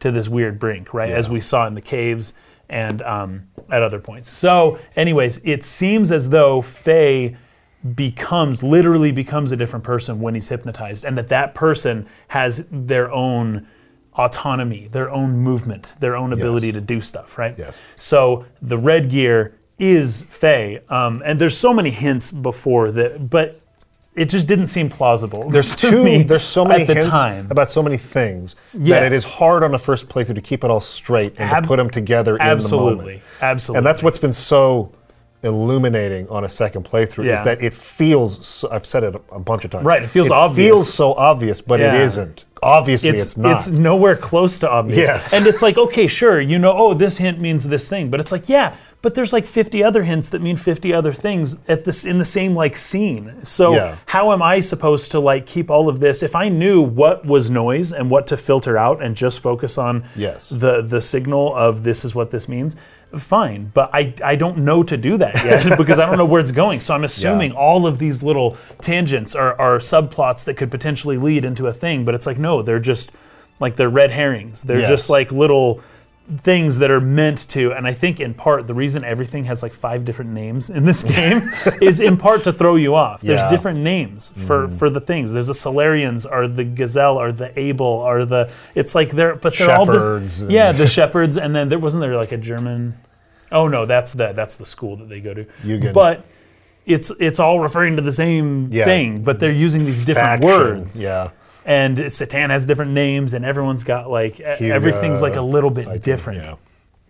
[0.00, 1.10] to this weird brink, right?
[1.10, 2.34] As we saw in the caves
[2.68, 4.28] and um, at other points.
[4.30, 7.34] So, anyways, it seems as though Fei
[7.94, 13.10] becomes literally becomes a different person when he's hypnotized and that that person has their
[13.12, 13.66] own
[14.14, 17.72] autonomy their own movement their own ability to do stuff right Yes.
[17.96, 20.80] so the red gear is Fei.
[20.88, 23.60] Um, and there's so many hints before that, but
[24.16, 25.48] it just didn't seem plausible.
[25.50, 26.24] There's to too.
[26.24, 27.48] There's so many at the hints time.
[27.48, 30.70] about so many things that it is hard on a first playthrough to keep it
[30.72, 32.56] all straight and Ab- to put them together in the moment.
[32.56, 33.78] Absolutely, absolutely.
[33.78, 34.92] And that's what's been so
[35.42, 37.38] illuminating on a second playthrough Yeah.
[37.38, 38.44] is that it feels.
[38.46, 39.84] So, I've said it a, a bunch of times.
[39.84, 40.38] Right, it feels obvious.
[40.68, 40.76] It obvious.
[40.86, 41.94] feels so obvious, but Yeah.
[41.94, 42.44] it isn't.
[42.60, 43.56] Obviously, it's, it's not.
[43.58, 45.06] it's nowhere close to obvious.
[45.06, 45.32] Yes.
[45.32, 48.32] And it's like, okay, sure, you know, oh, this hint means this thing, but it's
[48.32, 52.04] like, yeah, but there's like 50 other hints that mean 50 other things at this
[52.04, 53.34] in the same like scene.
[53.44, 53.94] So Yeah.
[54.06, 57.48] how am I supposed to like keep all of this if I knew what was
[57.48, 60.48] noise and what to filter out and just focus on Yes.
[60.48, 62.74] the the signal of this is what this means?
[63.16, 66.40] Fine, but I, I don't know to do that yet because I don't know where
[66.40, 66.80] it's going.
[66.80, 71.44] So I'm assuming all of these little tangents are, are subplots that could potentially lead
[71.44, 73.10] into a thing, but it's like, no, they're just
[73.60, 74.62] like they're red herrings.
[74.62, 74.88] They're Yes.
[74.88, 75.80] just like little
[76.28, 79.72] things that are meant to, and I think in part the reason everything has like
[79.72, 81.40] five different names in this game
[81.80, 83.22] is in part to throw you off.
[83.22, 83.44] There's Yeah.
[83.46, 83.54] Mm-hmm.
[83.54, 85.32] different names for, for the things.
[85.32, 88.50] There's the Solarians, or the Gazel, or the Able, or the.
[88.74, 91.78] It's like they're, but they're all Shepherds this, and- yeah, the shepherds, and then there
[91.78, 92.98] wasn't there like a German.
[93.50, 95.46] Oh no, that's the that's the school that they go to.
[95.64, 95.94] Jugend.
[95.94, 96.26] But
[96.84, 98.84] it's it's all referring to the same Yeah.
[98.84, 101.00] thing, but they're using these different Faction, words.
[101.02, 101.30] Yeah.
[101.64, 105.86] And Citan has different names, and everyone's got like e- everything's like a little bit
[105.86, 106.54] Citan, different yeah.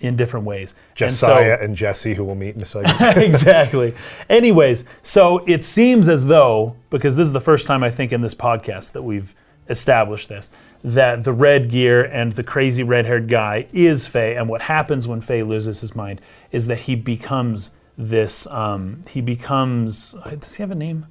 [0.00, 0.74] in different ways.
[0.90, 3.22] And Josiah and Jesse, who we'll meet in a second.
[3.22, 3.94] exactly.
[4.28, 8.20] Anyways, so it seems as though because this is the first time I think in
[8.20, 9.34] this podcast that we've
[9.68, 10.50] established this
[10.84, 15.20] that the red gear and the crazy red-haired guy is Fei, and what happens when
[15.20, 16.20] Fei loses his mind
[16.52, 18.46] is that he becomes this.
[18.46, 20.14] Um, he becomes.
[20.28, 21.06] Does he have a name?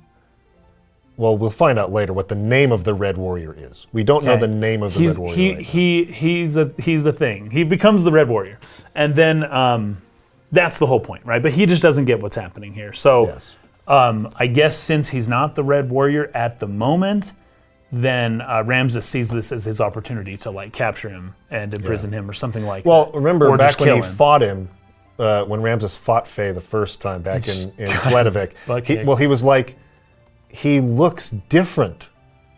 [1.18, 3.88] Well, we'll find out later what the name of the Red Warrior is.
[3.92, 5.36] We don't know the name of the he's, Red Warrior.
[5.36, 7.50] He right he he's a he's a thing.
[7.50, 8.60] He becomes the Red Warrior,
[8.94, 9.98] and then um,
[10.52, 11.42] that's the whole point, right?
[11.42, 12.94] But he just doesn't get what's happening here.
[12.94, 13.56] So Yes.
[13.88, 17.34] um, I guess since he's not the Red Warrior at the moment,
[17.92, 22.30] then uh, Ramsus sees this as his opportunity to like capture him and imprison him
[22.30, 23.14] or something like Well, that.
[23.14, 24.14] Well, remember or back when he him.
[24.16, 24.70] fought him,
[25.18, 28.52] uh, when Ramsus fought Fei the first time back in, in Gledevik,
[28.86, 29.78] he, well, he was like,
[30.50, 32.08] he looks different,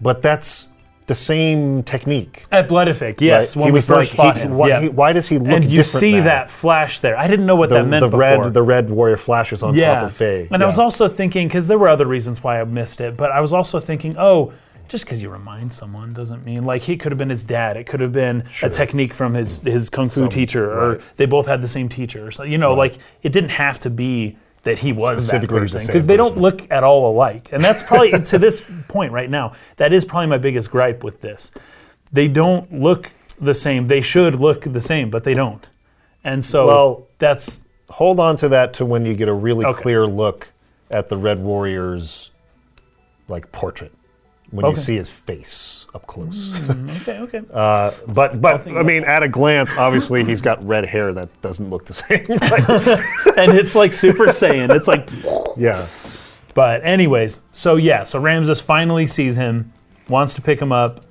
[0.01, 0.69] but that's
[1.07, 2.43] the same technique.
[2.51, 3.61] at Blood Effect, yes, right?
[3.61, 4.55] when he we was first like, fought he- him.
[4.57, 4.79] Why, yeah.
[4.81, 6.25] he- why does he look and you see now?
[6.25, 7.17] that flash there.
[7.17, 8.43] I didn't know what the, that meant the before.
[8.43, 9.95] red the red warrior flashes on yeah.
[9.95, 10.47] top of Fei.
[10.51, 13.31] And I was also thinking because there were other reasons why I missed it, but
[13.31, 14.53] I was also thinking, oh,
[14.87, 17.75] just because you remind someone doesn't mean like he could have been his dad.
[17.75, 21.01] It could have been a technique from his his kung fu Some- teacher, or right.
[21.17, 22.29] they both had the same teacher.
[22.29, 26.05] So you know, like it didn't have to be that he was that person because
[26.05, 27.49] they don't look at all alike.
[27.51, 29.53] And that's probably to this point right now.
[29.77, 31.51] That is probably my biggest gripe with this.
[32.11, 33.87] They don't look the same.
[33.87, 35.67] They should look the same, but they don't.
[36.23, 39.81] And so Well- that's hold on to that to when you get a really Okay.
[39.81, 40.49] clear look
[40.91, 42.29] at the red warrior's
[43.27, 43.91] like portrait
[44.51, 46.59] when you see his face up close.
[47.01, 47.19] okay.
[47.19, 47.41] Okay.
[47.53, 51.69] Uh, but but I mean, at a glance, obviously he's got red hair that doesn't
[51.69, 52.25] look the same.
[52.27, 54.75] Like, and it's like Super Saiyan.
[54.75, 55.09] It's like,
[55.57, 55.87] yeah,
[56.53, 59.71] but anyways, so yeah, so Ramsus finally sees him,
[60.07, 61.05] wants to pick him up,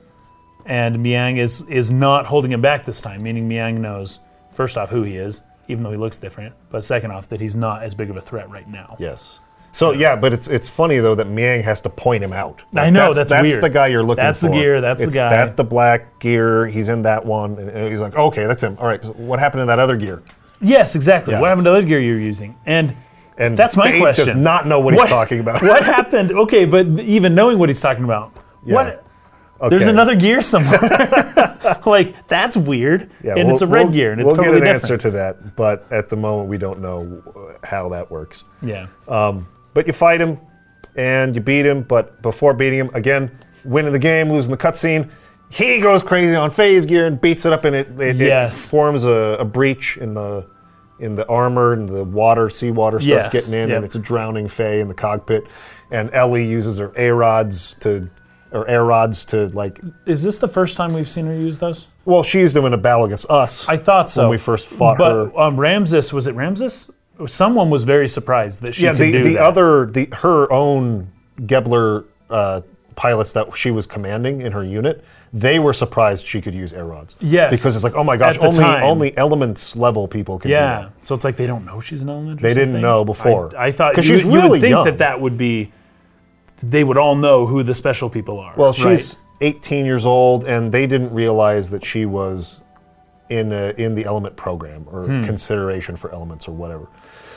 [0.67, 3.23] and Miang is is not holding him back this time.
[3.23, 4.19] Meaning Miang knows
[4.53, 7.55] first off who he is, even though he looks different, but second off that he's
[7.55, 8.97] not as big of a threat right now.
[8.99, 9.39] yes.
[9.73, 12.63] So yeah, but it's it's funny though that Miang has to point him out.
[12.75, 13.63] I know, that's that's weird.
[13.63, 14.49] the guy you're looking That's for.
[14.49, 15.29] the gear, that's the guy.
[15.31, 16.67] That's the black gear.
[16.67, 18.77] He's in that one, and he's like, okay, that's him.
[18.81, 20.23] All right, so what happened to that other gear?
[20.61, 21.35] Yes, exactly.
[21.35, 21.41] Yeah.
[21.41, 22.57] What happened to the other gear you're using?
[22.67, 22.97] And
[23.37, 24.27] And That's my question.
[24.27, 25.63] Does not know what, What- he's talking about.
[25.63, 26.33] what happened?
[26.33, 28.33] Okay, but even knowing what he's talking about,
[28.65, 29.05] what?
[29.71, 30.81] There's another gear somewhere.
[31.87, 34.61] like that's weird, Yeah, and we'll- it's a red we'll- gear, and it's we'll totally
[34.61, 34.93] get an different.
[34.93, 37.23] answer to that, but at the moment we don't know
[37.63, 38.43] how that works.
[38.63, 38.87] Yeah.
[39.07, 40.39] Um, But you fight him
[40.97, 43.31] and you beat him, but before beating him, again,
[43.65, 45.11] winning the game, losing the cutscene,
[45.51, 49.05] he goes crazy on Fei's gear and beats it up, and it, it, it forms
[49.05, 50.47] a, a breach in the
[51.01, 53.77] in the armor, and the water, seawater starts Yes, getting in, yep.
[53.77, 55.45] and it's drowning Fei in the cockpit.
[55.93, 58.11] And Elly uses her air rods to,
[58.51, 59.81] or air rods to like.
[60.07, 61.87] Is this the first time we've seen her use those?
[62.05, 63.69] Well, she's doing a battle against us.
[63.69, 64.23] I thought so.
[64.23, 65.39] When we first fought but, her.
[65.39, 66.91] um, Ramsus was it Ramsus?
[67.27, 69.43] Someone was very surprised that she yeah, the, the that.
[69.43, 72.61] other the her own Gebler uh,
[72.95, 76.85] pilots that she was commanding in her unit, they were surprised she could use air
[76.85, 77.15] rods.
[77.21, 77.51] Yes.
[77.51, 78.83] because it's like, oh my gosh, only time.
[78.83, 82.09] only elements level people can do Yeah, so it's like they don't know she's an
[82.09, 82.41] element.
[82.41, 83.51] or They didn't know before.
[83.59, 84.85] I, I thought 'Cause you, she's would- you really would think young.
[84.85, 85.73] that that would be.
[86.63, 88.53] They would all know who the special people are.
[88.57, 88.99] Well, right?
[88.99, 92.59] she's 18 years old, and they didn't realize that she was
[93.29, 96.89] in a, in the element program or consideration for elements or whatever.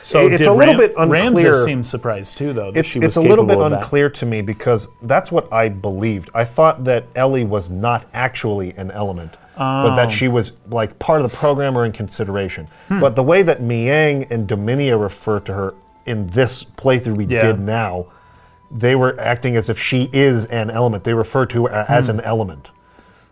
[0.02, 1.52] So it's a little Ram- bit unclear.
[1.52, 2.72] Ramsus seemed surprised too, though.
[2.72, 3.82] That It's, she was it's a little bit capable of that.
[3.82, 6.28] unclear to me because that's what I believed.
[6.34, 9.96] I thought that Elly was not actually an element, but Oh.
[9.96, 12.68] that she was like part of the program or in consideration.
[12.88, 12.98] Hmm.
[13.00, 15.74] But the way that Miang and Dominia refer to her
[16.04, 17.42] in this playthrough we Yeah.
[17.46, 18.06] did now,
[18.70, 21.04] they were acting as if she is an element.
[21.04, 22.18] They refer to her as Hmm.
[22.18, 22.70] an element.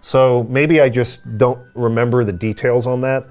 [0.00, 3.26] So maybe I just don't remember the details on that,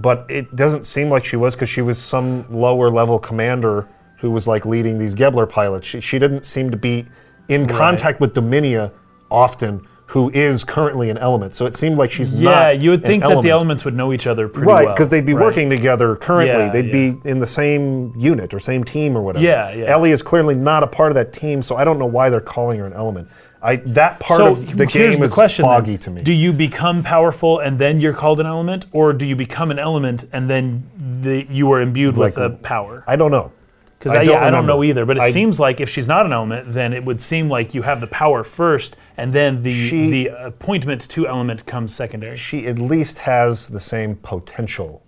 [0.00, 3.86] but it doesn't seem like she was because she was some lower level commander
[4.18, 5.86] who was like leading these Gebler pilots.
[5.86, 7.06] She, she didn't seem to be
[7.48, 8.92] in contact with Dominia
[9.30, 11.54] often, who is currently an element.
[11.54, 12.50] So it seemed like she's not.
[12.50, 13.44] Yeah, you would think that element.
[13.44, 14.94] the elements would know each other pretty Right, well.
[14.94, 15.44] because they'd be Right.
[15.44, 16.64] working together currently.
[16.64, 17.10] Yeah, they'd yeah.
[17.12, 19.44] be in the same unit or same team or whatever.
[19.44, 19.84] Yeah, yeah.
[19.86, 22.40] Elly is clearly not a part of that team, so I don't know why they're
[22.40, 23.28] calling her an element.
[23.62, 25.70] I that part so of the game the is question, then.
[25.70, 26.22] foggy to me.
[26.22, 29.78] Do you become powerful and then you're called an element, or do you become an
[29.78, 30.88] element and then
[31.22, 33.04] the, you are imbued with a power?
[33.06, 33.52] I don't know.
[33.98, 35.04] Because I, yeah, I don't know either.
[35.04, 37.74] But it I- seems like if she's not an element, then it would seem like
[37.74, 42.36] you have the power first, and then the She- the appointment to element comes secondary.
[42.38, 45.02] she at least has the same potential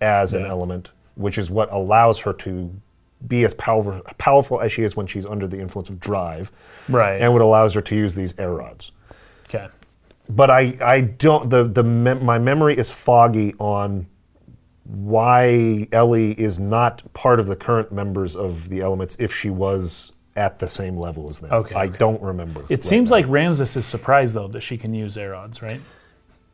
[0.00, 2.70] as an element, which is what allows her to
[3.26, 6.50] be as powerful, powerful as she is when she's under the influence of drive,
[6.88, 7.20] Right.
[7.20, 8.92] and what allows her to use these air rods.
[9.48, 9.68] okay.
[10.28, 11.50] But I, I don't.
[11.50, 14.08] The the mem- my memory is foggy on
[14.84, 20.12] why Elly is not part of the current members of the elements if she was
[20.36, 21.52] at the same level as them.
[21.52, 21.96] Okay, I okay.
[21.98, 22.64] don't remember.
[22.68, 25.80] It seems like Ramsus is surprised though that she can use air rods, right?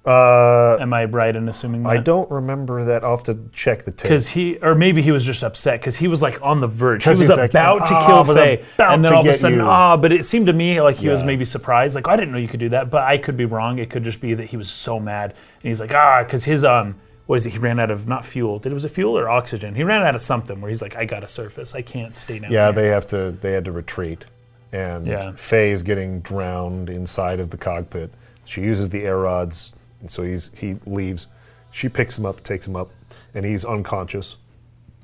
[0.04, 1.88] Uh, Am I right in assuming that?
[1.90, 3.04] I don't remember that.
[3.04, 4.02] I'll have to check the tape.
[4.02, 7.04] Because he, or maybe he was just upset because he was like on the verge.
[7.04, 9.26] He was like, about to "Ah, kill was Fei, about and then to all of
[9.26, 9.96] a get sudden, you." ah!
[9.96, 11.26] But it seemed to me like he was Yeah.
[11.26, 11.94] maybe surprised.
[11.94, 13.78] Like I didn't know you could do that, but I could be wrong.
[13.78, 16.64] It could just be that he was so mad, and he's like, ah, because his
[16.64, 16.96] um,
[17.26, 17.50] what is it?
[17.50, 18.58] He ran out of not fuel.
[18.58, 19.76] Did it was it fuel or oxygen?
[19.76, 21.76] He ran out of something where he's like, I got to surface.
[21.76, 22.50] I can't stay down.
[22.50, 23.30] Yeah, here." they have to.
[23.30, 24.24] They had to retreat,
[24.72, 25.30] and Yeah.
[25.36, 28.10] Fei is getting drowned inside of the cockpit.
[28.44, 29.72] She uses the air rods,
[30.02, 31.26] and so he's he leaves.
[31.70, 32.90] She picks him up, takes him up,
[33.34, 34.36] and he's unconscious.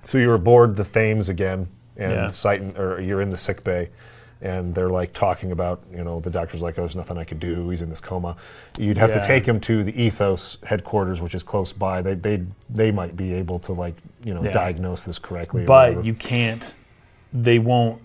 [0.02, 2.26] So you're aboard the Thames again, and Yeah.
[2.26, 3.88] Citan, or you're in the sick bay,
[4.42, 7.38] and they're like talking about, you know, the doctor's like, oh, there's nothing I can
[7.38, 7.68] do.
[7.70, 8.36] He's in this coma.
[8.78, 9.20] You'd have Yeah.
[9.20, 12.02] to take him to the Ethos headquarters, which is close by.
[12.02, 14.52] They they they might be able to like, you know, Yeah.
[14.52, 15.64] diagnose this correctly.
[15.64, 16.74] but you can't.
[17.32, 18.00] They won't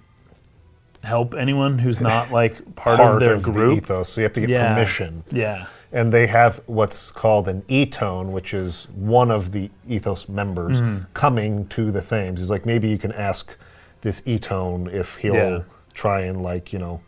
[1.04, 3.78] help anyone who's not like part, part of their the group.
[3.80, 4.74] ethos, so you have to get Yeah.
[4.74, 5.24] permission.
[5.32, 5.66] Yeah.
[5.94, 11.04] And they have what's called an Etone, which is one of the ethos members Mm-hmm.
[11.14, 12.40] coming to the Thames.
[12.40, 13.56] He's like, maybe you can ask
[14.02, 15.62] this Etone if he'll Yeah.
[15.94, 17.00] try and like, you know,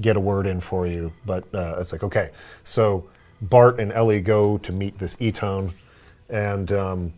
[0.00, 1.12] get a word in for you.
[1.24, 2.30] But uh, it's like, okay.
[2.64, 3.08] So
[3.40, 5.72] Bart and Elly go to meet this Etone
[6.28, 7.12] and um,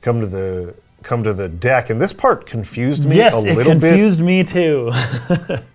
[0.00, 0.74] come to the
[1.04, 1.90] come to the deck.
[1.90, 4.92] And this part confused me Yes, a little bit Yes, it confused me too.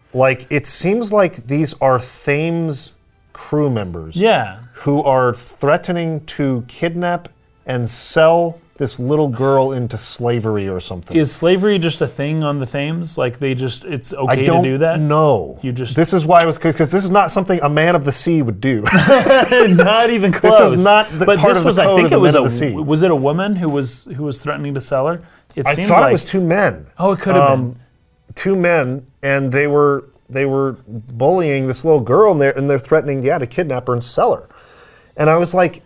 [0.14, 2.92] like it seems like these are Thames
[3.38, 4.60] crew members yeah.
[4.74, 7.30] who are threatening to kidnap
[7.68, 11.16] and sell this little girl into slavery or something.
[11.16, 13.16] Is slavery just a thing on the Thames?
[13.16, 15.00] Like they just, it's I okay to do that?
[15.00, 15.60] No.
[15.62, 18.06] You just- this is why I was because this is not something a man of
[18.06, 18.82] the sea would do.
[19.52, 20.58] not even close.
[20.60, 22.18] This is not the but part this of the was, I code think of the
[22.18, 22.74] it was a, of the sea.
[22.74, 25.24] was it a woman who was who was threatening to sell her?
[25.56, 26.88] It I seemed thought like it was two men.
[26.98, 27.80] oh, it could have um, been.
[28.36, 32.80] two men, and they were they were bullying this little girl, and they're and they're
[32.80, 34.48] threatening, yeah, to kidnap her and sell her.
[35.16, 35.82] And I was like,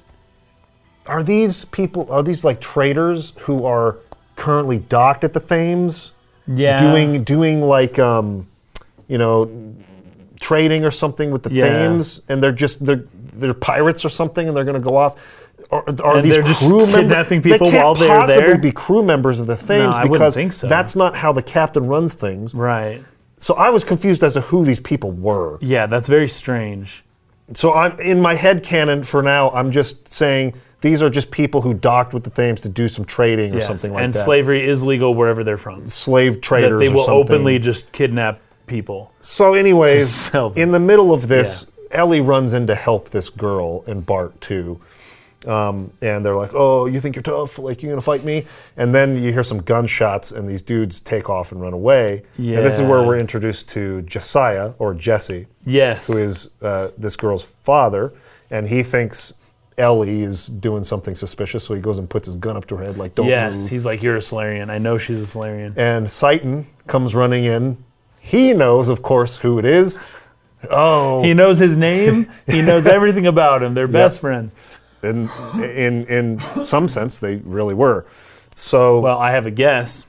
[1.05, 2.11] are these people?
[2.11, 3.97] Are these like traders who are
[4.35, 6.11] currently docked at the Thames,
[6.47, 6.79] Yeah.
[6.79, 8.47] doing doing like um,
[9.07, 9.49] you know,
[10.39, 11.67] trading or something with the Yeah.
[11.67, 13.03] Thames, and they're just they're
[13.33, 15.15] they're pirates or something, and they're going to go off.
[15.71, 16.95] Are, are And these they're just crew members?
[16.95, 18.57] kidnapping they people can't while they're possibly there?
[18.57, 20.67] be crew members of the Thames wouldn't because think so.
[20.67, 22.53] that's not how the captain runs things.
[22.53, 23.01] Right.
[23.41, 25.57] So I was confused as to who these people were.
[25.61, 27.03] Yeah, that's very strange.
[27.55, 29.49] So I'm in my head canon for now.
[29.49, 33.03] I'm just saying these are just people who docked with the Thames to do some
[33.03, 33.67] trading or Yes.
[33.67, 34.19] something like and that.
[34.19, 35.87] And slavery is legal wherever they're from.
[35.87, 36.79] slave traders.
[36.79, 39.11] That they will openly just kidnap people.
[39.21, 44.05] So, anyways, in the middle of this, Elly runs in to help this girl and
[44.05, 44.79] Bart too.
[45.47, 47.57] Um, and they're like, "Oh, you think you're tough?
[47.57, 48.45] Like you're gonna fight me?"
[48.77, 52.23] And then you hear some gunshots, and these dudes take off and run away.
[52.37, 56.07] And this is where we're introduced to Josiah or Jesse, Yes.
[56.07, 58.11] who is uh, this girl's father,
[58.51, 59.33] and he thinks
[59.79, 62.83] Elly is doing something suspicious, so he goes and puts his gun up to her
[62.85, 64.69] head, like, "Don't yes, move." he's like, You're a Solarian.
[64.69, 65.73] I know she's a Solarian.
[65.75, 67.77] and Citan comes running in.
[68.19, 69.97] He knows, of course, who it is.
[70.69, 72.29] Oh, He knows his name.
[72.45, 73.73] he knows everything about him.
[73.73, 74.53] They're best friends.
[75.03, 78.05] In in in some sense, they really were.
[78.55, 80.05] So Well, I have a guess.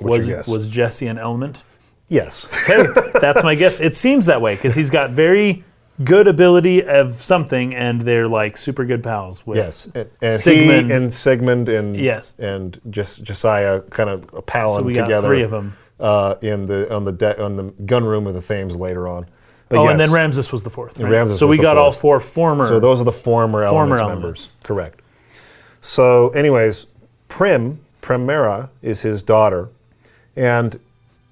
[0.00, 0.46] Was guess?
[0.48, 1.64] was Jesse an element?
[2.08, 2.84] yes, Okay,
[3.20, 3.80] that's my guess.
[3.80, 5.64] It seems that way because he's got very
[6.04, 9.56] good ability of something, and they're like super good pals with.
[9.58, 10.90] yes, and, and Sigmund.
[10.90, 12.34] he and Sigmund and Yes.
[12.38, 15.26] and just Josiah kind of a pal So we got together.
[15.28, 15.74] three of them.
[16.00, 19.26] uh, in the on the de- on the gun room of the Thames later on.
[19.72, 20.98] But Oh, yes, and then Ramsus was the fourth.
[21.00, 21.10] Right?
[21.10, 22.68] Ramsus so we got all four former.
[22.68, 24.22] So those are the former, Former elements, elements.
[24.22, 24.56] members.
[24.62, 25.00] Correct.
[25.80, 26.86] So, anyways,
[27.28, 29.70] Prim, Primera is his daughter.
[30.36, 30.78] And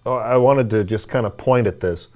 [0.06, 2.08] uh, I wanted to just kind of point at this.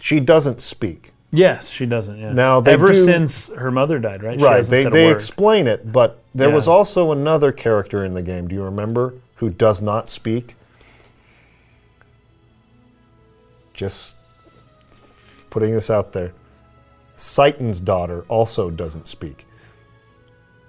[0.00, 1.12] She doesn't speak.
[1.32, 2.18] yes, she doesn't.
[2.18, 2.32] Yeah.
[2.32, 4.38] Now, ever do- since her mother died, right?
[4.38, 4.62] She right.
[4.64, 8.48] They, they explain it, but there was also another character in the game.
[8.48, 10.54] Do you remember who does not speak?
[13.74, 14.16] Just
[15.50, 16.32] putting this out there.
[17.16, 19.46] Citan's daughter also doesn't speak.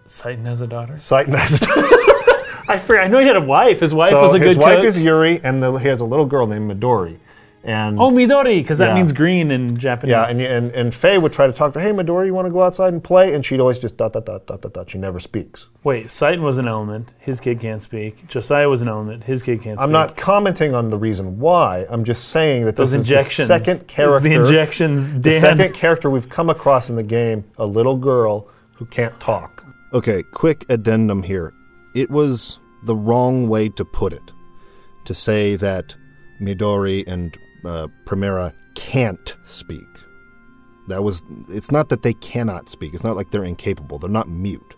[0.08, 0.94] Citan has a daughter.
[0.94, 1.68] Citan has a
[2.72, 3.06] I forgot.
[3.06, 3.80] I know he had a wife.
[3.80, 4.86] His wife So was a his good His wife cook.
[4.86, 7.18] is Yuri, and the, he has a little girl named Midori.
[7.62, 8.96] And oh, Midori, because that Yeah.
[8.96, 10.12] means green in Japanese.
[10.12, 11.86] yeah, and, and and Fei would try to talk to her.
[11.86, 13.34] Hey, Midori, you want to go outside and play?
[13.34, 14.90] And she'd always just dot dot dot dot dot dot.
[14.90, 15.68] She never speaks.
[15.84, 17.16] Wait, Citan was an element.
[17.20, 18.28] His kid can't speak.
[18.30, 19.26] Josiah was an element.
[19.26, 19.84] His kid can't speak.
[19.84, 21.86] I'm not commenting on the reason why.
[21.90, 23.40] I'm just saying that Those this injections.
[23.40, 24.30] is the second character.
[24.30, 25.12] The injections.
[25.14, 29.66] the second character we've come across in the game, a little girl who can't talk.
[29.94, 31.54] Okay, quick addendum here.
[31.94, 34.32] It was the wrong way to put it.
[35.06, 35.96] To say that
[36.40, 39.88] Midori and uh, Primera can't speak.
[40.88, 41.24] That was.
[41.50, 42.94] It's not that they cannot speak.
[42.94, 44.00] It's not like they're incapable.
[44.00, 44.76] They're not mute.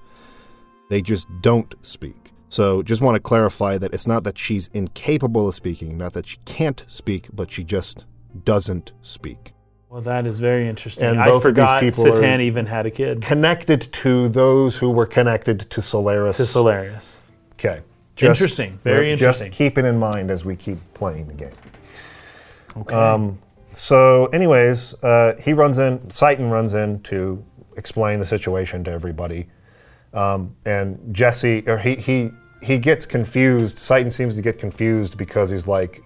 [0.90, 2.32] They just don't speak.
[2.50, 6.28] So just want to clarify that it's not that she's incapable of speaking, not that
[6.28, 8.06] she can't speak, but she just
[8.44, 9.54] doesn't speak.
[9.90, 11.06] Well, that is very interesting.
[11.06, 13.22] And I both of these forgot people are- Citan even had a kid.
[13.22, 16.38] Connected to those who were connected to Solaris.
[16.38, 17.22] To Solaris.
[17.54, 17.82] Okay.
[18.20, 18.80] Interesting.
[18.84, 19.48] Very interesting.
[19.48, 21.52] Just keep it in mind as we keep playing the game.
[22.78, 22.96] Okay.
[22.96, 23.40] Um,
[23.74, 27.44] so, anyways, uh, he runs in, Citan runs in to
[27.78, 29.48] explain the situation to everybody.
[30.14, 32.32] Um, and Jesse, or he, he,
[32.62, 33.78] he gets confused.
[33.78, 36.04] Citan seems to get confused because he's like,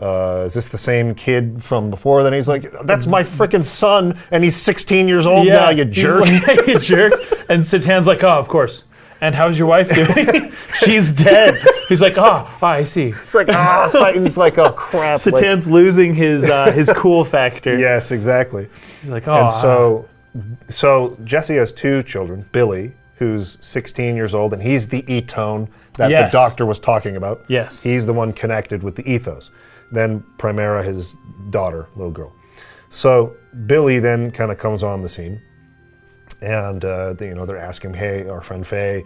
[0.00, 2.22] uh, is this the same kid from before?
[2.22, 6.20] Then he's like, that's my freaking son, and he's 16 years old now, you jerk.
[6.20, 7.14] like, you jerk.
[7.48, 8.84] And Citan's like, oh, of course.
[9.20, 10.52] And how's your wife doing?
[10.84, 11.54] She's dead.
[11.88, 13.08] He's like, oh, oh, I see.
[13.08, 15.24] it's like, ah, Citan's like, oh crap.
[15.26, 17.76] like- Citan's losing his uh, his cool factor.
[17.78, 18.68] yes, exactly.
[19.00, 20.08] He's like, oh, And so,
[20.68, 22.46] so Jesse has two children.
[22.52, 26.30] Billy, who's 16 years old, and he's the Etone that Yes.
[26.30, 27.44] the doctor was talking about.
[27.48, 27.82] Yes.
[27.82, 29.50] he's the one connected with the ethos.
[29.90, 31.16] Then Primera, his
[31.50, 32.32] daughter, little girl.
[32.90, 33.36] So
[33.66, 35.42] Billy then kind of comes on the scene,
[36.40, 39.04] and uh, they, you know they're asking, "Hey, our friend Fei,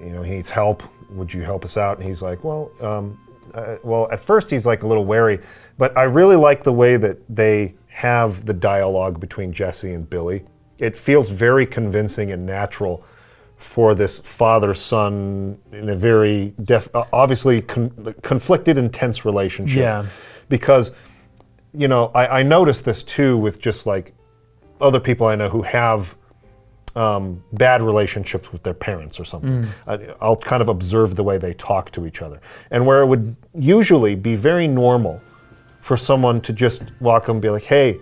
[0.00, 0.82] you know he needs help.
[1.10, 3.18] Would you help us out?" And he's like, "Well, um,
[3.54, 5.40] uh, well." At first, he's like a little wary,
[5.78, 10.44] but I really like the way that they have the dialogue between Jesse and Billy.
[10.78, 13.04] It feels very convincing and natural
[13.56, 19.78] for this father-son in a very def- obviously con- conflicted, intense relationship.
[19.78, 20.06] Yeah.
[20.50, 20.92] Because
[21.76, 24.14] you know, I, I noticed this too with just like
[24.80, 26.16] other people I know who have
[26.96, 29.68] um, bad relationships with their parents or something.
[29.86, 32.40] I, I'll kind of observe the way they talk to each other.
[32.70, 35.20] And where it would usually be very normal
[35.80, 38.00] for someone to just walk up and be like, hey,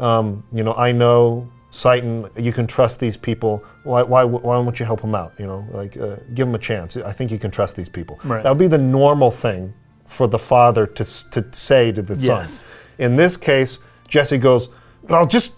[0.00, 3.64] um, you know, I know Citan, you can trust these people.
[3.84, 5.32] Why, why, why won't you help them out?
[5.38, 6.96] You know, like uh, give them a chance.
[6.96, 8.18] I think you can trust these people.
[8.24, 8.42] Right.
[8.42, 9.72] That would be the normal thing
[10.04, 12.66] for the father to, to say to the son.
[12.98, 13.78] In this case,
[14.08, 14.68] Jesse goes,
[15.08, 15.54] "Well, just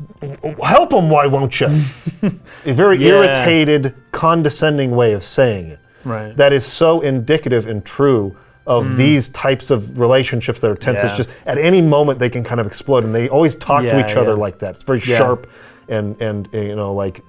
[0.63, 1.11] help him.
[1.11, 1.67] Why won't you?"
[2.23, 3.15] a very Yeah.
[3.15, 5.79] irritated, condescending way of saying it.
[6.05, 6.37] Right.
[6.37, 11.03] That is so indicative and true of these types of relationships that are tense.
[11.05, 11.17] It's Mm.
[11.19, 14.07] Just at any moment they can kind of explode, and they always talk to Yeah,
[14.09, 14.77] each other like that.
[14.77, 15.19] It's very Yeah.
[15.19, 15.47] sharp
[15.89, 17.23] and and uh, you know like.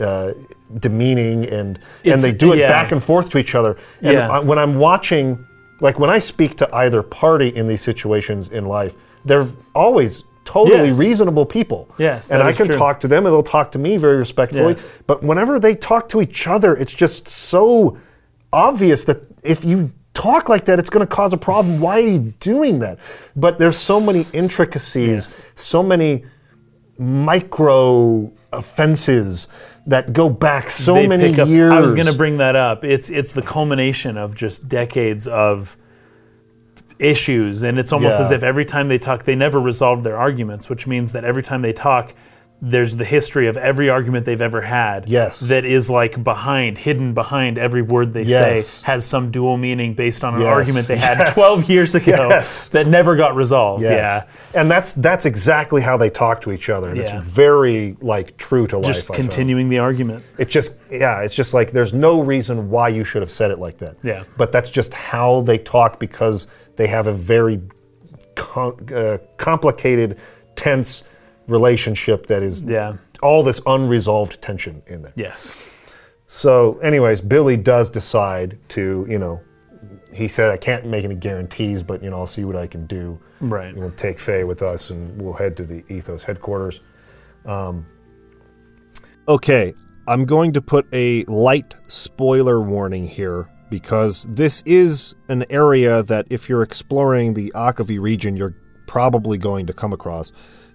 [0.00, 0.32] Uh,
[0.80, 2.68] demeaning and and they do it yeah.
[2.68, 3.76] back and forth to each other.
[4.02, 4.28] And Yeah.
[4.28, 5.46] I, when I'm watching,
[5.80, 10.88] like when I speak to either party in these situations in life, they're always totally
[10.88, 10.98] Yes.
[10.98, 11.88] reasonable people.
[11.98, 12.76] Yes, and I can true.
[12.76, 14.74] talk to them, and they'll talk to me very respectfully.
[14.74, 14.94] Yes.
[15.06, 17.96] But whenever they talk to each other, it's just so
[18.52, 21.80] obvious that if you talk like that, it's going to cause a problem.
[21.80, 22.98] Why are you doing that?
[23.34, 25.44] But there's so many intricacies, Yes.
[25.56, 26.24] so many
[26.98, 29.48] micro offenses
[29.86, 31.72] that go back so They many up- years.
[31.72, 32.84] I was going to bring that up.
[32.84, 35.76] It's it's the culmination of just decades of
[36.98, 38.26] issues, and it's almost Yeah.
[38.26, 41.42] as if every time they talk, they never resolve their arguments, which means that every
[41.42, 42.14] time they talk,
[42.62, 45.06] there's the history of every argument they've ever had.
[45.06, 45.40] Yes.
[45.40, 48.66] That is like behind, hidden behind every word they Yes.
[48.68, 50.48] say has some dual meaning based on an Yes.
[50.48, 51.34] argument they had Yes.
[51.34, 52.40] 12 years ago
[52.70, 53.82] that never got resolved.
[53.82, 53.90] Yes.
[54.54, 54.58] Yeah.
[54.58, 56.88] And that's that's exactly how they talk to each other.
[56.88, 57.16] And Yeah.
[57.16, 58.86] it's very like true to life.
[58.86, 60.24] Just continuing the argument.
[60.38, 63.58] It's just yeah, it's just like there's no reason why you should have said it
[63.58, 63.96] like that.
[64.02, 64.22] Yeah.
[64.38, 67.60] But that's just how they talk because they have a very
[68.34, 70.18] com- uh, complicated,
[70.56, 71.04] tense
[71.46, 72.94] relationship that is Yeah.
[73.22, 75.12] all this unresolved tension in there.
[75.16, 75.52] Yes.
[76.26, 79.40] So, anyways, Billy does decide to, you know,
[80.12, 82.86] he said, I can't make any guarantees, but, you know, I'll see what I can
[82.86, 83.18] do.
[83.40, 83.76] Right.
[83.76, 86.80] We'll take Fei with us and we'll head to the Ethos headquarters.
[89.28, 89.74] Okay,
[90.06, 96.26] I'm going to put a light spoiler warning here because this is an area that
[96.30, 98.54] if you're exploring the Aquvy region, you're
[98.86, 100.32] probably going to come across.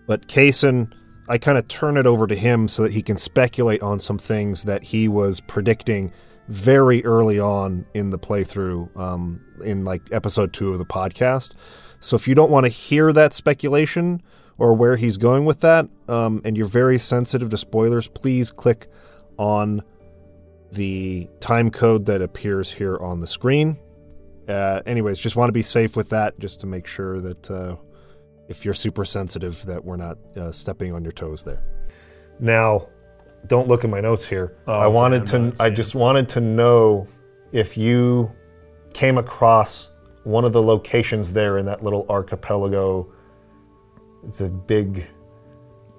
[0.07, 0.91] But Kaysen,
[1.27, 4.17] I kind of turn it over to him so that he can speculate on some
[4.17, 6.11] things that he was predicting
[6.47, 11.51] very early on in the playthrough, um, in like episode two of the podcast.
[11.99, 14.23] So if you don't want to hear that speculation
[14.57, 18.87] or where he's going with that, um, and you're very sensitive to spoilers, please click
[19.37, 19.83] on
[20.71, 23.77] the time code that appears here on the screen.
[24.47, 27.75] Uh, anyways, just want to be safe with that, just to make sure that uh,
[28.47, 31.63] if you're super sensitive, that we're not uh, stepping on your toes there.
[32.39, 32.89] Now,
[33.47, 34.57] don't look at my notes here.
[34.67, 35.39] Oh, I wanted I'm to.
[35.39, 37.07] not I seeing just wanted to know
[37.51, 38.31] if you
[38.93, 39.91] came across
[40.23, 43.11] one of the locations there in that little archipelago.
[44.25, 45.07] It's a big.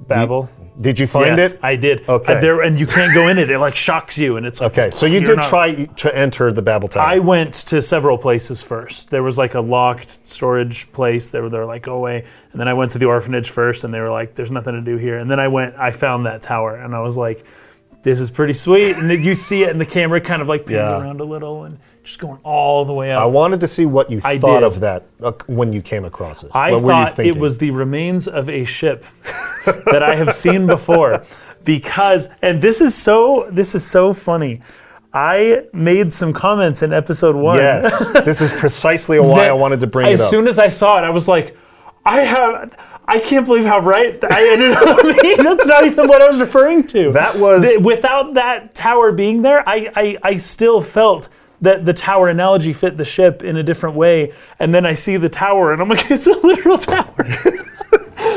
[0.09, 0.48] Babel.
[0.81, 1.60] Did you find yes, it?
[1.62, 2.09] I did.
[2.09, 2.36] Okay.
[2.36, 3.51] Uh, there, and you can't go in it.
[3.51, 6.52] It like shocks you, and it's like Okay, so you did not- try to enter
[6.52, 7.02] the Babel Tower.
[7.02, 9.10] I went to several places first.
[9.10, 11.31] There was like a locked storage place.
[11.31, 13.93] They were there like go away, and then I went to the orphanage first, and
[13.93, 16.40] they were like, "There's nothing to do here." And then I went, I found that
[16.40, 17.44] tower, and I was like,
[18.02, 20.64] "This is pretty sweet." And then you see it, and the camera kind of like
[20.64, 21.02] pans Yeah.
[21.02, 23.22] around a little, and just going all the way up.
[23.22, 24.66] I wanted to see what you I thought did.
[24.66, 26.51] of that uh, when you came across it.
[26.55, 27.40] I what were you thought it thinking?
[27.40, 29.05] was the remains of a ship
[29.86, 31.24] that I have seen before,
[31.64, 34.60] because and this is so this is so funny.
[35.12, 37.59] I made some comments in episode one.
[37.59, 40.27] Yes, this is precisely why I that wanted to bring as it up.
[40.27, 41.56] As soon as I saw it, I was like,
[42.05, 42.77] I have.
[43.09, 45.36] I can't believe how right I ended up being.
[45.39, 47.10] That's not even what I was referring to.
[47.10, 49.68] That was- without that tower being there.
[49.68, 51.28] I, I I still felt
[51.61, 54.32] that the tower analogy fit the ship in a different way.
[54.59, 57.15] And then I see the tower, and I'm like, it's a literal tower.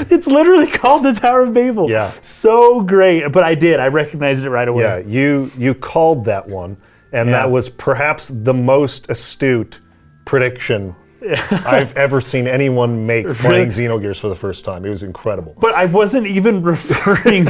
[0.10, 1.90] it's literally called the Tower of Babel.
[1.90, 2.12] Yeah.
[2.22, 3.32] So great.
[3.32, 3.80] But I did.
[3.80, 4.84] I recognized it right away.
[4.84, 6.78] Yeah, you you called that one,
[7.12, 7.38] and Yeah.
[7.44, 9.80] that was perhaps the most astute
[10.26, 10.95] prediction
[11.66, 14.86] I've ever seen anyone make playing Xenogears for the first time.
[14.86, 15.56] It was incredible.
[15.60, 17.48] But I wasn't even referring.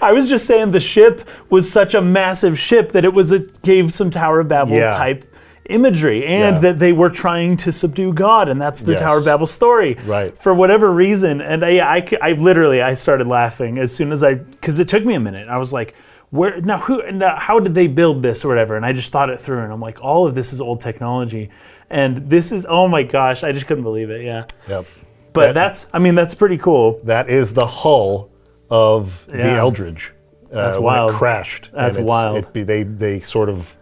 [0.00, 3.40] I was just saying the ship was such a massive ship that it was a
[3.62, 4.92] gave some Tower of Babel Yeah.
[4.94, 5.24] type
[5.68, 6.60] imagery, and Yeah.
[6.60, 9.00] that they were trying to subdue God, and that's the Yes.
[9.02, 9.96] Tower of Babel story.
[10.06, 10.36] Right.
[10.38, 14.34] For whatever reason, and I, I I literally I started laughing as soon as I
[14.34, 15.48] because it took me a minute.
[15.48, 15.94] I was like.
[16.30, 16.78] Where now?
[16.78, 17.10] Who?
[17.12, 18.76] Now, how did they build this or whatever?
[18.76, 21.48] And I just thought it through, and I'm like, all of this is old technology,
[21.88, 24.22] and this is oh my gosh, I just couldn't believe it.
[24.24, 24.84] Yeah, Yep.
[25.32, 27.00] but That- that's I mean that's pretty cool.
[27.04, 28.28] That is the hull
[28.70, 29.56] of the Yeah.
[29.58, 30.12] Eldridge.
[30.52, 31.10] Uh, That's when wild.
[31.12, 31.70] It crashed.
[31.72, 32.38] That's it's- wild.
[32.38, 33.76] it be- they they sort of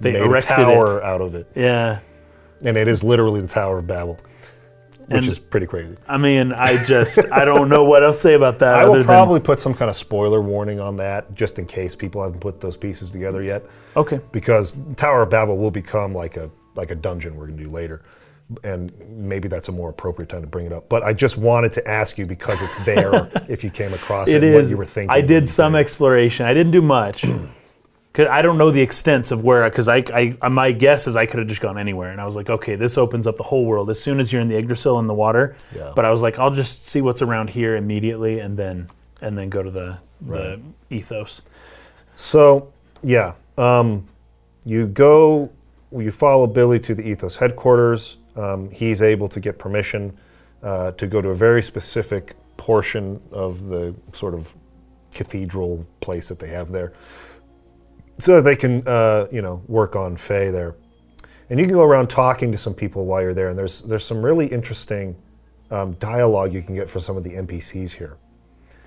[0.00, 1.04] They made erected a tower it.
[1.04, 1.98] out of it, Yeah.
[2.64, 4.16] and it is literally the Tower of Babel,
[5.10, 5.96] which And- is pretty crazy.
[6.08, 8.74] I mean, I just I don't know what else to say about that.
[8.78, 11.66] I other will than- probably put some kind of spoiler warning on that, just in
[11.66, 13.64] case people haven't put those pieces together yet.
[13.96, 14.20] okay.
[14.32, 17.70] because Tower of Babel will become like a like a dungeon we're going to do
[17.70, 18.02] later,
[18.62, 20.88] and maybe that's a more appropriate time to bring it up.
[20.88, 23.28] But I just wanted to ask you because it's there.
[23.48, 24.54] if you came across it, It is.
[24.66, 25.10] what you were thinking.
[25.10, 26.46] I did some exploration.
[26.46, 27.26] I didn't do much.
[28.28, 29.68] I don't know the extents of where.
[29.68, 30.04] Because I,
[30.42, 32.74] I, my guess is I could have just gone anywhere, and I was like, okay,
[32.74, 35.14] this opens up the whole world as soon as you're in the Yggdrasil in the
[35.14, 35.56] water.
[35.74, 35.92] Yeah.
[35.94, 38.88] But I was like, I'll just see what's around here immediately, and then
[39.22, 40.60] and then go to the the
[40.90, 41.42] ethos.
[42.16, 42.72] So
[43.02, 44.06] yeah, um,
[44.64, 45.50] you go,
[45.96, 48.16] you follow Billy to the Ethos headquarters.
[48.36, 50.16] Um, he's able to get permission
[50.62, 54.54] uh, to go to a very specific portion of the sort of
[55.12, 56.92] cathedral place that they have there,
[58.20, 60.74] so that they can uh, you know work on Fei there.
[61.48, 64.04] And you can go around talking to some people while you're there, and there's there's
[64.04, 65.16] some really interesting
[65.70, 68.16] um, dialogue you can get for some of the NPCs here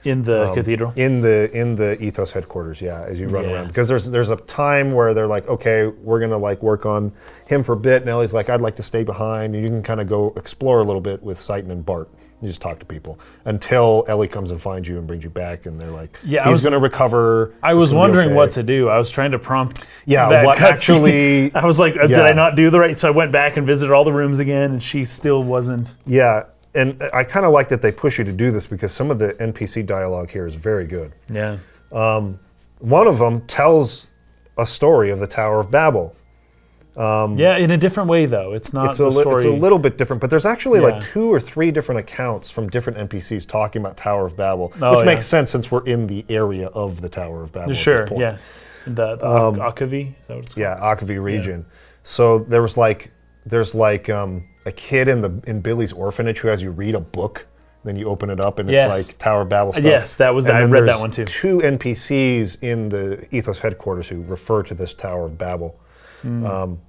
[0.06, 0.94] In the Um, cathedral.
[0.96, 3.54] in the in the ethos headquarters yeah as you run Yeah.
[3.54, 7.12] around because there's there's a time where they're like okay we're gonna like work on
[7.48, 9.82] him for a bit and elly's like i'd like to stay behind and you can
[9.82, 12.10] kind of go explore a little bit with Citan and bart
[12.44, 15.66] You just talk to people until Elly comes and finds you and brings you back,
[15.66, 17.54] and they're like, Yeah, he's going to recover.
[17.64, 18.90] I was wondering okay." what to do.
[18.90, 19.86] I was trying to prompt.
[20.06, 22.24] Yeah, what actually- I was like, uh, did yeah.
[22.24, 22.98] I not do the right?
[22.98, 25.96] So I went back and visited all the rooms again, and she still wasn't.
[26.06, 29.10] Yeah, and I kind of like that they push you to do this because some
[29.10, 31.14] of the NPC dialogue here is very good.
[31.30, 31.60] Yeah.
[31.92, 34.08] One of them tells
[34.58, 36.14] a story of the Tower of Babel.
[36.96, 38.54] Yeah, in a different way though.
[38.54, 41.02] It's not Um, It's a, li- it's a little bit different, but there's actually like
[41.02, 45.00] two or three different accounts from different NPCs talking about Tower of Babel, Oh, which
[45.00, 45.06] yeah.
[45.06, 47.64] makes sense since we're in the area of the Tower of Babel.
[47.64, 48.08] at this Sure.
[48.08, 48.22] point.
[48.22, 48.38] Yeah.
[48.86, 50.10] The, the um, Aquvy.
[50.10, 50.58] Is that what it's called?
[50.62, 51.66] Yeah, Akavi region.
[52.04, 53.12] So there was like
[53.46, 57.00] there's like um, a kid in the in Billy's orphanage who has you read a
[57.00, 57.48] book,
[57.86, 59.84] then you open it up and it's like Tower of Babel stuff.
[59.86, 61.26] yes, that was- And I read that one too.
[61.26, 65.80] Two NPCs in the Ethos headquarters who refer to this Tower of Babel.
[66.24, 66.46] Hmm.
[66.46, 66.80] Um,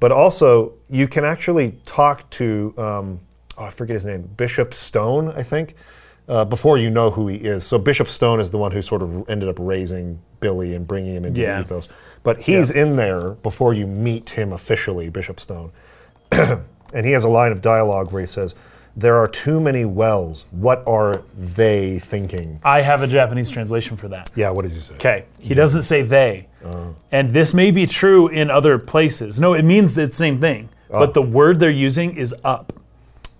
[0.00, 3.20] but also, you can actually talk to um,
[3.56, 5.74] oh, I forget his name, Bishop Stone, I think.
[6.28, 9.02] Uh, before you know who he is, so Bishop Stone is the one who sort
[9.02, 11.56] of ended up raising Billy and bringing him into Yeah.
[11.56, 11.88] the ethos.
[12.22, 15.72] But he's in there before you meet him officially, Bishop Stone.
[16.30, 18.54] and he has a line of dialogue where he says,
[18.94, 20.44] There are too many wells.
[20.50, 22.60] What are they thinking?
[22.62, 24.30] I have a Japanese translation for that.
[24.36, 24.94] Yeah, what did you say?
[24.94, 25.24] Okay.
[25.40, 26.48] He doesn't say they.
[26.64, 26.94] Oh.
[27.10, 29.40] And this may be true in other places.
[29.40, 30.68] No, it means the same thing.
[30.90, 32.74] But the word they're using is up.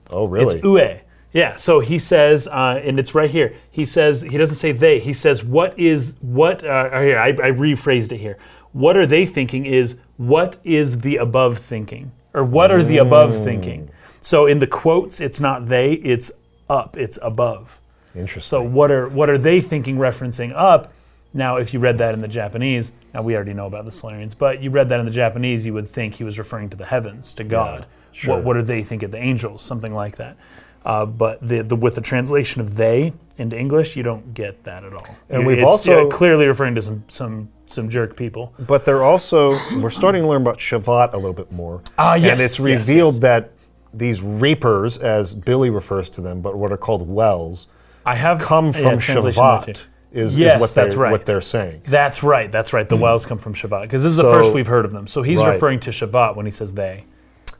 [0.09, 0.57] Oh, really?
[0.57, 1.01] It's ue.
[1.35, 1.57] Yeah.
[1.57, 3.55] So he says, uh, and it's right here.
[3.71, 5.01] He says he doesn't say they.
[5.01, 6.65] He says what is what?
[6.65, 8.39] Uh, here I, I rephrased it here.
[8.73, 9.67] What are they thinking?
[9.67, 13.91] Is what is the above thinking, or what are the above thinking?
[14.23, 15.93] So in the quotes, it's not they.
[15.95, 16.31] It's
[16.71, 16.97] up.
[16.97, 17.79] It's above.
[18.15, 18.49] Interesting.
[18.49, 19.97] So what are what are they thinking?
[19.97, 20.93] Referencing up.
[21.35, 24.35] Now, if you read that in the Japanese, now we already know about the Solarians,
[24.35, 26.85] but you read that in the Japanese, you would think he was referring to the
[26.85, 27.87] heavens, to God.
[28.13, 28.35] sure.
[28.37, 29.63] What, what do they think of the angels?
[29.63, 30.37] Something like that.
[30.85, 34.85] Uh, but the, the, with the translation of they into English, you don't get that
[34.85, 35.17] at all.
[35.31, 38.53] And You- we've also- yeah, clearly referring to some some some jerk people.
[38.67, 41.81] but they're also, we're starting to learn about Shevat a little bit more.
[41.97, 43.23] Ah, yes, And it's yes, revealed yes.
[43.23, 43.51] that
[43.93, 47.67] these reapers, as Billy refers to them, but what are called wells,
[48.05, 49.15] I have come from too.
[49.15, 49.83] Shevat,
[50.13, 51.13] is, Yes, is what, that's they're, right.
[51.13, 51.83] what they're saying.
[51.87, 52.51] That's right.
[52.51, 52.89] That's right.
[52.89, 55.07] The wells come from Shevat because this is the first we've heard of them.
[55.07, 55.55] So he's Right.
[55.55, 57.05] referring to Shevat when he says they.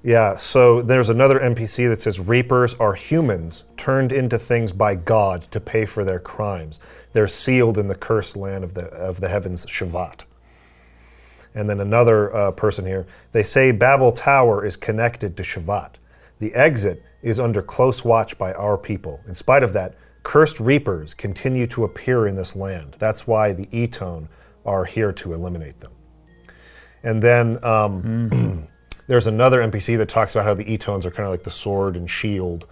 [0.05, 5.43] Yeah, so there's another NPC that says Reapers are humans turned into things by God
[5.53, 6.81] to pay for their crimes.
[7.13, 10.21] They're sealed in the cursed land of the of the heavens, Shevat.
[11.55, 15.91] And then another uh, person here, they say Babel Tower is connected to Shevat.
[16.43, 19.21] The exit is under close watch by our people.
[19.29, 19.95] In spite of that,
[20.25, 22.97] cursed reapers continue to appear in this land.
[22.99, 24.27] That's why the Etone
[24.67, 25.93] are here to eliminate them.
[27.05, 28.67] And then um,
[29.07, 31.95] there's another NPC that talks about how the Etones are kind of like the sword
[31.97, 32.67] and shield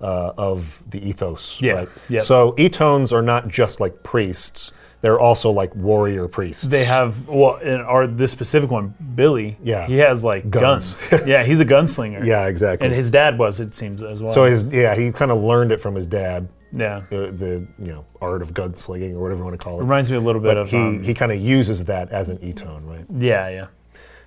[0.00, 1.60] uh, of the ethos.
[1.60, 1.88] Yeah, Right?
[2.08, 2.22] yep.
[2.22, 4.70] So Etones are not just like priests;
[5.00, 6.62] they're also like warrior priests.
[6.62, 9.58] They have well, in our this specific one, Billy.
[9.62, 9.86] Yeah.
[9.86, 11.10] he has like Guns.
[11.10, 11.26] guns.
[11.26, 12.24] yeah, he's a gunslinger.
[12.24, 12.86] yeah, exactly.
[12.86, 14.32] and his dad was, it seems, as well.
[14.32, 17.92] so his yeah, he kind of learned it from his dad, yeah, uh, the you
[17.92, 19.82] know art of gunslinging or whatever you want to call it.
[19.82, 22.28] reminds me a little bit but of he um, he kind of uses that as
[22.28, 23.04] an Etone, right?
[23.10, 23.66] yeah, yeah.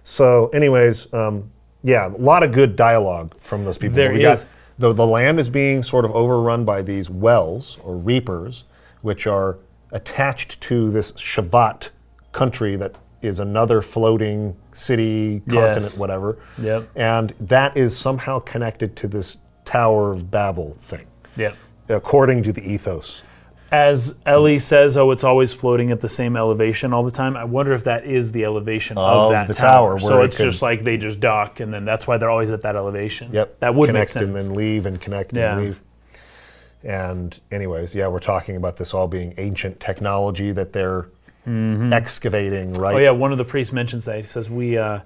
[0.04, 1.52] So, anyways, um,
[1.84, 3.96] yeah, a lot of good dialogue from those people.
[3.96, 4.44] There we is.
[4.44, 8.64] Got, the, the land is being sort of overrun by these wells or reapers,
[9.02, 9.58] which are
[9.92, 11.90] attached to this Shevat
[12.32, 15.98] country that is another floating city, continent, Yes.
[16.00, 16.38] whatever.
[16.62, 16.90] Yep.
[16.96, 21.06] And that is somehow connected to this Tower of Babel thing,
[21.36, 21.52] Yeah.
[21.90, 23.22] according to the ethos.
[23.72, 27.38] As Elly says, oh, it's always floating at the same elevation all the time.
[27.38, 29.90] I wonder if that is the elevation of, Of that the tower.
[29.90, 32.50] tower, so it it's just like they just dock, and then that's why they're always
[32.50, 33.30] at that elevation.
[33.32, 33.60] Yep.
[33.60, 34.26] that would make connect sense.
[34.26, 35.54] and then leave and connect Yeah.
[35.58, 35.84] and leave.
[36.84, 41.10] And anyways, yeah, we're talking about this all being ancient technology that they're
[41.46, 42.96] excavating, right?
[42.96, 44.18] Oh yeah, one of the priests mentions that.
[44.18, 45.00] He says we uh,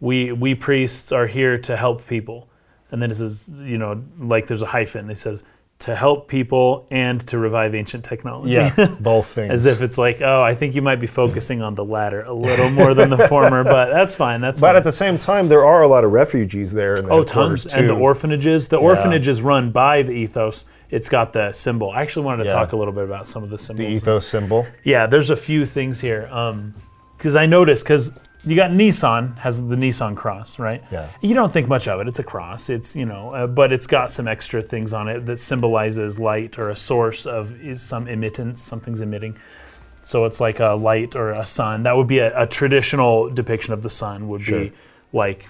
[0.00, 2.48] we we priests are here to help people,
[2.90, 5.10] and then it says you know like there's a hyphen.
[5.10, 5.44] It says
[5.78, 8.52] to help people and to revive ancient technology.
[8.52, 9.52] Yeah, both things.
[9.52, 12.32] As if it's like, oh, I think you might be focusing on the latter a
[12.32, 14.40] little more than the former, but that's fine.
[14.40, 14.76] That's but fine.
[14.76, 16.94] at the same time, there are a lot of refugees there.
[16.94, 17.66] In the oh, tons.
[17.66, 18.68] And the orphanages.
[18.68, 20.64] The orphanage is run by the ethos.
[20.90, 21.90] It's got the symbol.
[21.90, 22.54] I actually wanted to Yeah.
[22.56, 23.86] talk a little bit about some of the symbols.
[23.88, 24.66] the ethos symbol.
[24.84, 26.28] Yeah, there's a few things here.
[27.16, 28.12] Because I noticed, because
[28.44, 30.82] you got Nisan has the Nisan cross, right?
[30.92, 31.08] Yeah.
[31.20, 32.06] You don't think much of it.
[32.06, 32.68] It's a cross.
[32.70, 36.56] It's you know, uh, but it's got some extra things on it that symbolizes light
[36.58, 38.62] or a source of is some emittance.
[38.62, 39.36] Something's emitting.
[40.02, 41.82] So it's like a light or a sun.
[41.82, 44.28] That would be a, a traditional depiction of the sun.
[44.28, 44.60] Would Sure.
[44.60, 44.72] be
[45.12, 45.46] like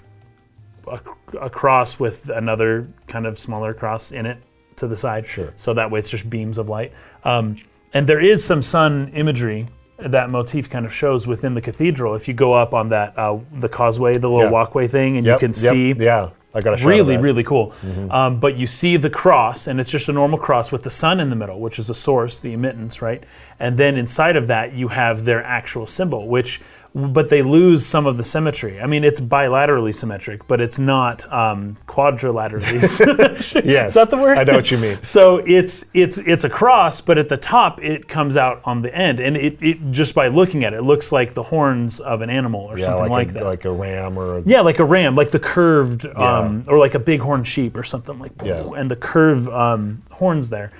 [0.87, 0.99] a,
[1.39, 4.37] a cross with another kind of smaller cross in it,
[4.77, 5.27] to the side.
[5.27, 5.53] Sure.
[5.57, 6.93] So that way it's just beams of light.
[7.23, 7.57] Um,
[7.93, 9.67] and there is some sun imagery
[9.99, 12.13] that motif kind of shows within the cathedral.
[12.15, 14.51] If you go up on that uh, the causeway, the little Yeah.
[14.51, 17.15] walkway thing, and Yep, you can yep, see Yeah, I got a really.
[17.15, 17.23] Mm-hmm.
[17.23, 17.73] really cool
[18.11, 21.19] um, but you see the cross and it's just a normal cross with the sun
[21.19, 23.23] in the middle which is the source the emittance right
[23.59, 26.61] and then inside of that you have their actual symbol which
[26.95, 31.31] but they lose some of the symmetry i mean it's bilaterally symmetric but it's not
[31.31, 33.65] um, quadrilaterally symmetric.
[33.65, 34.97] Yes, is that the word I know what you mean.
[35.03, 38.93] so it's it's it's a cross, but at the top it comes out on the
[38.95, 42.21] end, and it, it just by looking at it, it looks like the horns of
[42.21, 43.43] an animal or Yeah, something like, like, a, that.
[43.45, 46.93] like a ram or a, Yeah, like a ram, like the curved, um, or like
[46.93, 48.69] a bighorn sheep or something like, Yeah.
[48.75, 50.71] and the curved um, horns there,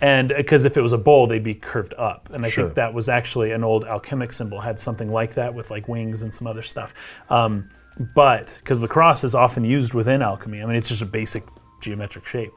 [0.00, 2.64] and because if it was a bowl, they'd be curved up, and I Sure.
[2.64, 6.22] think that was actually an old alchemic symbol had something like that with like wings
[6.22, 6.92] and some other stuff,
[7.30, 7.68] um,
[8.14, 11.44] but because the cross is often used within alchemy, I mean it's just a basic
[11.80, 12.52] geometric shape.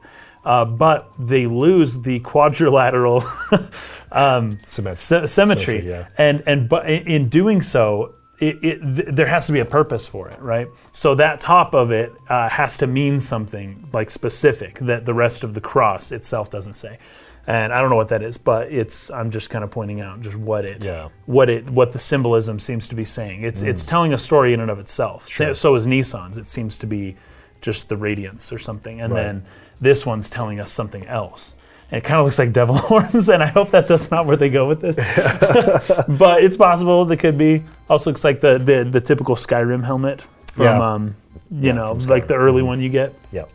[0.45, 3.21] Uh, but they lose the quadrilateral
[4.11, 4.97] cement.
[4.97, 6.07] sy- symmetry, Symmetry, yeah.
[6.17, 9.65] and and but in- in doing so, it, it, th- there has to be a
[9.65, 10.67] purpose for it, right?
[10.91, 15.43] So that top of it uh, has to mean something like specific that the rest
[15.43, 16.99] of the cross itself doesn't say.
[17.47, 20.21] And I don't know what that is, but it's I'm just kind of pointing out
[20.21, 21.09] just what it Yeah.
[21.25, 23.41] what it what the symbolism seems to be saying.
[23.43, 25.27] It's it's telling a story in and of itself.
[25.29, 26.37] So, so is Nisan's.
[26.37, 27.15] It seems to be
[27.61, 29.23] just the radiance or something, and Right.
[29.23, 29.45] then
[29.81, 31.55] this one's telling us something else.
[31.91, 34.37] And it kind of looks like devil horns, and I hope that that's not where
[34.37, 34.95] they go with this.
[36.07, 37.63] but it's possible that could be.
[37.89, 40.21] Also looks like the the, the typical Skyrim helmet
[40.51, 40.93] from Yeah.
[40.93, 41.15] um,
[41.51, 43.45] you know from like the early one you get yeah.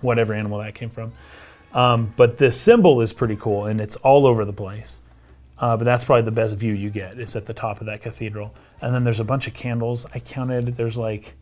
[0.00, 1.12] whatever animal that came from.
[1.74, 5.00] Um, but the symbol is pretty cool, and it's all over the place.
[5.58, 7.18] Uh, but that's probably the best view you get.
[7.18, 10.04] Is at the top of that cathedral, and then there's a bunch of candles.
[10.12, 10.76] I counted.
[10.76, 11.34] There's like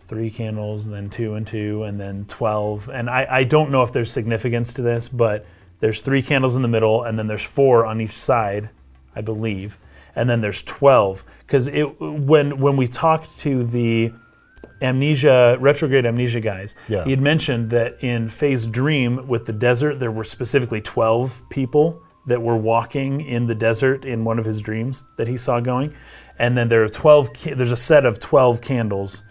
[0.00, 2.88] three candles, and then two and two, and then twelve.
[2.88, 5.44] And I, I don't know if there's significance to this, but
[5.80, 8.70] there's three candles in the middle, and then there's four on each side,
[9.14, 9.78] I believe,
[10.16, 11.24] and then there's twelve.
[11.40, 11.68] Because
[12.00, 14.12] when when we talked to the
[14.82, 16.74] amnesia retrograde amnesia guys.
[16.88, 17.04] Yeah.
[17.04, 22.02] he had mentioned that in Fei's dream with the desert there were specifically 12 people
[22.26, 25.94] that were walking in the desert in one of his dreams that he saw going.
[26.38, 29.22] And then there are 12 there's a set of 12 candles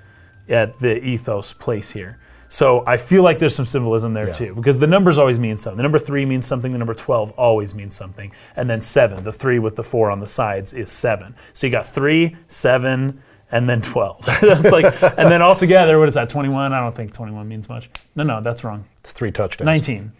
[0.49, 2.17] at the ethos place here.
[2.49, 4.33] So i feel like there's some symbolism there Yeah.
[4.33, 5.77] too because the numbers always mean something.
[5.77, 8.31] The number 3 means something the number 12 always means something.
[8.55, 11.71] And then 7 the 3 with the 4 on the sides is 7 so you
[11.71, 13.21] got 3 7
[13.51, 17.13] and then 12 that's like and then altogether what is that 21 i don't think
[17.13, 19.65] 21 means much no no that's wrong It's three touchdowns.
[19.65, 20.11] 19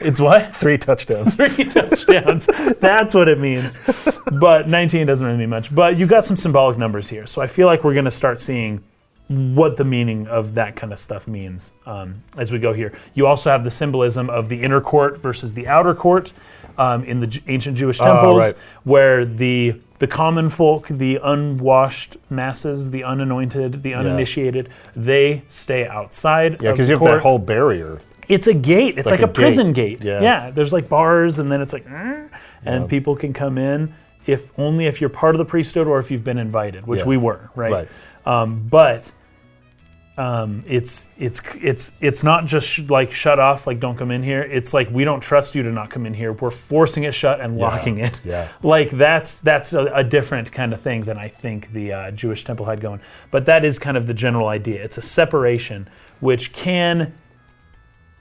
[0.00, 1.34] it's what Three touchdowns.
[1.34, 2.46] three touchdowns.
[2.78, 3.76] That's what it means.
[4.32, 5.74] But 19 doesn't really mean much.
[5.74, 7.26] But you got some symbolic numbers here.
[7.26, 8.84] So I feel like we're going to start seeing
[9.28, 12.92] what the meaning of that kind of stuff means um, as we go here.
[13.14, 16.32] You also have the symbolism of the inner court versus the outer court
[16.78, 18.54] um, in the J- ancient Jewish temples, right.
[18.84, 26.58] where the the common folk, the unwashed masses, the unanointed, the uninitiated, they stay outside.
[26.60, 27.98] Yeah, because you have that whole barrier.
[28.28, 28.98] It's a gate.
[28.98, 30.00] It's like, Like a, a prison gate.
[30.00, 30.20] gate.
[30.22, 30.50] Yeah.
[30.50, 32.24] there's like bars, and then it's like, "Eh,"
[32.64, 32.86] and Yeah.
[32.88, 33.94] people can come in
[34.26, 37.06] if only if you're part of the priesthood or if you've been invited, which Yeah.
[37.06, 37.72] we were, right?
[37.72, 37.88] Right.
[38.26, 39.12] Um, but
[40.18, 44.22] um, it's it's it's it's not just sh- like shut off, like don't come in
[44.22, 44.42] here.
[44.42, 46.32] It's like we don't trust you to not come in here.
[46.32, 48.20] We're forcing it shut and locking it.
[48.24, 48.48] Yeah.
[48.62, 52.44] Like that's that's a, a different kind of thing than I think the uh, Jewish
[52.44, 53.00] temple had going.
[53.30, 54.82] But that is kind of the general idea.
[54.82, 55.88] It's a separation,
[56.20, 57.12] which can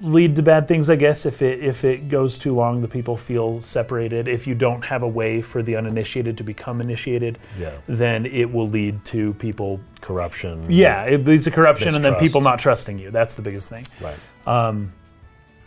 [0.01, 1.25] lead to bad things, I guess.
[1.25, 4.27] If it if it goes too long, the people feel separated.
[4.27, 7.71] If you don't have a way for the uninitiated to become initiated, Yeah.
[7.87, 9.79] then it will lead to people.
[10.01, 10.65] Corruption.
[10.69, 13.09] Yeah, it leads to corruption and then people not trusting you.
[13.09, 13.87] That's the biggest thing.
[14.01, 14.17] Right.
[14.45, 14.91] Um,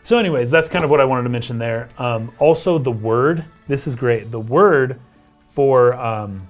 [0.05, 1.89] So, anyways, that's kind of what I wanted to mention there.
[1.99, 3.45] Um, also, the word.
[3.67, 4.31] This is great.
[4.31, 5.01] The word
[5.51, 6.47] for um,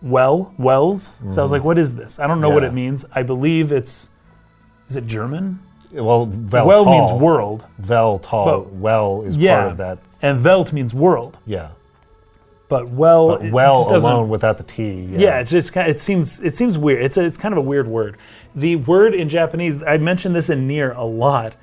[0.00, 1.22] well, wells.
[1.30, 2.18] So I was like, what is this?
[2.18, 3.04] I don't know what it means.
[3.14, 4.10] I believe it's.
[4.88, 5.60] Is it German?
[5.92, 6.90] Well, vel Weltall.
[6.90, 8.44] means world, Vel tall.
[8.44, 9.60] But- well is yeah.
[9.60, 9.98] part of that.
[10.22, 11.38] and Welt means world.
[11.46, 11.70] Yeah.
[12.68, 15.02] But well, But it well alone without the T.
[15.02, 15.18] Yeah.
[15.18, 17.04] Yeah, it's just it seems it seems weird.
[17.04, 18.16] It's a, it's kind of a weird word.
[18.54, 21.54] The word in Japanese, I mentioned this in near a lot,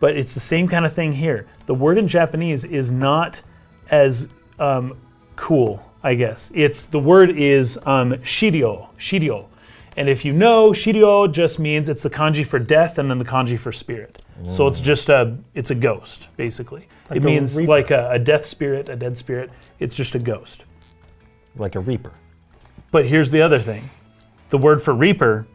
[0.00, 1.46] but it's the same kind of thing here.
[1.66, 3.42] The word in Japanese is not
[3.90, 4.28] as
[4.58, 4.96] um,
[5.36, 6.50] cool, I guess.
[6.54, 9.46] It's the word is um, shirio, shirio,
[9.96, 13.24] and if you know, shirio just means it's the kanji for death and then the
[13.24, 14.22] kanji for spirit.
[14.48, 14.84] So it's mm.
[14.84, 16.88] just a it's a ghost basically.
[17.08, 17.70] Like it a means reaper.
[17.70, 19.50] like a, a death spirit, a dead spirit.
[19.78, 20.64] It's just a ghost.
[21.56, 22.12] Like a reaper.
[22.90, 23.88] But here's the other thing
[24.50, 25.46] the word for reaper,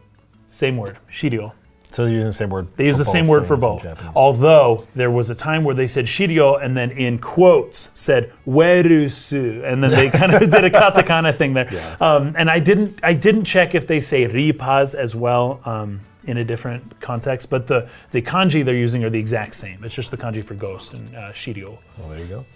[0.50, 1.52] same word, shirio.
[1.92, 2.68] So they're using the same word.
[2.76, 3.84] They use the same word for both.
[4.14, 9.64] Although there was a time where they said Shiryo and then in quotes said Werusu,
[9.64, 11.96] and then they kind of did a katakana thing there.
[12.00, 16.36] Um, and I didn't I didn't check if they say ripaz as well um, in
[16.36, 19.82] a different context, but the the kanji they're using are the exact same.
[19.82, 21.78] It's just the kanji for ghost and uh, Shiryo.
[21.98, 22.46] Well, there you go.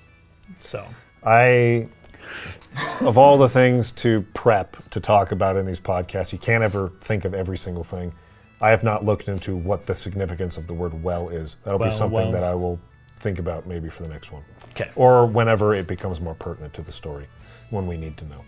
[0.61, 0.87] So
[1.25, 1.89] I,
[3.01, 6.93] of all the things to prep to talk about in these podcasts, you can't ever
[7.01, 8.13] think of every single thing.
[8.65, 11.57] I have not looked into what the significance of the word well is.
[11.65, 12.33] That'll Well, be something wells.
[12.35, 12.81] that I will
[13.21, 14.43] think about maybe for the next one.
[14.71, 14.91] okay.
[14.97, 17.27] Or whenever it becomes more pertinent to the story,
[17.69, 18.41] when we need to know.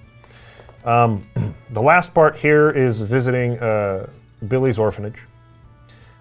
[0.91, 1.27] Um,
[1.71, 4.07] the last part here is visiting uh,
[4.49, 5.19] Billy's orphanage.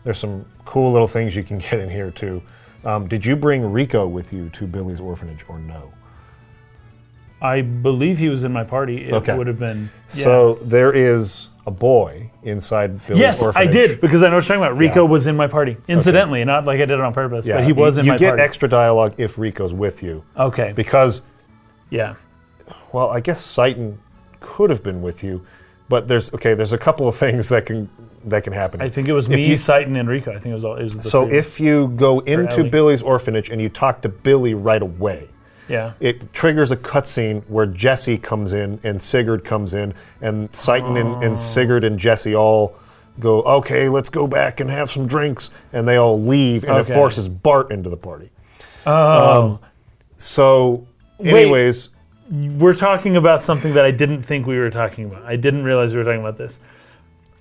[0.03, 2.41] There's some cool little things you can get in here too.
[2.83, 5.93] Um, did you bring Rico with you to Billy's orphanage or no?
[7.41, 9.05] I believe he was in my party.
[9.05, 9.37] It Okay.
[9.37, 9.89] would have been.
[10.13, 10.23] yeah.
[10.25, 13.67] So there is a boy inside Billy's Yes, orphanage.
[13.69, 14.77] I did because I know what you're talking about.
[14.77, 15.09] Rico Yeah.
[15.09, 17.71] was in my party, incidentally, not like I did it on purpose, Yeah, but he
[17.73, 18.43] was you, in you my get party.
[18.43, 21.21] extra dialogue if Rico's with you okay, because,
[21.89, 22.15] yeah,
[22.91, 23.97] well, I guess Citan
[24.41, 25.41] could have been with you,
[25.89, 26.53] but there's okay.
[26.53, 27.89] There's a couple of things that can
[28.25, 28.81] that can happen.
[28.81, 30.31] I think it was If me, you- Citan, and Rico.
[30.31, 30.75] I think it was all.
[30.75, 31.37] It was the so three.
[31.37, 32.69] if you go into Elly.
[32.69, 35.29] Billy's orphanage and you talk to Billy right away,
[35.67, 40.99] yeah, it triggers a cutscene where Jesse comes in and Sigurd comes in, and Citan
[40.99, 41.35] and, and oh.
[41.35, 42.75] Sigurd and Jesse all
[43.19, 46.91] go, okay, let's go back and have some drinks, and they all leave, and Okay.
[46.91, 48.29] it forces Bart into the party.
[48.85, 49.59] oh, um,
[50.17, 50.85] So,
[51.17, 51.33] Wait.
[51.33, 51.89] anyways,
[52.29, 55.23] we're talking about something that I didn't think we were talking about.
[55.23, 56.59] I didn't realize we were talking about this.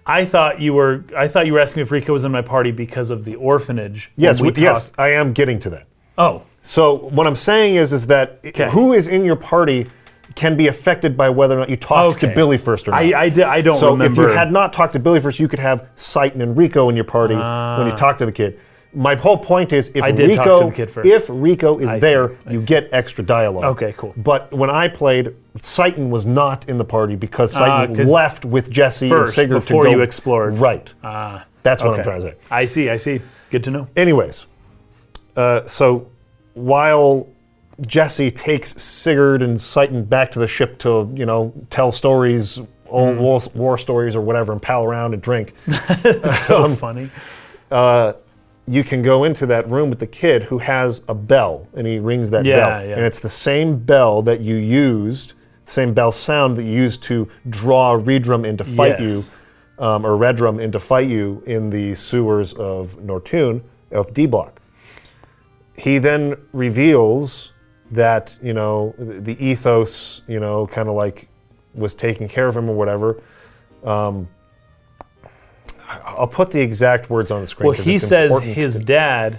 [0.06, 1.02] I thought you were.
[1.16, 4.10] I thought you were asking if Rico was in my party because of the orphanage.
[4.16, 5.86] yes, we we- yes, I am getting to that.
[6.18, 8.70] Oh, So, what I'm saying is, is that Okay.
[8.70, 9.86] who is in your party
[10.34, 13.02] can be affected by whether or not you talked to Billy first or not.
[13.02, 14.22] I I, di- I don't So remember.
[14.22, 16.96] if you had not talked to Billy first, you could have Citan and Rico in
[16.96, 18.58] your party when you talk to the kid.
[18.96, 20.06] My whole point is, if Ah.
[20.06, 21.06] I did Rico, talk to the kid first.
[21.06, 22.66] if Rico is I there, I you see.
[22.66, 23.64] get extra dialogue.
[23.64, 24.14] Okay, cool.
[24.16, 28.44] But when I played, Citan was not in the party because Ah, Citan 'cause left
[28.44, 29.96] with Jesse first, and Sigurd before to go.
[29.96, 30.58] you explored.
[30.58, 30.90] Right.
[31.04, 31.98] Ah, That's what okay.
[32.00, 32.34] I'm trying to say.
[32.50, 32.88] I see.
[32.88, 33.20] I see.
[33.50, 33.88] Good to know.
[33.96, 34.46] Anyways,
[35.36, 36.06] uh, so
[36.54, 37.28] while
[37.86, 43.16] Jesse takes Sigurd and Citan back to the ship to, you know, tell stories, old
[43.16, 43.22] hmm.
[43.22, 45.54] war, war stories or whatever, and pal around and drink,
[46.38, 47.10] So um, funny.
[47.70, 48.14] Uh,
[48.66, 51.98] you can go into that room with the kid who has a bell, and he
[51.98, 52.86] rings that Yeah, bell.
[52.86, 52.96] yeah.
[52.96, 55.34] And it's the same bell that you used,
[55.66, 59.44] the same bell sound that you used to draw Redrum in to fight Yes.
[59.78, 64.24] you, um, or Redrum in to fight you in the sewers of Nortune, of D
[64.26, 64.60] Block.
[65.76, 67.52] He then reveals
[67.90, 71.28] that, you know, the ethos, you know, kind of like
[71.74, 73.20] was taking care of him or whatever.
[73.84, 74.28] Um,
[75.88, 77.68] I'll put the exact words on the screen.
[77.68, 79.38] Well, he says his to- dad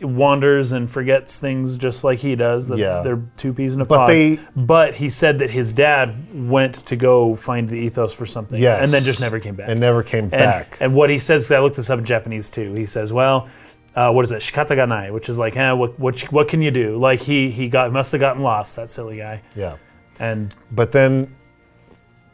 [0.00, 2.68] wanders and forgets things just like he does.
[2.68, 3.00] That Yeah.
[3.02, 4.10] they're two peas in a But pod.
[4.10, 6.14] they- but he said that his dad
[6.48, 8.82] went to go find the ethos for something, Yes.
[8.82, 9.68] and then just never came back.
[9.68, 10.76] and never came and, back.
[10.80, 12.74] and what he says, I looked this up in Japanese too.
[12.76, 13.48] He says, "Well,
[13.96, 14.40] uh, what is it?
[14.42, 16.98] Shikata ga nai," which is like, eh, what, what, what can you do?
[16.98, 18.76] Like he he got must have gotten lost.
[18.76, 19.42] That silly guy.
[19.56, 19.76] yeah.
[20.20, 21.34] And But then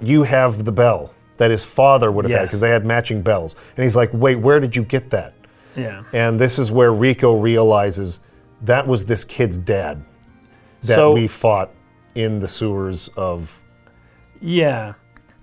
[0.00, 3.56] you have the bell that his father would have had because they had matching bells.
[3.76, 5.32] And he's like, wait, where did you get that?
[5.76, 8.20] yeah, And this is where Rico realizes
[8.62, 10.04] that was this kid's dad
[10.82, 11.70] that So- we fought
[12.14, 13.62] in the sewers of.
[14.40, 14.94] Yeah.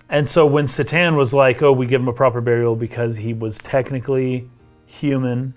[0.10, 3.34] And so when Citan was like, oh, we give him a proper burial because he
[3.34, 4.48] was technically
[4.86, 5.54] human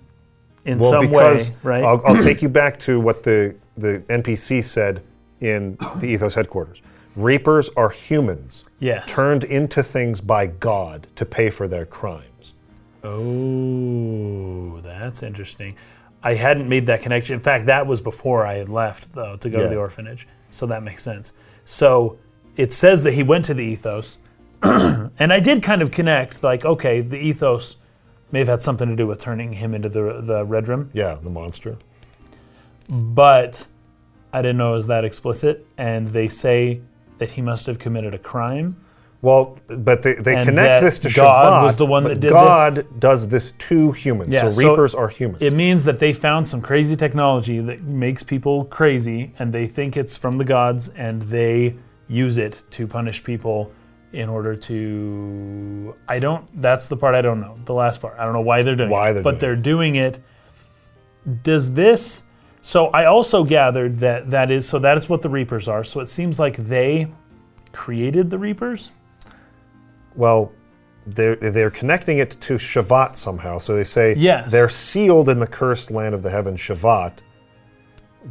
[0.65, 1.83] in Well, some because way, right?
[1.83, 5.01] I'll, I'll take you back to what the, the NPC said
[5.39, 6.81] in the Ethos headquarters.
[7.15, 9.13] Reapers are humans yes.
[9.13, 12.53] turned into things by God to pay for their crimes.
[13.03, 15.75] Oh, that's interesting.
[16.23, 17.33] I hadn't made that connection.
[17.33, 20.27] In fact, that was before I had left, though, to go to the orphanage.
[20.51, 21.33] So that makes sense.
[21.65, 22.19] So
[22.55, 24.17] it says that he went to the ethos.
[24.63, 27.77] and I did kind of connect, like, okay, the ethos
[28.31, 30.89] may have had something to do with turning him into the, the Redrum.
[30.93, 31.77] Yeah, the monster.
[32.87, 33.67] but
[34.33, 35.65] I didn't know it was that explicit.
[35.77, 36.81] And they say
[37.17, 38.75] that he must have committed a crime.
[39.21, 42.31] Well, but they, they And connect this to God was the one that did this.
[42.31, 44.33] God does this to humans.
[44.33, 45.43] Yeah, so so reapers are humans.
[45.43, 49.95] It means that they found some crazy technology that makes people crazy, and they think
[49.95, 51.75] it's from the gods, and they
[52.07, 53.71] use it to punish people
[54.13, 55.95] in order to.
[56.07, 56.45] I don't.
[56.61, 57.55] That's the part I don't know.
[57.65, 58.17] The last part.
[58.19, 59.13] I don't know why they're doing Why it.
[59.13, 60.19] they're but doing they're doing it.
[61.43, 62.23] Does this?
[62.61, 65.83] So I also gathered that that is so that is what the Reapers are.
[65.83, 67.11] So it seems like they
[67.71, 68.91] created the Reapers.
[70.15, 70.51] well,
[71.07, 73.57] they're they're connecting it to Shevat somehow.
[73.57, 74.51] So they say Yes.
[74.51, 77.13] they're sealed in the cursed land of the heavens, Shevat.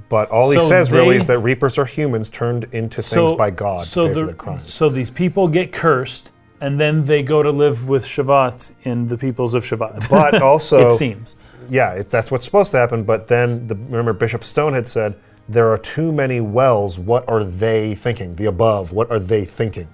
[0.08, 3.50] But all he So says really is that reapers are humans turned into things by
[3.50, 4.72] God so the- for their crimes.
[4.72, 6.30] So these people get cursed,
[6.60, 10.08] and then they go to live with Shevat in the peoples of Shevat.
[10.08, 11.34] But also, it seems.
[11.68, 13.02] yeah, it, that's what's supposed to happen.
[13.02, 15.16] But then, the, remember, Bishop Stone had said
[15.48, 16.98] there are too many wells.
[16.98, 18.36] What are they thinking?
[18.36, 18.92] The above.
[18.92, 19.88] What are they thinking?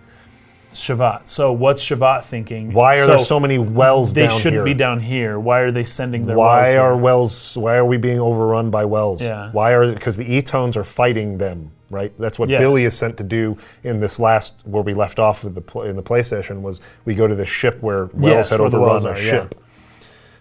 [0.81, 1.29] Shevat.
[1.29, 2.73] So what's Shevat thinking?
[2.73, 4.65] Why are there so many wells They shouldn't here?
[4.65, 5.39] be down here.
[5.39, 6.81] Why are they sending their why wells here?
[6.81, 7.57] are wells?
[7.57, 9.23] Why are we being overrun by wells?
[9.23, 9.51] Yeah.
[9.53, 11.73] Why are because the Etones are fighting them?
[11.89, 12.13] Right.
[12.19, 12.61] That's what Yes.
[12.61, 15.83] Billy is sent to do in this last where we left off with the pl-
[15.83, 18.71] in the play session was we go to this ship where wells Yes, had where
[18.71, 19.31] the overrun our are, yeah.
[19.31, 19.55] ship,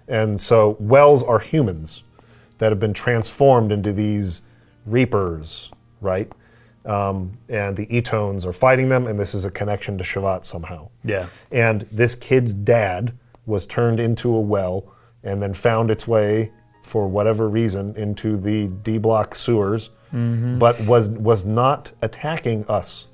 [0.07, 2.01] and so wells are humans
[2.57, 4.41] that have been transformed into these
[4.87, 5.69] reapers,
[6.01, 6.31] right?
[6.85, 10.89] Um, and the Etones are fighting them, and this is a connection to Shevat somehow.
[11.03, 11.27] Yeah.
[11.51, 13.13] And this kid's dad
[13.47, 14.93] was turned into a well
[15.23, 16.51] and then found its way,
[16.83, 20.59] for whatever reason, into the D block sewers, Mm-hmm.
[20.59, 23.07] but was, was not attacking us.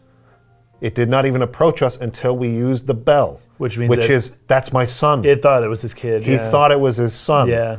[0.81, 3.39] It did not even approach us until we used the bell.
[3.57, 5.23] Which means which that- is, that's my son.
[5.25, 6.23] It thought it was his kid.
[6.23, 6.51] he yeah.
[6.51, 7.47] thought it was his son.
[7.47, 7.77] Yeah.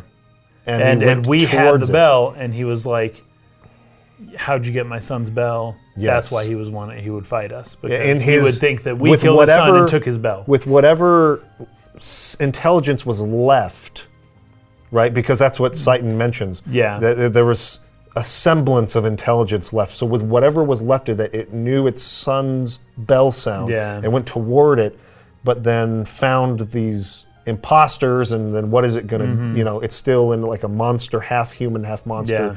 [0.67, 1.93] And, And and we had the it.
[1.93, 3.23] bell, and he was like,
[4.37, 6.15] "How'd you get my son's bell?" Yes.
[6.15, 6.97] That's why he was one.
[6.97, 9.89] He would fight us because in he would think that we killed his son and
[9.89, 10.45] took his bell.
[10.47, 11.43] with whatever
[12.41, 14.07] intelligence was left,
[14.91, 15.13] right?
[15.13, 16.63] Because that's what Citan mentions.
[16.71, 16.99] Yeah.
[16.99, 17.81] There was
[18.17, 19.93] a semblance of intelligence left.
[19.93, 23.97] So with whatever was left of it, it knew its son's bell sound Yeah.
[24.03, 24.99] and went toward it,
[25.45, 29.57] but then found these imposters and then what is it going to Mm-hmm.
[29.57, 32.57] you know it's still in like a monster half human half monster Yeah.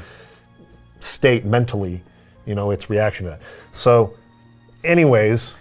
[1.00, 2.02] State mentally,
[2.44, 3.40] you know, its reaction to that.
[3.72, 4.14] So,
[4.84, 5.54] anyways,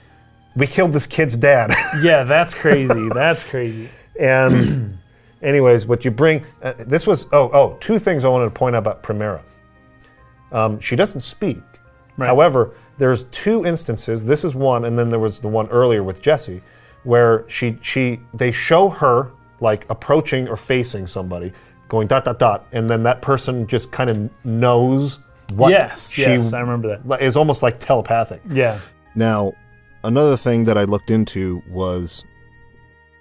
[0.55, 1.73] we killed this kid's dad.
[2.01, 3.09] yeah, that's crazy.
[3.09, 3.89] that's crazy.
[4.19, 4.97] and,
[5.41, 8.75] anyways, what you bring, uh, this was, oh, oh, two things I wanted to point
[8.75, 9.41] out about Primera.
[10.51, 11.61] Um, she doesn't speak.
[12.17, 12.27] Right.
[12.27, 14.23] However, there's two instances.
[14.23, 16.61] This is one, and then there was the one earlier with Jesse,
[17.03, 21.51] where she she they show her like approaching or facing somebody,
[21.89, 25.19] going dot dot dot, and then that person just kind of knows
[25.53, 27.21] what yes, she yes, I remember that.
[27.21, 28.41] It's almost like telepathic.
[28.49, 28.79] Yeah,
[29.15, 29.53] Now,
[30.03, 32.23] another thing that I looked into was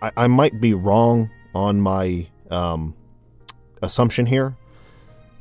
[0.03, 2.95] I, I might be wrong on my um,
[3.83, 4.57] assumption here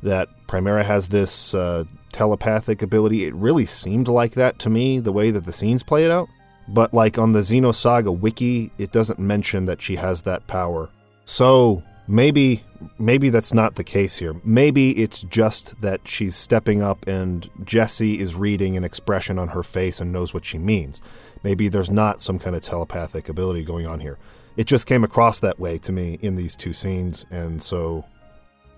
[0.02, 3.24] that Primera has this uh, telepathic ability.
[3.24, 6.28] It really seemed like that to me, the way that the scenes play it out.
[6.68, 10.88] But like on the Xenosaga wiki, it doesn't mention that she has that power.
[11.24, 12.64] So maybe
[12.98, 14.34] maybe that's not the case here.
[14.44, 19.62] Maybe it's just that she's stepping up and Jesse is reading an expression on her
[19.62, 21.00] face and knows what she means.
[21.42, 24.18] Maybe there's not some kind of telepathic ability going on here.
[24.56, 28.04] It just came across that way to me in these two scenes, and so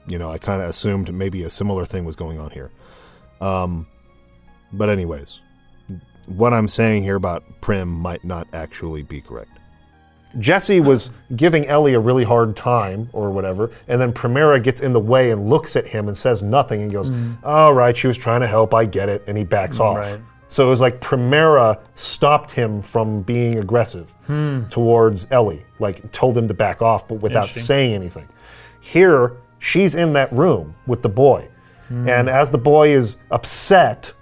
[0.07, 2.71] you know, I kind of assumed maybe a similar thing was going on here.
[3.41, 3.87] Um,
[4.73, 5.41] but anyways,
[6.27, 9.56] what I'm saying here about Prim might not actually be correct.
[10.39, 14.93] Jesse was giving Elly a really hard time or whatever, and then Primera gets in
[14.93, 17.37] the way and looks at him and says nothing and goes, mm.
[17.43, 19.99] All right, she was trying to help, I get it, and he backs off.
[19.99, 20.21] Right.
[20.49, 24.65] So it was like Primera stopped him from being aggressive hmm.
[24.69, 28.29] towards Elly, like told him to back off, but without saying anything.
[28.81, 31.49] Here, she's in that room with the boy,
[31.89, 32.09] hmm.
[32.09, 34.13] and as the boy is upset,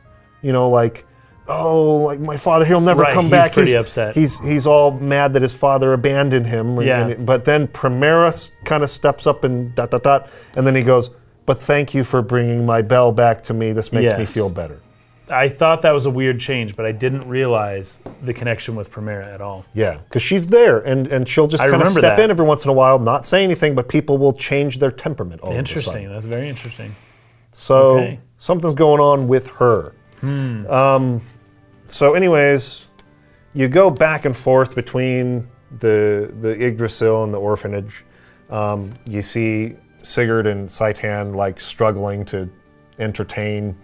[0.41, 1.07] you know, like,
[1.49, 3.53] oh, like my father, he'll never Right, come he's back.
[3.53, 4.15] pretty upset.
[4.15, 6.81] He's he's all mad that his father abandoned him.
[6.81, 7.15] Yeah.
[7.15, 11.11] but then Primera kind of steps up and dot dot dot, and then he goes,
[11.47, 13.73] "But thank you for bringing my bell back to me.
[13.73, 14.81] This makes me feel better."
[15.31, 19.25] I thought that was a weird change, but I didn't realize the connection with Primera
[19.27, 19.65] at all.
[19.73, 22.21] Yeah, because she's there, and, and she'll just kind of step that.
[22.21, 25.41] in every once in a while, not say anything, but people will change their temperament.
[25.41, 26.11] All Interesting.
[26.11, 26.95] That's very interesting.
[27.53, 28.21] So Okay.
[28.39, 29.95] something's going on with her.
[30.21, 30.67] Hmm.
[30.67, 31.23] Um,
[31.95, 32.87] so, anyways,
[33.55, 35.49] you go back and forth between
[35.79, 38.05] the the Yggdrasil and the orphanage.
[38.51, 42.51] Um, you see Sigurd and Citan like struggling to
[42.99, 43.77] entertain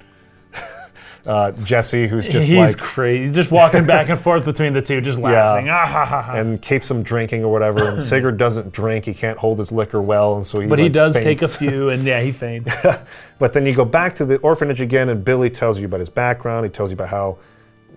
[1.26, 3.32] uh, Jesse, who's just He's like crazy.
[3.32, 5.68] Just walking back and forth between the two, just laughing.
[5.68, 6.32] Ah, ha, ha, ha.
[6.34, 7.88] and keeps him drinking or whatever.
[7.88, 10.66] And Sigurd doesn't drink; he can't hold his liquor well, and so he.
[10.66, 12.72] but he like, does take a few, and yeah, he faints.
[13.38, 16.10] But then you go back to the orphanage again, and Billy tells you about his
[16.10, 16.66] background.
[16.66, 17.38] He tells you about how,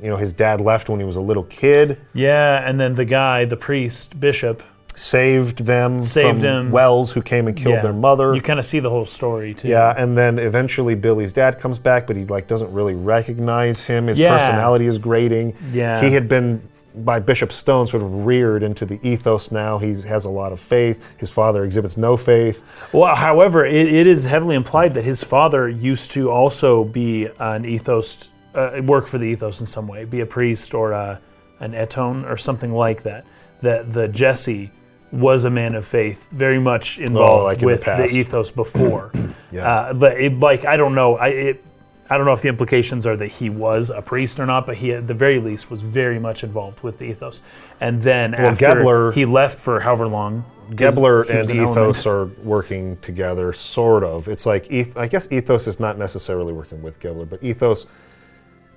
[0.01, 3.05] you know, his dad left when he was a little kid, yeah, and then the
[3.05, 4.61] guy, the priest, bishop,
[4.95, 6.71] saved them Saved from him.
[6.71, 7.81] Wells, who came and killed yeah.
[7.81, 8.33] their mother.
[8.35, 9.67] You kind of see the whole story too.
[9.67, 14.07] yeah, and then eventually Billy's dad comes back, but he like doesn't really recognize him.
[14.07, 14.37] His Yeah.
[14.37, 15.55] personality is grating.
[15.71, 15.99] Yeah.
[16.01, 16.61] he had been
[16.95, 19.79] by Bishop Stone, sort of reared into the ethos now.
[19.79, 21.03] He has a lot of faith.
[21.17, 22.61] His father exhibits no faith.
[22.91, 27.65] Well, however, it, it is heavily implied that his father used to also be an
[27.65, 31.19] ethos, uh, work for the ethos in some way, be a priest or a,
[31.59, 33.25] an Etone or something like that.
[33.61, 34.71] That the Jesse
[35.11, 38.13] was a man of faith, very much involved like in the with the, past.
[38.13, 39.11] ethos before.
[39.53, 39.71] Yeah.
[39.71, 41.63] uh, but it, like I don't know, I it,
[42.09, 44.77] I don't know if the implications are that he was a priest or not, but
[44.77, 47.43] he at the very least was very much involved with the ethos.
[47.79, 50.43] And then after Gebler- he left for however long.
[50.71, 52.07] Gebler and an ethos element.
[52.07, 54.27] are working together, sort of.
[54.27, 57.85] It's like eth- I guess ethos is not necessarily working with Gebler, but ethos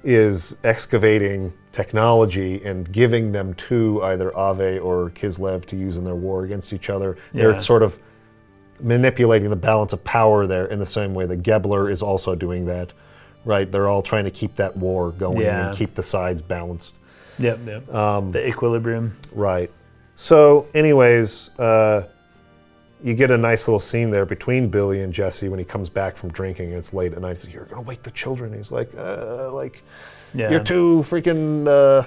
[0.07, 6.15] is excavating technology and giving them to either Aveh or Kislev to use in their
[6.15, 7.17] war against each other.
[7.33, 7.43] Yeah.
[7.43, 7.99] They're sort of
[8.81, 12.67] manipulating the balance of power there in the same way that Gebler is also doing
[12.67, 12.93] that.
[13.45, 13.71] Right?
[13.71, 15.69] They're all trying to keep that war going Yeah.
[15.69, 16.95] and keep the sides balanced.
[17.39, 17.95] Yep, yep.
[17.95, 19.17] Um, the equilibrium.
[19.33, 19.71] Right.
[20.15, 22.05] So, anyways, uh,
[23.03, 26.17] you get a nice little scene there between Billy and Jesse when he comes back
[26.17, 26.69] from drinking.
[26.71, 27.37] And it's late at night.
[27.37, 29.83] He says, "You're gonna wake the children." He's like, uh, "Like,
[30.35, 30.51] Yeah.
[30.51, 32.07] you're too freaking, uh,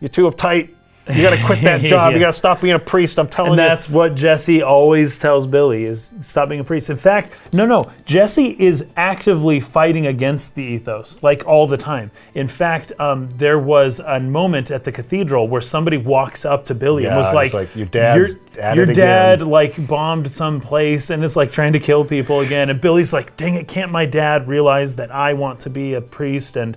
[0.00, 0.70] you're too uptight.
[1.14, 2.12] You gotta quit that job.
[2.12, 3.18] You gotta stop being a priest.
[3.18, 6.90] I'm telling and you." that's what Jesse always tells Billy is stop being a priest.
[6.90, 12.10] In fact, no, no, Jesse is actively fighting against the ethos, like all the time.
[12.34, 16.74] In fact, um, there was a moment at the cathedral where somebody walks up to
[16.74, 21.24] Billy and was like, like, "Your dad's your, your dad like bombed some place and
[21.24, 24.48] is like trying to kill people again." And Billy's like, "Dang it, can't my dad
[24.48, 26.76] realize that I want to be a priest and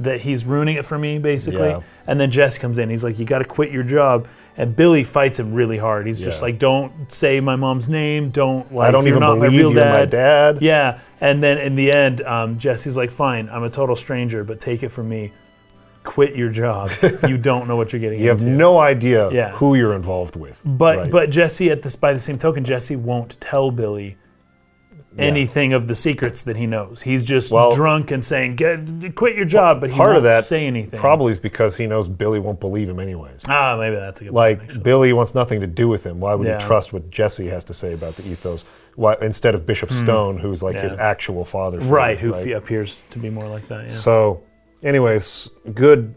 [0.00, 1.80] that he's ruining it for me, basically?" Yeah.
[2.06, 2.90] And then Jesse comes in.
[2.90, 6.06] He's like, "You got to quit your job." And Billy fights him really hard.
[6.06, 6.46] He's just Yeah.
[6.46, 8.30] like, "Don't say my mom's name.
[8.30, 8.88] Don't like.
[8.88, 9.92] I don't you're even not my believe real you're dad.
[9.98, 10.58] my dad.
[10.60, 10.98] Yeah.
[11.20, 14.82] And then in the end, um, Jesse's like, "Fine, I'm a total stranger, but take
[14.82, 15.32] it from me.
[16.02, 16.90] Quit your job.
[17.28, 19.50] you don't know what you're getting You have into." no idea Yeah.
[19.52, 20.60] who you're involved with.
[20.64, 21.10] But Right.
[21.10, 24.16] but Jesse at this by the same token, Jesse won't tell Billy
[25.18, 27.02] anything of the secrets that he knows.
[27.02, 30.22] He's just Well- drunk and saying, "Get quit your job," but he part won't of
[30.24, 31.00] that say anything.
[31.00, 33.40] probably is because he knows Billy won't believe him anyways.
[33.48, 34.82] Ah, maybe that's a good Like point.
[34.82, 36.20] Billy wants nothing to do with him.
[36.20, 36.60] Why would Yeah.
[36.60, 38.64] he trust what Jesse has to say about the ethos?
[38.96, 41.00] Why, instead of Bishop Stone, who's like his Hmm.
[41.00, 42.18] Actual father, figure, right?
[42.18, 43.84] Who fe- appears to be more like that.
[43.84, 43.88] Yeah.
[43.88, 44.40] So,
[44.84, 46.14] anyways, good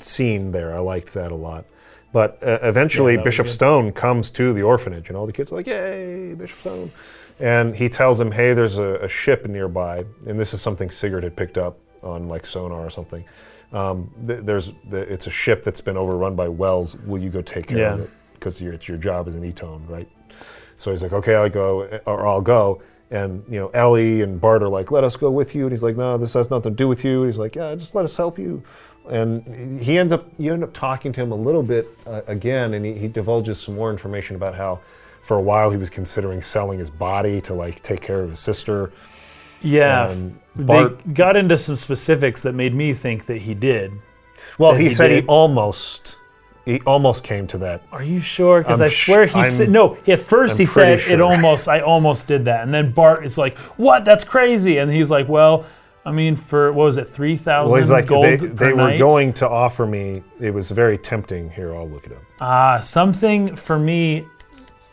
[0.00, 0.74] scene there.
[0.74, 1.64] I liked that a lot.
[2.12, 3.48] But uh, eventually, Yeah, Bishop.
[3.48, 6.90] Stone comes to the orphanage, and all the kids are like, "Yay, Bishop Stone!"
[7.40, 11.22] And he tells him, "Hey, there's a, a ship nearby, and this is something Sigurd
[11.22, 13.24] had picked up on like sonar or something.
[13.72, 16.96] Um, th- there's the, it's a ship that's been overrun by wells.
[17.06, 18.10] Will you go take care of it?
[18.34, 20.08] Because it's your job as an Etone, right?"
[20.76, 24.62] So he's like, "Okay, I'll go, or I'll go." And you know, Elly and Bart
[24.62, 26.76] are like, "Let us go with you." And he's like, "No, this has nothing to
[26.76, 28.62] do with you." And he's like, "Yeah, just let us help you."
[29.08, 32.74] And he ends up, you end up talking to him a little bit uh, again,
[32.74, 34.80] and he, he divulges some more information about how,
[35.28, 38.38] for a while, he was considering selling his body to like take care of his
[38.38, 38.90] sister.
[39.60, 40.12] yeah,
[40.56, 43.92] Bart- they got into some specifics that made me think that he did.
[44.56, 46.16] Well, he, he said he almost,
[46.64, 47.82] he almost came to that.
[47.92, 48.62] Are you sure?
[48.62, 49.92] Because I'm swear he said no.
[49.96, 51.68] At 1st I'm he said pretty it almost.
[51.68, 54.06] I almost did that, and then Bart is like, "What?
[54.06, 55.66] That's crazy!" And he's like, "Well,
[56.06, 58.76] I mean, for what was it, three thousand Well, he's like, gold they, they were
[58.92, 58.98] night?
[58.98, 60.22] going to offer me.
[60.40, 61.50] It was very tempting.
[61.50, 62.22] Here, I'll look it up.
[62.40, 64.26] Ah, something for me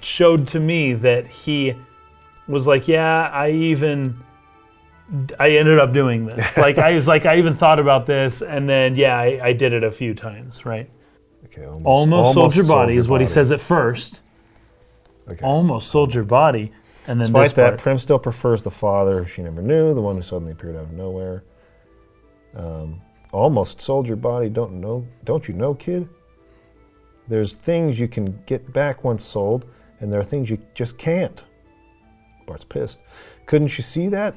[0.05, 1.75] showed to me that he
[2.47, 4.23] was like, yeah, I even
[5.39, 6.57] I ended up doing this.
[6.65, 9.73] like I was like, I even thought about this, and then yeah, I, I did
[9.73, 10.89] it a few times, right?
[11.45, 14.21] Okay, almost, Almost, sold your body sold is what he says at first.
[15.27, 15.45] Okay.
[15.45, 16.71] Almost soldier body,
[17.07, 17.79] and then Despite this that, part.
[17.79, 20.93] Prim still prefers the father she never knew, the one who suddenly appeared out of
[20.93, 21.43] nowhere.
[22.55, 23.01] Um,
[23.31, 25.05] almost soldier body, don't know?
[25.23, 26.07] Don't you know, kid?
[27.27, 29.65] There's things you can get back once sold,
[29.99, 31.41] and there are things you just can't.
[32.47, 32.99] Bart's pissed.
[33.45, 34.35] Couldn't you see that?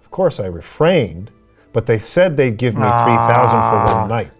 [0.00, 1.30] Of course, I refrained,
[1.72, 4.00] but they said they'd give me three thousand for Ah.
[4.00, 4.30] one night.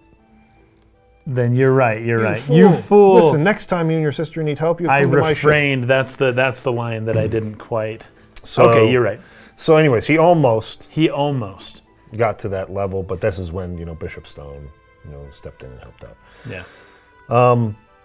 [1.27, 2.03] then you're right.
[2.03, 2.49] You're right.
[2.49, 3.17] You fool.
[3.17, 5.85] Listen, next time you and your sister need help, you I to my refrained.
[5.85, 8.07] That's the that's the line that I didn't quite.
[8.43, 9.21] So- okay, you're right.
[9.59, 11.83] So, anyways, he almost He almost.
[12.17, 14.71] got to that level, but this is when you know Bishop Stone,
[15.05, 16.17] you know, stepped in and helped out.
[16.49, 16.63] Yeah.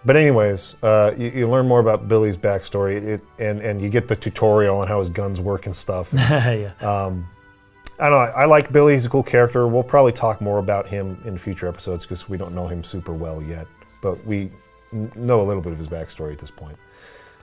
[0.06, 4.06] But anyways, uh, you, you learn more about Billy's backstory, it, and and you get
[4.06, 6.10] the tutorial on how his guns work and stuff.
[6.14, 6.72] yeah.
[7.98, 8.32] I don't know.
[8.32, 8.94] I, I like Billy.
[8.94, 9.66] He's a cool character.
[9.68, 13.12] We'll probably talk more about him in future episodes because we don't know him super
[13.12, 13.66] well yet,
[14.02, 14.50] but we
[14.92, 16.76] know a little bit of his backstory at this point.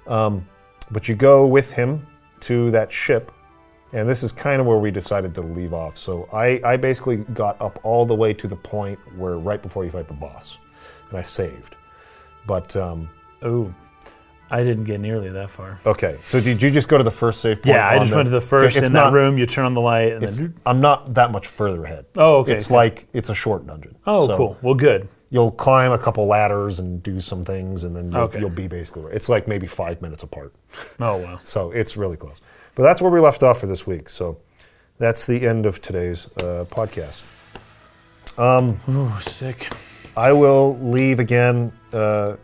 [0.08, 0.46] Um,
[0.92, 2.06] but you go with him
[2.42, 3.32] to that ship,
[3.94, 5.98] And this is kind of where we decided to leave off.
[5.98, 9.86] So I, I basically got up all the way to the point where right before
[9.86, 10.58] you fight the boss,
[11.10, 11.76] and I saved.
[12.46, 13.10] But um,
[13.44, 13.74] Oh,
[14.50, 15.80] I didn't get nearly that far.
[15.86, 17.68] okay, so did you just go to the first save point?
[17.68, 19.38] Yeah, I on just the- went to the first It's in not- that room.
[19.38, 22.06] You turn on the light, and it's- then I'm not that much further ahead.
[22.18, 22.76] Oh, okay, It's okay.
[22.76, 23.96] like it's a short dungeon.
[24.06, 24.58] oh, So cool.
[24.62, 25.08] Well, good.
[25.30, 28.40] You'll climb a couple ladders and do some things, and then you'll, Okay.
[28.40, 29.14] you'll be basically.
[29.14, 30.54] It's like maybe five minutes apart.
[31.00, 31.40] Oh wow.
[31.46, 32.42] So it's really close.
[32.76, 34.10] But that's where we left off for this week.
[34.10, 34.38] So
[35.00, 37.22] that's the end of today's uh, podcast.
[38.38, 39.70] Oh, sick.
[40.16, 42.36] I will leave again uh,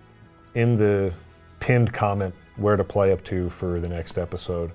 [0.53, 1.14] in the
[1.60, 4.72] pinned comment where to play up to for the next episode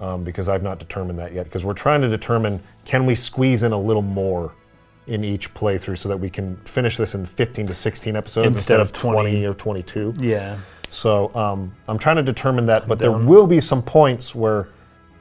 [0.00, 1.44] um, because I've not determined that yet.
[1.44, 4.52] Because we're trying to determine can we squeeze in a little more
[5.06, 8.80] in each playthrough so that we can finish this in 15 to 16 episodes Instead
[8.80, 9.46] instead, of of 20, 20.
[9.46, 10.14] or 22.
[10.18, 10.58] Yeah.
[10.88, 14.68] So um, I'm trying to determine that, but there will be some points where,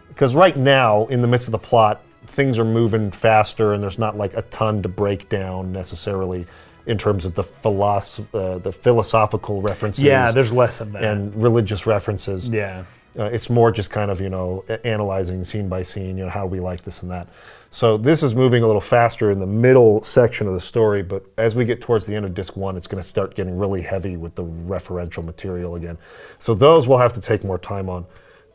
[0.08, 3.98] because right now in the midst of the plot, things are moving faster, and there's
[4.00, 6.46] not like a ton to break down necessarily
[6.86, 10.04] in terms of the philosoph- uh, the philosophical references.
[10.04, 10.32] Yeah.
[10.32, 11.04] There's less of that.
[11.04, 12.48] and religious references.
[12.48, 12.84] yeah.
[13.18, 16.48] Uh, it's more just kind of you know analyzing scene by scene, you know how
[16.48, 17.28] we like this and that.
[17.70, 21.24] So this is moving a little faster in the middle section of the story, but
[21.38, 23.84] as we get towards the end of disc one, it's going to start getting really
[23.84, 25.98] heavy with the referential material again.
[26.40, 28.06] So those we'll have to take more time on.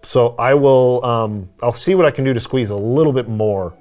[0.03, 3.29] So I will, um, I'll see what I can do to squeeze a little bit
[3.29, 3.75] more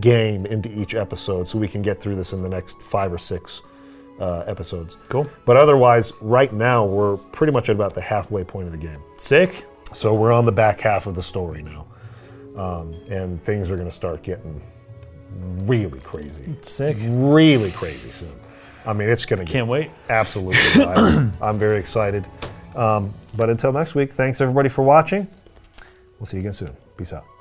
[0.00, 3.18] game into each episode, so we can get through this in the next five or
[3.18, 3.62] six
[4.22, 4.96] uh, episodes.
[5.08, 5.26] Cool.
[5.44, 9.00] But otherwise, right now we're pretty much at about the halfway point of the game.
[9.18, 9.66] Sick.
[9.94, 11.86] So we're on the back half of the story now,
[12.56, 14.62] um, and things are going to start getting
[15.66, 16.96] really crazy, Sick.
[17.00, 18.32] really crazy soon.
[18.86, 19.90] I mean, it's going to Can't wait.
[20.08, 20.60] absolutely.
[21.42, 22.24] I'm very excited.
[22.74, 25.26] Um, but until next week, thanks everybody for watching.
[26.18, 26.70] We'll see you again soon.
[26.96, 27.31] Peace out.